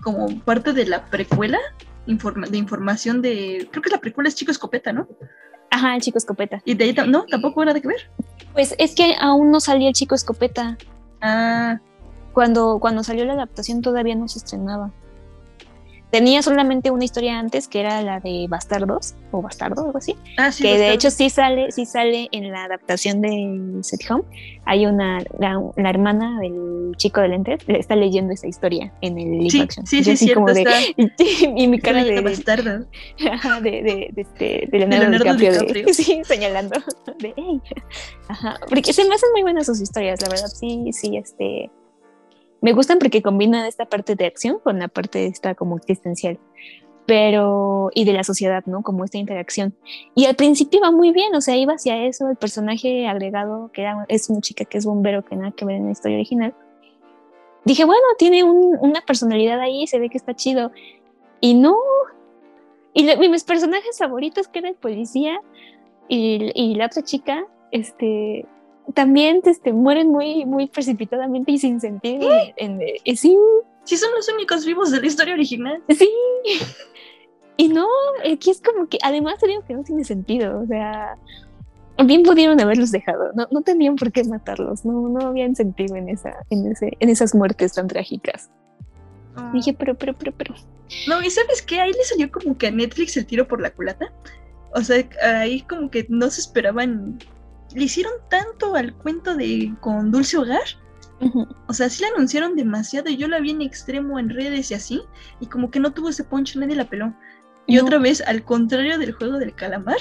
[0.00, 1.58] como parte de la precuela
[2.06, 5.08] de información de, creo que la precuela es Chico Escopeta, ¿no?
[5.70, 6.62] Ajá, el Chico Escopeta.
[6.64, 7.24] ¿Y de ahí no?
[7.26, 8.10] ¿Tampoco nada que ver?
[8.52, 10.78] Pues es que aún no salía el Chico Escopeta.
[11.20, 11.80] Ah.
[12.32, 14.92] Cuando, cuando salió la adaptación todavía no se estrenaba.
[16.10, 20.16] Tenía solamente una historia antes que era la de Bastardos o Bastardo, algo así.
[20.36, 24.22] Ah, sí, que de hecho sí sale, sí sale en la adaptación de Set Home.
[24.64, 29.50] Hay una, la, hermana del chico de lentes está leyendo esa historia en el live
[29.50, 29.86] sí, action.
[29.86, 30.64] Sí, sí, sí, como de,
[31.56, 32.86] y mi cara de, de bastardo.
[33.62, 35.86] de, de, de, este, de Leonardo, Leonardo DiCaprio, DiCaprio.
[35.94, 36.80] sí, señalando
[37.18, 37.60] de hey.
[38.28, 41.70] Ajá, porque se me hacen muy buenas sus historias, la verdad, sí, sí, este
[42.60, 46.38] me gustan porque combinan esta parte de acción con la parte esta como existencial,
[47.06, 48.82] pero y de la sociedad, ¿no?
[48.82, 49.74] Como esta interacción.
[50.14, 53.82] Y al principio iba muy bien, o sea, iba hacia eso, el personaje agregado, que
[53.82, 56.54] era, es una chica que es bombero, que nada que ver en la historia original.
[57.64, 60.70] Dije, bueno, tiene un, una personalidad ahí, se ve que está chido.
[61.40, 61.76] Y no.
[62.94, 65.40] Y, le, y mis personajes favoritos, que era el policía
[66.08, 68.46] y, y la otra chica, este,
[68.94, 72.28] también este, mueren muy, muy precipitadamente y sin sentido.
[72.56, 73.36] En, en, sí.
[73.84, 75.82] Sí, son los únicos vivos de la historia original.
[75.88, 76.10] Sí.
[77.58, 77.86] Y no,
[78.30, 81.16] aquí es como que, además te digo que no tiene sentido, o sea,
[82.04, 86.10] bien pudieron haberlos dejado, no, no tenían por qué matarlos, no, no habían sentido en,
[86.10, 88.50] esa, en, ese, en esas muertes tan trágicas.
[89.36, 89.50] Ah.
[89.54, 90.54] Dije, pero, pero, pero, pero.
[91.08, 93.70] No, y sabes qué, ahí le salió como que a Netflix el tiro por la
[93.70, 94.12] culata.
[94.74, 97.18] O sea, ahí como que no se esperaban
[97.74, 100.62] le hicieron tanto al cuento de con Dulce Hogar.
[101.66, 104.74] O sea, sí la anunciaron demasiado y yo la vi en extremo en redes y
[104.74, 105.02] así,
[105.40, 107.14] y como que no tuvo ese punch, nadie la peló.
[107.66, 109.96] Y otra vez, al contrario del juego del calamar,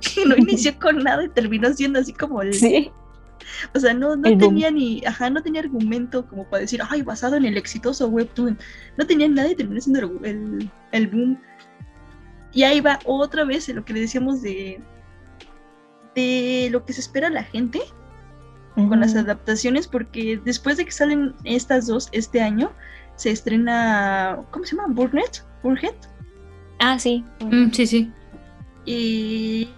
[0.00, 2.54] que no inició con nada y terminó siendo así como el.
[2.54, 2.90] Sí.
[3.74, 5.04] O sea, no, no tenía ni.
[5.04, 8.58] Ajá, no tenía argumento como para decir, ay, basado en el exitoso webtoon.
[8.96, 11.40] No tenía nada y terminó siendo el, el, el boom.
[12.52, 14.80] Y ahí va otra vez en lo que le decíamos de
[16.16, 17.80] de lo que se espera la gente
[18.74, 22.72] con las adaptaciones, porque después de que salen estas dos este año,
[23.14, 24.92] se estrena, ¿cómo se llama?
[24.92, 25.94] Burnet, Burhead.
[26.80, 27.24] Ah, sí.
[27.40, 28.12] Mm, sí, sí.
[28.84, 29.68] Y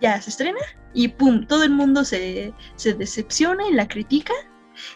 [0.00, 0.58] ya se estrena
[0.92, 4.34] y pum, todo el mundo se, se decepciona y la critica.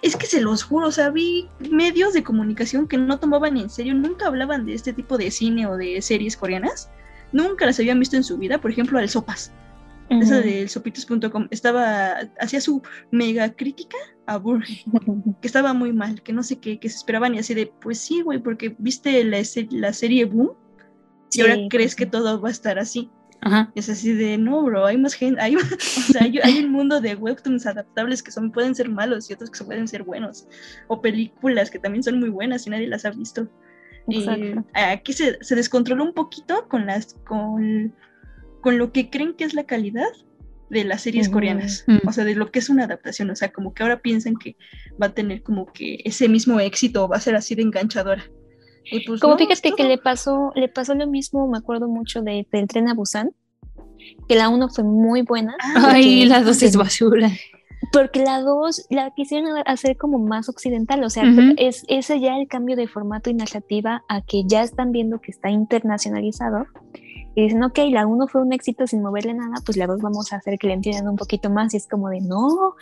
[0.03, 3.71] Es que se los juro, o sea, vi medios de comunicación que no tomaban en
[3.71, 6.91] serio, nunca hablaban de este tipo de cine o de series coreanas.
[7.33, 9.53] Nunca las habían visto en su vida, por ejemplo, al Sopas.
[10.11, 10.49] Esa Ujú.
[10.49, 12.83] del sopitos.com estaba, hacía su
[13.13, 13.97] mega crítica
[14.27, 14.77] a Burger,
[15.41, 17.99] que estaba muy mal, que no sé qué, que se esperaban y así de, pues
[17.99, 19.39] sí, güey, porque viste la,
[19.71, 20.51] la serie Boom
[21.31, 23.09] y Sí, ahora pues crees que todo va a estar así.
[23.43, 23.71] Ajá.
[23.75, 25.61] Es así de, no, bro, hay más gente, hay, o
[26.13, 29.51] sea, hay, hay un mundo de webtoons adaptables que son, pueden ser malos y otros
[29.51, 30.47] que pueden ser buenos.
[30.89, 33.49] O películas que también son muy buenas y nadie las ha visto.
[34.09, 34.65] Y Exacto.
[34.75, 37.95] aquí se, se descontroló un poquito con las, con,
[38.61, 40.09] con lo que creen que es la calidad
[40.71, 41.85] de las series coreanas.
[41.87, 42.09] Mm.
[42.09, 43.31] O sea, de lo que es una adaptación.
[43.31, 44.57] O sea, como que ahora piensan que
[45.03, 48.25] va a tener como que ese mismo éxito o va a ser así de enganchadora.
[48.85, 52.23] Y pues Como no, fíjate que le pasó, le pasó lo mismo, me acuerdo mucho
[52.23, 53.31] de, del tren a Busan,
[54.29, 55.55] que la uno fue muy buena.
[55.77, 57.31] Ay, porque- la dos es basura.
[57.93, 61.25] Porque la 2 la quisieron hacer como más occidental, o sea,
[61.57, 65.31] es ese ya el cambio de formato y narrativa a que ya están viendo que
[65.31, 66.67] está internacionalizado
[67.35, 70.33] y dicen, ok, la 1 fue un éxito sin moverle nada, pues la 2 vamos
[70.33, 72.75] a hacer que le entiendan un poquito más y es como de, no,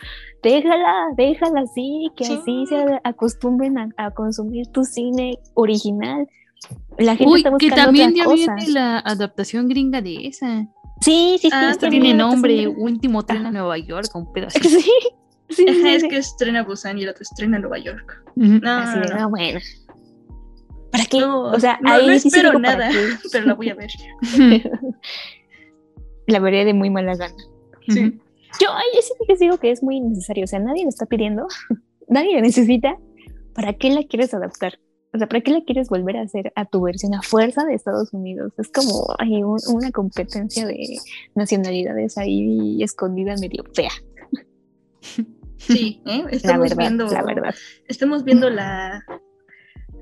[0.43, 2.33] déjala, déjala así, que Sí.
[2.41, 6.27] así se acostumbren a, a consumir tu cine original.
[6.97, 8.55] La gente Uy, está que buscando también otra ya cosa.
[8.55, 10.65] viene la adaptación gringa de esa.
[11.01, 11.49] Sí, sí, sí.
[11.53, 14.59] Ah, también tiene nombre, Último Tren a Nueva York, un pedazo.
[15.51, 16.09] Sí, sí, Ajá, sí, es sí.
[16.09, 18.23] que estrena Busan y el otro estrena Nueva York.
[18.35, 18.59] Ujú.
[18.61, 19.29] No, Así no, no.
[19.31, 19.59] bueno.
[20.91, 21.19] ¿Para qué?
[21.19, 22.91] No, o sea, no, ahí no sí espero digo, ¿para nada,
[23.31, 23.89] pero la voy a ver.
[26.27, 27.35] la veré de muy mala gana.
[27.87, 28.19] Sí.
[28.59, 28.67] Yo,
[29.01, 30.43] sí que digo que es muy innecesario.
[30.43, 31.47] O sea, nadie lo está pidiendo,
[32.07, 32.97] nadie lo necesita.
[33.53, 34.79] ¿Para qué la quieres adaptar?
[35.13, 37.73] O sea, ¿para qué la quieres volver a hacer a tu versión a fuerza de
[37.73, 38.53] Estados Unidos?
[38.59, 40.97] Es como hay un- una competencia de
[41.35, 43.89] nacionalidades ahí escondida medio fea.
[45.57, 46.23] Sí, ¿eh?
[46.25, 47.55] La estamos verdad, viendo, la verdad.
[47.87, 49.03] estamos viendo la,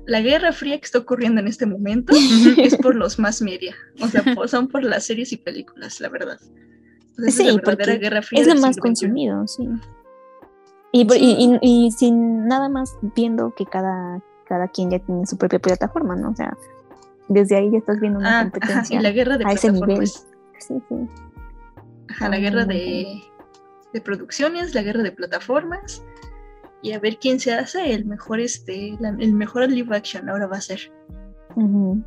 [0.08, 2.12] la guerra fría que está ocurriendo en este momento
[2.58, 6.08] es por los más media, o sea, por- son por las series y películas, la
[6.08, 6.38] verdad.
[7.28, 9.68] Sí, es la porque guerra fría es lo más consumido, sí.
[10.92, 15.26] Y, por- y- y- y sin nada más viendo que cada, cada quien ya tiene
[15.26, 16.30] su propia plataforma, ¿no?
[16.30, 16.56] O sea,
[17.28, 19.70] desde ahí ya estás viendo una Ah, ajá, competencia y la guerra de a ese
[19.70, 19.96] nivel.
[19.98, 20.26] plataformas.
[20.58, 20.94] Sí, sí.
[22.08, 23.20] Ajá, la guerra de,
[23.92, 26.02] de producciones, la guerra de plataformas.
[26.82, 30.46] Y a ver quién se hace el mejor, este, la- el mejor live action ahora
[30.46, 30.92] va a ser.
[31.56, 32.02] Ujú.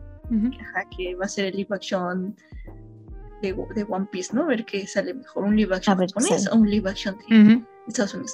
[0.62, 2.36] Ajá, que va a ser el live action
[3.42, 4.44] de, de One Piece, ¿no?
[4.44, 7.66] A ver qué sale mejor, un live action japonés o un live action de Ujú.
[7.88, 8.34] Estados Unidos.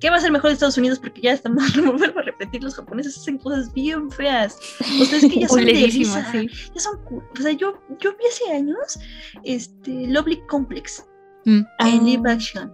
[0.00, 1.00] ¿Qué va a ser mejor de Estados Unidos?
[1.00, 1.64] Porque ya estamos,
[1.98, 4.56] vuelvo a repetir, los japoneses hacen cosas bien feas.
[5.00, 6.04] Ustedes que ya son de sí.
[6.04, 7.00] ya son.
[7.10, 9.00] O sea, yo, yo vi hace años
[9.42, 11.04] este, Lovely Complex
[11.44, 11.62] Mm.
[11.80, 12.70] en live action.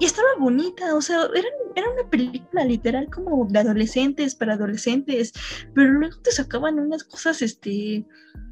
[0.00, 5.30] Y estaba bonita, o sea, era, era una película literal como de adolescentes para adolescentes,
[5.74, 8.06] pero luego te sacaban unas cosas, este,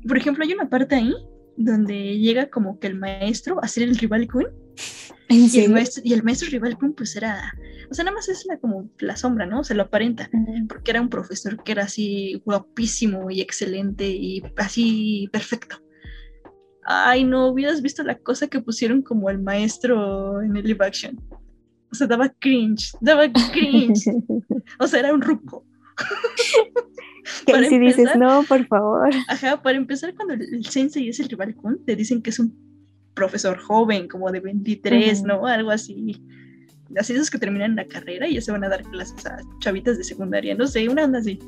[0.06, 1.14] por ejemplo, hay una parte ahí
[1.56, 4.46] donde llega como que el maestro a ser el rival Kun.
[5.30, 5.70] ¿En Y el, serio?
[5.70, 7.54] maestro, y el maestro rival Kun pues era,
[7.90, 9.64] o sea, nada más es la, como la sombra, ¿no?
[9.64, 10.30] Se lo aparenta,
[10.68, 15.82] porque era un profesor que era así guapísimo y excelente y así perfecto.
[16.84, 21.18] Ay, no, hubieras visto la cosa que pusieron como el maestro en el live action.
[21.90, 24.10] O sea, daba cringe, daba cringe.
[24.78, 25.64] O sea, era un ruco.
[27.44, 29.10] Que ahí sí dices, empezar- no, por favor.
[29.28, 32.38] Ajá, para empezar, cuando el, el sensei es el rival Kun, te dicen que es
[32.38, 32.54] un
[33.12, 35.26] profesor joven, como de 23, Ujú.
[35.26, 35.46] ¿no?
[35.46, 36.22] Algo así.
[36.96, 39.98] Así esos que terminan la carrera y ya se van a dar clases a chavitas
[39.98, 41.38] de secundaria, no sé, una onda así.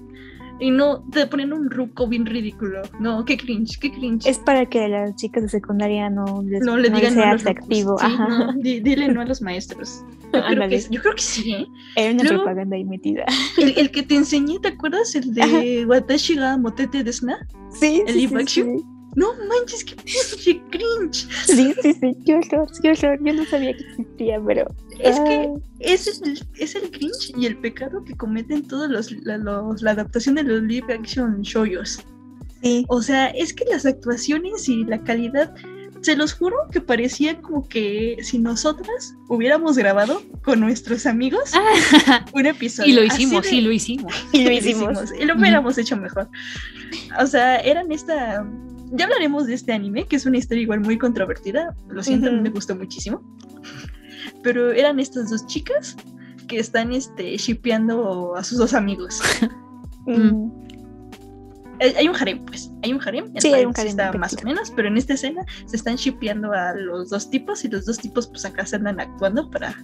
[0.61, 2.83] Y no, te ponen un ruco bien ridículo.
[3.01, 4.27] No, qué cringe, qué cringe.
[4.27, 7.97] Es para que las chicas de secundaria no les, no le digan no sea atractivo.
[7.99, 8.29] Sí, Ajá.
[8.29, 10.05] no, di- dile no a los maestros.
[10.33, 11.67] Yo creo, que, yo creo que sí, ¿eh?
[11.97, 13.25] Era una Luego- propaganda ahí metida.
[13.59, 15.15] El, el que te enseñé, ¿te acuerdas?
[15.15, 17.39] El de Watashi ga Motete Desna.
[17.71, 18.79] Sí, El sí, live sí, action.
[18.79, 18.85] sí.
[19.17, 21.27] No manches, qué pinche cringe.
[21.47, 23.19] Sí, sí, sí, qué horror, qué horror.
[23.25, 24.67] Yo no sabía que existía, pero.
[25.01, 25.49] Es que
[25.81, 29.83] ese es el, es el cringe y el pecado que cometen todos los la, los-
[29.83, 32.01] la adaptación de los live action shoyos.
[32.63, 32.85] Sí.
[32.89, 35.55] O sea, es que las actuaciones y la calidad,
[36.03, 41.53] se los juro que parecía como que si nosotras hubiéramos grabado con nuestros amigos
[42.33, 42.89] un episodio.
[42.91, 44.15] Y lo hicimos, de- sí, lo hicimos.
[44.33, 44.99] Y lo hicimos.
[45.21, 46.29] Y lo hubiéramos hecho mejor.
[47.21, 48.47] O sea, eran esta.
[48.93, 51.75] Ya hablaremos de este anime, que es una historia igual muy controvertida.
[51.89, 52.41] Lo siento, Ujú.
[52.41, 53.23] me gustó muchísimo.
[54.43, 55.97] Pero eran estas dos chicas
[56.49, 59.21] que están este, shippeando a sus dos amigos.
[60.07, 60.51] mm,
[61.81, 62.71] Hay hay un harem, pues.
[62.83, 63.33] Hay un harem.
[63.39, 66.53] Sí, hay un harem está más o menos, pero en esta escena se están shippeando
[66.53, 69.75] a los dos tipos y los dos tipos, pues acá se andan actuando para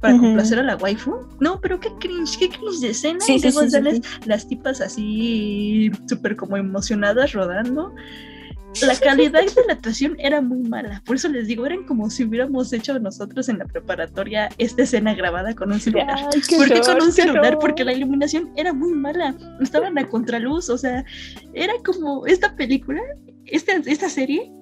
[0.00, 1.16] para complacer a la waifu.
[1.40, 3.20] No, pero qué cringe, qué cringe de escena.
[3.20, 7.94] Sí, y sí, sí, las tipas así súper como emocionadas rodando.
[8.82, 12.24] La calidad de la actuación era muy mala, por eso les digo, eran como si
[12.24, 16.28] hubiéramos hecho nosotros en la preparatoria esta escena grabada con un celular.
[16.32, 17.46] Ay, qué ¿Por qué horror, con un celular?
[17.46, 17.58] horror.
[17.60, 21.04] Porque la iluminación era muy mala, estaban a contraluz, o sea,
[21.54, 23.00] era como esta película,
[23.46, 24.52] esta, esta serie,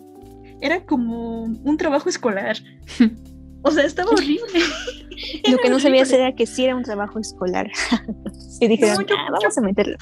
[0.61, 2.57] era como un trabajo escolar.
[3.63, 4.61] O sea, estaba horrible.
[5.51, 7.71] Lo que no sabía era que sí era un trabajo escolar.
[8.61, 9.97] y dijeron, No, yo- "Ah, vamos a meterlo.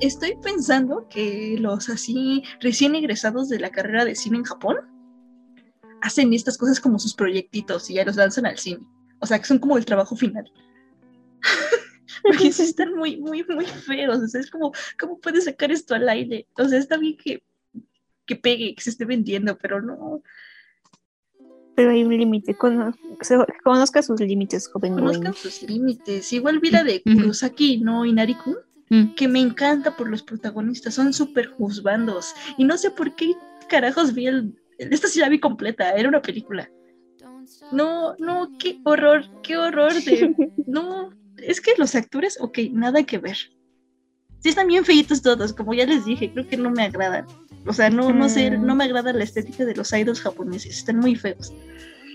[0.00, 4.76] Estoy pensando que los así recién egresados de la carrera de cine en Japón
[6.02, 8.80] hacen estas cosas como sus proyectitos y ya los lanzan al cine.
[9.20, 10.50] O sea, que son como el trabajo final.
[12.22, 14.18] Porque sí están muy, muy, muy feos.
[14.18, 16.46] O sea, es como, ¿cómo puedes sacar esto al aire?
[16.58, 17.42] O sea, está bien que,
[18.26, 20.22] que pegue, que se esté vendiendo, pero no.
[21.76, 22.54] Pero hay un límite.
[22.56, 22.92] cono-
[23.62, 24.94] Conozca sus límites, joven.
[24.94, 26.32] Conozcan sus límites.
[26.32, 28.04] Igual vi la de Kurosaki, ¿no?
[28.04, 28.56] Inariku,
[29.14, 30.94] que me encanta por los protagonistas.
[30.94, 32.34] Son súper juzbandos.
[32.56, 33.34] Y no sé por qué
[33.68, 34.54] carajos vi el.
[34.78, 36.70] Esta sí la vi completa, era una película.
[37.72, 40.34] No, no, qué horror, qué horror de.
[40.66, 43.36] No, es que los actores, ok, nada que ver.
[44.40, 47.26] Sí están bien feitos todos, como ya les dije, creo que no me agradan.
[47.66, 48.64] O sea, no, no sé, Mm.
[48.66, 51.52] no me agrada la estética de los idols japoneses, están muy feos.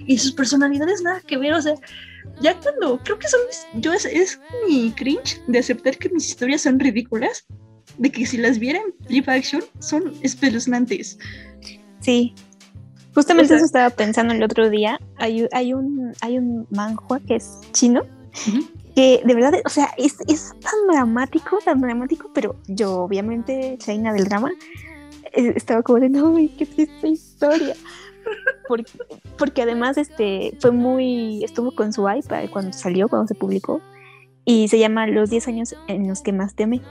[0.08, 1.76] Y sus personalidades nada que ver, o sea,
[2.42, 6.28] ya cuando, creo que son mis- yo es, es mi cringe de aceptar que mis
[6.30, 7.46] historias son ridículas,
[7.98, 11.20] de que si las viera en live action son espeluznantes.
[12.00, 12.34] Sí.
[13.14, 14.98] Justamente O sea- eso estaba pensando el otro día.
[15.18, 18.04] Hay, hay un hay un manhua que es chino
[18.96, 24.14] que de verdad, o sea, es, es tan dramático, tan dramático, pero yo obviamente, reina
[24.14, 24.52] del drama,
[25.32, 27.76] estaba como de, no, qué triste historia.
[28.68, 28.92] Porque,
[29.38, 33.82] porque además este fue muy, estuvo con su iPad cuando salió, cuando se publicó,
[34.46, 36.82] y se llama Los 10 años en los que más teme.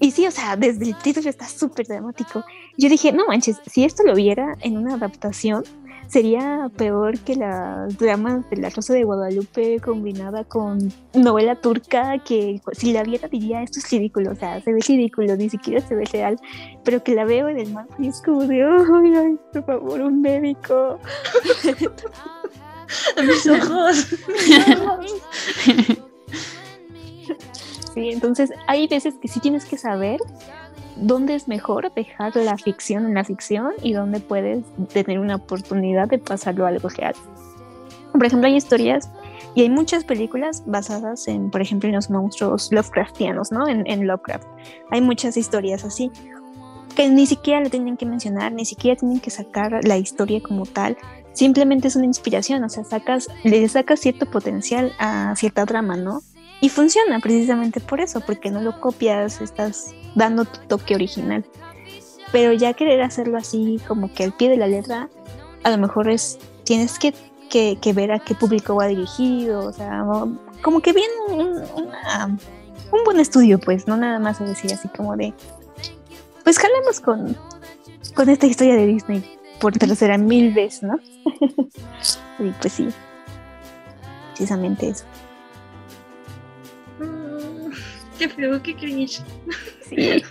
[0.00, 2.44] Y sí, o sea, desde el título está súper dramático.
[2.76, 5.64] Yo dije, no manches, si esto lo viera en una adaptación,
[6.08, 12.60] sería peor que las dramas de La Rosa de Guadalupe combinada con novela turca, que
[12.72, 15.94] si la viera diría, esto es ridículo, o sea, se ve ridículo, ni siquiera se
[15.94, 16.38] ve real,
[16.84, 20.00] pero que la veo en el mapa y es como de, ay, ay, por favor,
[20.00, 20.98] un médico.
[23.26, 24.06] Mis ojos.
[27.94, 30.18] Sí, entonces hay veces que sí tienes que saber
[30.96, 36.08] dónde es mejor dejar la ficción en la ficción y dónde puedes tener una oportunidad
[36.08, 37.14] de pasarlo a algo real.
[38.12, 39.10] Por ejemplo, hay historias
[39.54, 43.68] y hay muchas películas basadas en, por ejemplo, en los monstruos Lovecraftianos, ¿no?
[43.68, 44.46] En, Lovecraft.
[44.90, 46.10] Hay muchas historias así
[46.96, 50.64] que ni siquiera le tienen que mencionar, ni siquiera tienen que sacar la historia como
[50.64, 50.96] tal.
[51.32, 56.20] Simplemente es una inspiración, o sea, sacas, le sacas cierto potencial a cierta trama, ¿no?
[56.60, 61.44] Y funciona precisamente por eso, porque no lo copias, estás dando tu toque original.
[62.32, 65.08] Pero ya querer hacerlo así, como que al pie de la letra,
[65.62, 67.14] a lo mejor es, tienes que,
[67.50, 70.04] que, ver a qué público va dirigido, o sea,
[70.62, 72.26] como que bien un, una-
[72.90, 75.32] un buen estudio, pues, no nada más decir así como de,
[76.42, 77.36] pues jalemos con,
[78.14, 80.98] con esta historia de Disney por tercera mil veces, ¿no?
[82.40, 82.88] y pues sí,
[84.30, 85.04] precisamente eso.
[86.98, 87.70] Mm,
[88.18, 89.22] Qué feo, qué cringe.
[89.88, 90.22] Sí.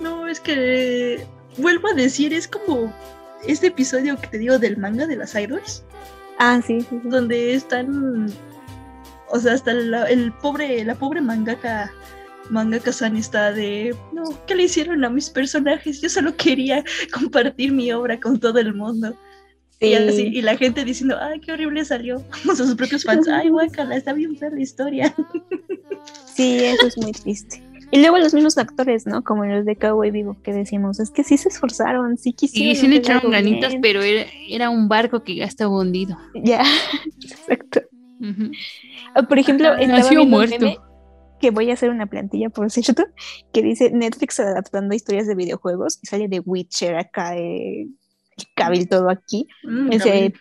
[0.00, 1.24] No, es que
[1.58, 2.92] vuelvo a decir, es como
[3.46, 5.84] este episodio que te digo del manga de las idols,
[6.38, 7.08] Ah, sí, sí, sí.
[7.08, 8.26] donde están,
[9.30, 11.92] o sea, hasta la, el pobre, la pobre mangaka,
[12.50, 16.00] mangaka san está de, no, ¿qué le hicieron a mis personajes?
[16.00, 16.82] Yo solo quería
[17.12, 19.16] compartir mi obra con todo el mundo.
[19.80, 19.94] Y, Sí.
[19.94, 22.16] así, y la gente diciendo, ay, qué horrible salió.
[22.50, 25.14] O sea, sus propios fans, ay, guácala, está bien fea la historia.
[26.34, 27.62] Sí, eso es muy triste.
[27.94, 29.22] Y luego los mismos actores, ¿no?
[29.22, 32.72] Como los de Cowboy Vivo que decimos, es que sí se esforzaron, sí quisieron.
[32.72, 33.82] Y sí le echaron ganitas, bien.
[33.82, 36.18] pero era, era un barco que ya estaba hundido.
[36.34, 36.64] Ya,
[37.22, 37.82] exacto.
[39.14, 40.56] Ah, Por ejemplo, Ajá, estaba nació muerto.
[40.58, 40.78] meme
[41.40, 43.04] que voy a hacer una plantilla, por cierto,
[43.52, 47.86] que dice Netflix adaptando historias de videojuegos y sale de Witcher acá, eh,
[48.54, 49.48] Cavill todo aquí.
[49.62, 50.32] Mm, Ese-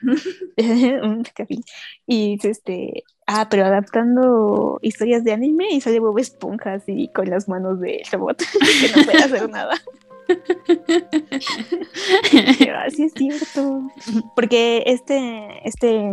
[1.03, 1.63] un Cavill.
[2.07, 7.29] Y dice, este, ah, pero adaptando historias de anime y sale Bob Esponja así con
[7.29, 8.37] las manos de robot,
[8.81, 9.75] que no puede hacer nada.
[12.59, 13.81] Pero así es cierto.
[14.35, 16.11] Porque este, este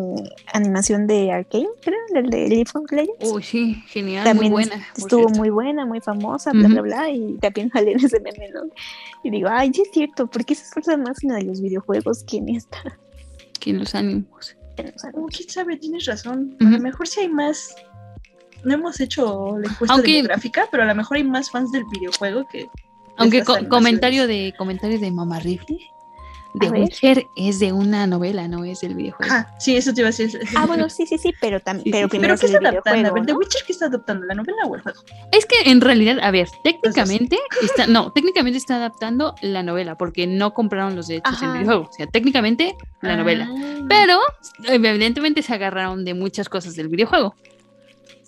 [0.52, 4.86] animación de Arcane, creo, el de League of Legends, Uy, sí, genial, también muy buena.
[4.96, 5.38] estuvo cierto.
[5.38, 6.82] muy buena, muy famosa, bla, bla, Ujú.
[6.84, 8.62] bla, y también sale en ese meme, ¿no?
[9.22, 11.60] Y digo, ay, sí es cierto, ¿por qué se esfuerzan más en la de los
[11.60, 12.78] videojuegos que en esta?
[13.58, 14.56] Que en los ánimos.
[15.12, 16.56] Oh, quién sabe, tienes razón.
[16.60, 17.74] A lo mejor sí hay más.
[18.64, 21.84] No hemos hecho la encuesta Aunque- demográfica, pero a lo mejor hay más fans del
[21.92, 22.66] videojuego que.
[23.28, 25.78] De Aunque co- comentario de comentario de Mamá Rifle.
[26.60, 26.80] A ver.
[26.82, 29.32] Witcher es de una novela, no es del videojuego.
[29.32, 30.36] Ah, sí, eso te iba a decir.
[30.56, 32.90] Ah, bueno, sí, sí, sí, pero, tam- pero primero ¿Pero qué es está el adaptando?
[32.90, 33.38] A ver, videojuego, ¿The ¿no?
[33.38, 34.26] Witcher qué está adaptando?
[34.26, 35.00] ¿La novela o el juego?
[35.30, 40.26] Es que en realidad, a ver, técnicamente está, no, técnicamente está adaptando la novela, porque
[40.26, 41.58] no compraron los derechos del Ajá.
[41.58, 41.88] videojuego.
[41.88, 43.48] O sea, técnicamente la novela.
[43.48, 43.84] Ah.
[43.88, 44.18] Pero
[44.66, 47.36] evidentemente se agarraron de muchas cosas del videojuego.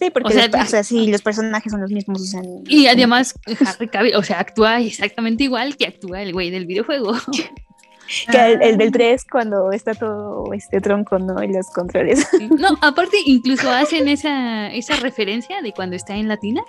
[0.02, 2.20] Sí, porque O sea, los, o sea, sí, los personajes son los mismos.
[2.20, 3.34] O sea, Y además,
[3.66, 7.12] Harry Cavill, o sea, actúa exactamente igual que actúa el güey del videojuego.
[8.30, 11.40] que el, el del 3 cuando está todo este tronco, ¿no?
[11.42, 12.26] Y los controles.
[12.58, 16.62] No, aparte, incluso hacen esa, esa referencia de cuando está en latina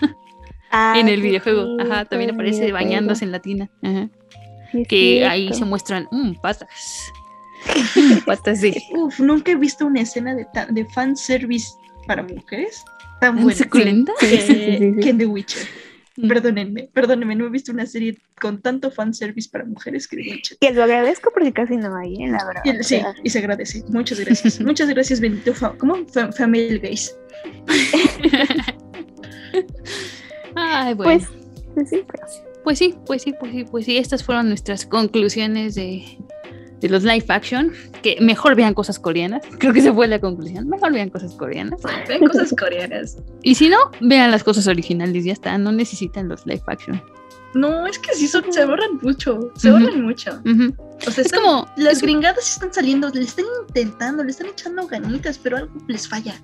[0.70, 1.80] Ah, en el videojuego.
[1.80, 3.70] Ajá, también aparece bañándose en latina.
[3.82, 4.10] Ajá.
[4.72, 7.12] Es Que ahí se muestran mm, patas.
[7.94, 8.82] Mm, patas de.
[8.92, 11.68] Uf, nunca he visto una escena de, de fanservice
[12.06, 12.84] para mujeres
[13.20, 14.12] tan ¿Tan buena suculenta?
[14.20, 14.94] que, Sí, sí, sí, sí.
[15.02, 15.62] que en The Witcher.
[16.16, 16.28] Mm.
[16.28, 20.58] Perdónenme, perdónenme, no he visto una serie con tanto fanservice para mujeres que The Witcher.
[20.60, 22.28] Que lo agradezco porque casi no hay, ¿eh?
[22.28, 22.62] la verdad.
[22.64, 23.82] Y- Sí, y se agradece.
[23.88, 24.60] Muchas gracias.
[24.64, 25.52] Muchas gracias, bendito.
[25.54, 26.06] fa- ¿Cómo?
[26.06, 27.16] Fa- Family Gays.
[30.56, 31.12] Ay, bueno.
[31.12, 31.28] Pues,
[31.74, 32.04] pues sí,
[32.62, 33.96] Pues sí, pues sí, pues sí, pues sí.
[33.98, 36.04] Estas fueron nuestras conclusiones de,
[36.84, 37.72] de los live action.
[38.02, 39.42] Que mejor vean cosas coreanas.
[39.58, 40.68] Creo que esa fue la conclusión.
[40.68, 41.80] Mejor vean cosas coreanas.
[42.08, 43.16] Ven cosas coreanas.
[43.42, 45.24] Y si no, vean las cosas originales.
[45.24, 45.56] Ya está.
[45.58, 47.02] No necesitan los live action.
[47.54, 49.52] No, es que sí son, se ahorran mucho.
[49.56, 49.78] Se Ujú.
[49.78, 50.40] ahorran mucho.
[51.06, 54.86] O sea, Es están- como- las gringadas están saliendo, le están intentando, le están echando
[54.86, 56.34] ganitas, pero algo les falla.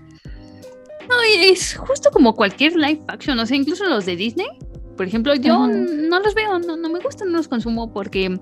[1.09, 3.39] No, es justo como cualquier live action.
[3.41, 4.47] O sea, incluso los de Disney.
[4.97, 8.39] Por ejemplo, yo no los veo, no, no me gustan, no los consumo porque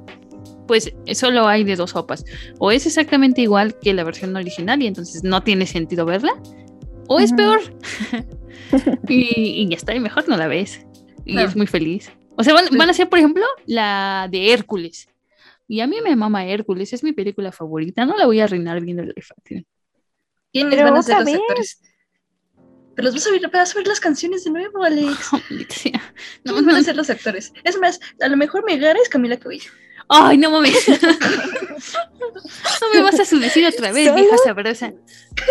[0.68, 2.24] pues solo hay de dos sopas.
[2.60, 6.40] O es exactamente igual que la versión original y entonces no tiene sentido verla.
[7.08, 7.60] O es peor.
[9.08, 10.86] y, y ya está, y mejor no la ves.
[11.24, 11.40] Y No.
[11.40, 12.12] es muy feliz.
[12.36, 15.08] O sea, van, van a ser, por ejemplo, la de Hércules.
[15.66, 18.06] Y a mí me mama Hércules, es mi película favorita.
[18.06, 19.66] No la voy a arruinar viendo el live action.
[20.52, 21.80] ¿Quiénes Pero van a ser los actores?
[22.94, 25.30] Pero los vas a ver, vas a ver las canciones de nuevo, Alex.
[25.68, 26.14] Sea.
[26.44, 27.52] No, ¿Quiénes van a ser los actores?
[27.64, 29.70] Es más, a lo mejor Megara es Camila Cabello.
[30.08, 30.88] Ay, no mames.
[30.88, 30.94] no
[32.94, 34.20] me vas a subdecir otra vez, ¿Solo?
[34.20, 34.92] vieja sabrosa.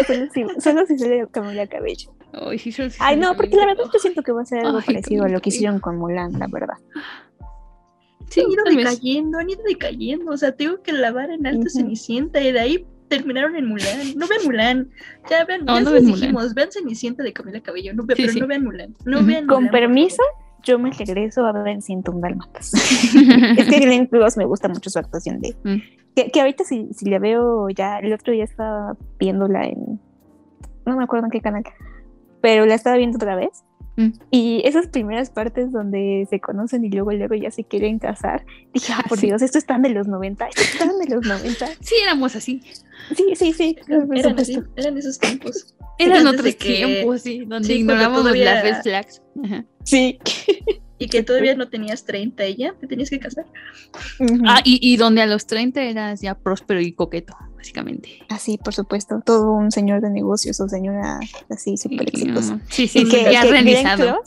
[0.07, 2.13] solo si, solo si sale Camila Cabello.
[2.34, 4.65] Ay, sí, solo si Ay, no, porque la verdad yo siento que va a ser
[4.65, 6.75] algo Ay, parecido a lo que hicieron con Mulan, la verdad.
[8.29, 10.31] Sí, han ido decayendo, han ido decayendo.
[10.31, 11.69] O sea, tengo que lavar en alta.
[11.69, 14.15] Cenicienta y de ahí terminaron en Mulan.
[14.17, 14.89] No vean Mulan.
[15.29, 16.05] Ya vean, No, ya no Mulan.
[16.05, 17.93] dijimos, vean Cenicienta de Camila Cabello.
[17.93, 18.39] No, ve- Sí, pero sí.
[18.41, 18.95] no vean Mulan.
[19.05, 20.21] No vean Con Mulan, permiso,
[20.68, 22.73] yo me regreso a ver 101 Dálmatas.
[23.57, 25.56] es que Glenn Close me gusta mucho su actuación de...
[25.64, 25.81] Mm.
[26.15, 29.99] Que, que ahorita si, si la veo ya, el otro día estaba viéndola en...
[30.85, 31.64] No me acuerdo en qué canal,
[32.41, 33.64] pero la estaba viendo otra vez.
[33.98, 34.14] Mm.
[34.30, 38.94] Y esas primeras partes donde se conocen y luego luego ya se quieren casar, dije,
[38.95, 39.27] ah, por sí.
[39.27, 41.65] Dios, esto están de los 90, esto están de los 90.
[41.81, 42.61] Sí, éramos así.
[43.15, 43.76] Sí, sí, sí.
[43.88, 45.76] Eran así, eran esos tiempos.
[45.99, 49.21] Eran otros que- tiempos, sí, donde sí, cuando ignorábamos todavía- las red flags.
[49.43, 49.65] Ajá.
[49.83, 50.19] Sí.
[50.99, 53.45] Y que todavía no tenías 30 y ya te tenías que casar.
[54.47, 58.09] Ah, y, y donde a los 30 eras ya próspero y coqueto, básicamente.
[58.29, 61.19] Así, por supuesto, todo un señor de negocios o señora
[61.51, 62.59] así súper exitosa.
[62.69, 64.23] Sí, sí, Y sí, que- ya que realizado.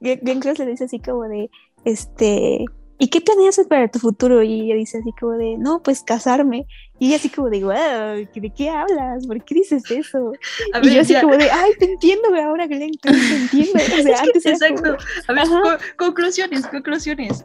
[0.00, 1.50] Glenn Close le dice así como de,
[1.84, 2.64] este,
[2.98, 4.42] ¿y qué planeas para tu futuro?
[4.42, 6.66] Y ella dice así como de, no, pues casarme.
[6.98, 9.26] Y ella así como de, wow, ¿de qué hablas?
[9.26, 10.32] ¿Por qué dices eso?
[10.72, 11.20] A y ver, yo así ya.
[11.20, 13.72] como de, ay, te entiendo ahora, Glenn te entiendo.
[13.74, 15.04] O sea, Es que- antes era como- exacto.
[15.28, 17.44] A ver, co- conclusiones, conclusiones.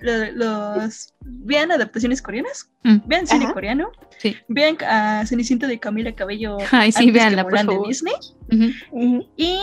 [0.00, 2.98] Lo- Los, vean adaptaciones coreanas, Mm.
[3.06, 3.54] vean cine Ajá.
[3.54, 4.36] coreano, Sí.
[4.46, 7.78] vean a Cenicienta de Camila Cabello Ay, sí, antes por Mulan de.
[7.88, 8.14] Disney
[8.52, 8.70] Ujú.
[8.92, 9.26] Ujú.
[9.36, 9.58] y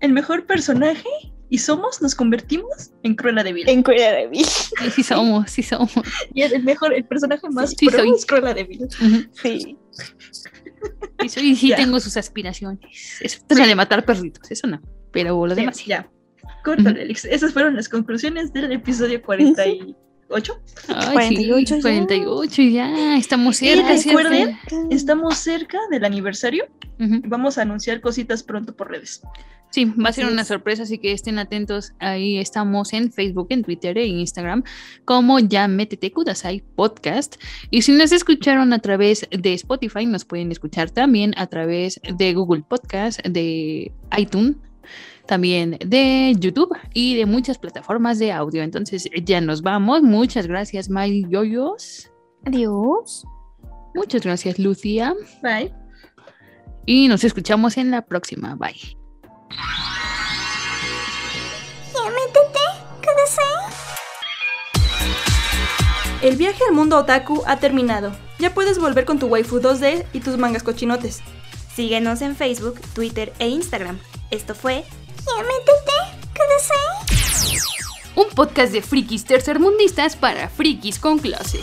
[0.00, 1.06] el mejor personaje
[1.50, 3.68] y somos, nos convertimos en Cruella de Vil.
[3.68, 4.44] en Corea de Vil.
[4.44, 5.90] Sí, sí somos, sí somos.
[6.34, 8.10] Y el mejor, el personaje más Sí, pro soy.
[8.16, 8.82] es Cruella de Vil.
[8.84, 9.30] Ujú.
[9.42, 9.76] Sí.
[11.22, 11.76] Y soy- sí Ya.
[11.76, 12.80] tengo sus aspiraciones.
[13.20, 14.80] Excepto la de matar perritos, eso no.
[15.12, 15.84] Pero lo Sí, demás sí.
[15.88, 16.08] ya.
[16.64, 17.24] Córtale, Alex.
[17.24, 19.20] Esas fueron las conclusiones del episodio
[20.30, 20.60] 48.
[20.88, 21.82] Ay, 48 sí, ya.
[21.82, 23.16] 48 ya.
[23.16, 23.88] Estamos Y cerca.
[23.92, 24.76] recuerden, cerca.
[24.90, 26.66] estamos cerca del aniversario.
[27.00, 27.20] Ujú.
[27.26, 29.22] Vamos a anunciar cositas pronto por redes.
[29.72, 30.48] Sí, va a ser una es.
[30.48, 31.92] sorpresa, así que estén atentos.
[32.00, 34.64] Ahí estamos en Facebook, en Twitter e Instagram
[35.04, 37.36] como ya Métete Kudasai Podcast.
[37.70, 42.34] Y si nos escucharon a través de Spotify, nos pueden escuchar también a través de
[42.34, 44.56] Google Podcast, de iTunes,
[45.30, 48.64] también de YouTube y de muchas plataformas de audio.
[48.64, 50.02] Entonces ya nos vamos.
[50.02, 52.10] Muchas gracias, May Yoyos.
[52.44, 53.24] Adiós.
[53.94, 55.14] Muchas gracias, Lucia.
[55.40, 55.72] Bye.
[56.84, 58.56] Y nos escuchamos en la próxima.
[58.56, 58.98] Bye.
[66.22, 68.12] El viaje al mundo otaku ha terminado.
[68.40, 71.20] Ya puedes volver con tu waifu 2D y tus mangas cochinotes.
[71.74, 73.98] Síguenos en Facebook, Twitter e Instagram.
[74.30, 74.84] Esto fue
[78.16, 81.60] Un podcast de frikis tercermundistas para frikis con clase.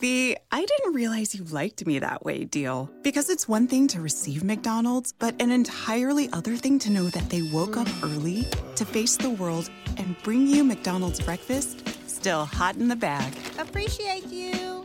[0.00, 2.88] The I didn't realize you liked me that way deal.
[3.02, 7.30] Because it's one thing to receive McDonald's, but an entirely other thing to know that
[7.30, 8.46] they woke up early
[8.76, 13.32] to face the world and bring you McDonald's breakfast still hot in the bag.
[13.58, 14.84] Appreciate you.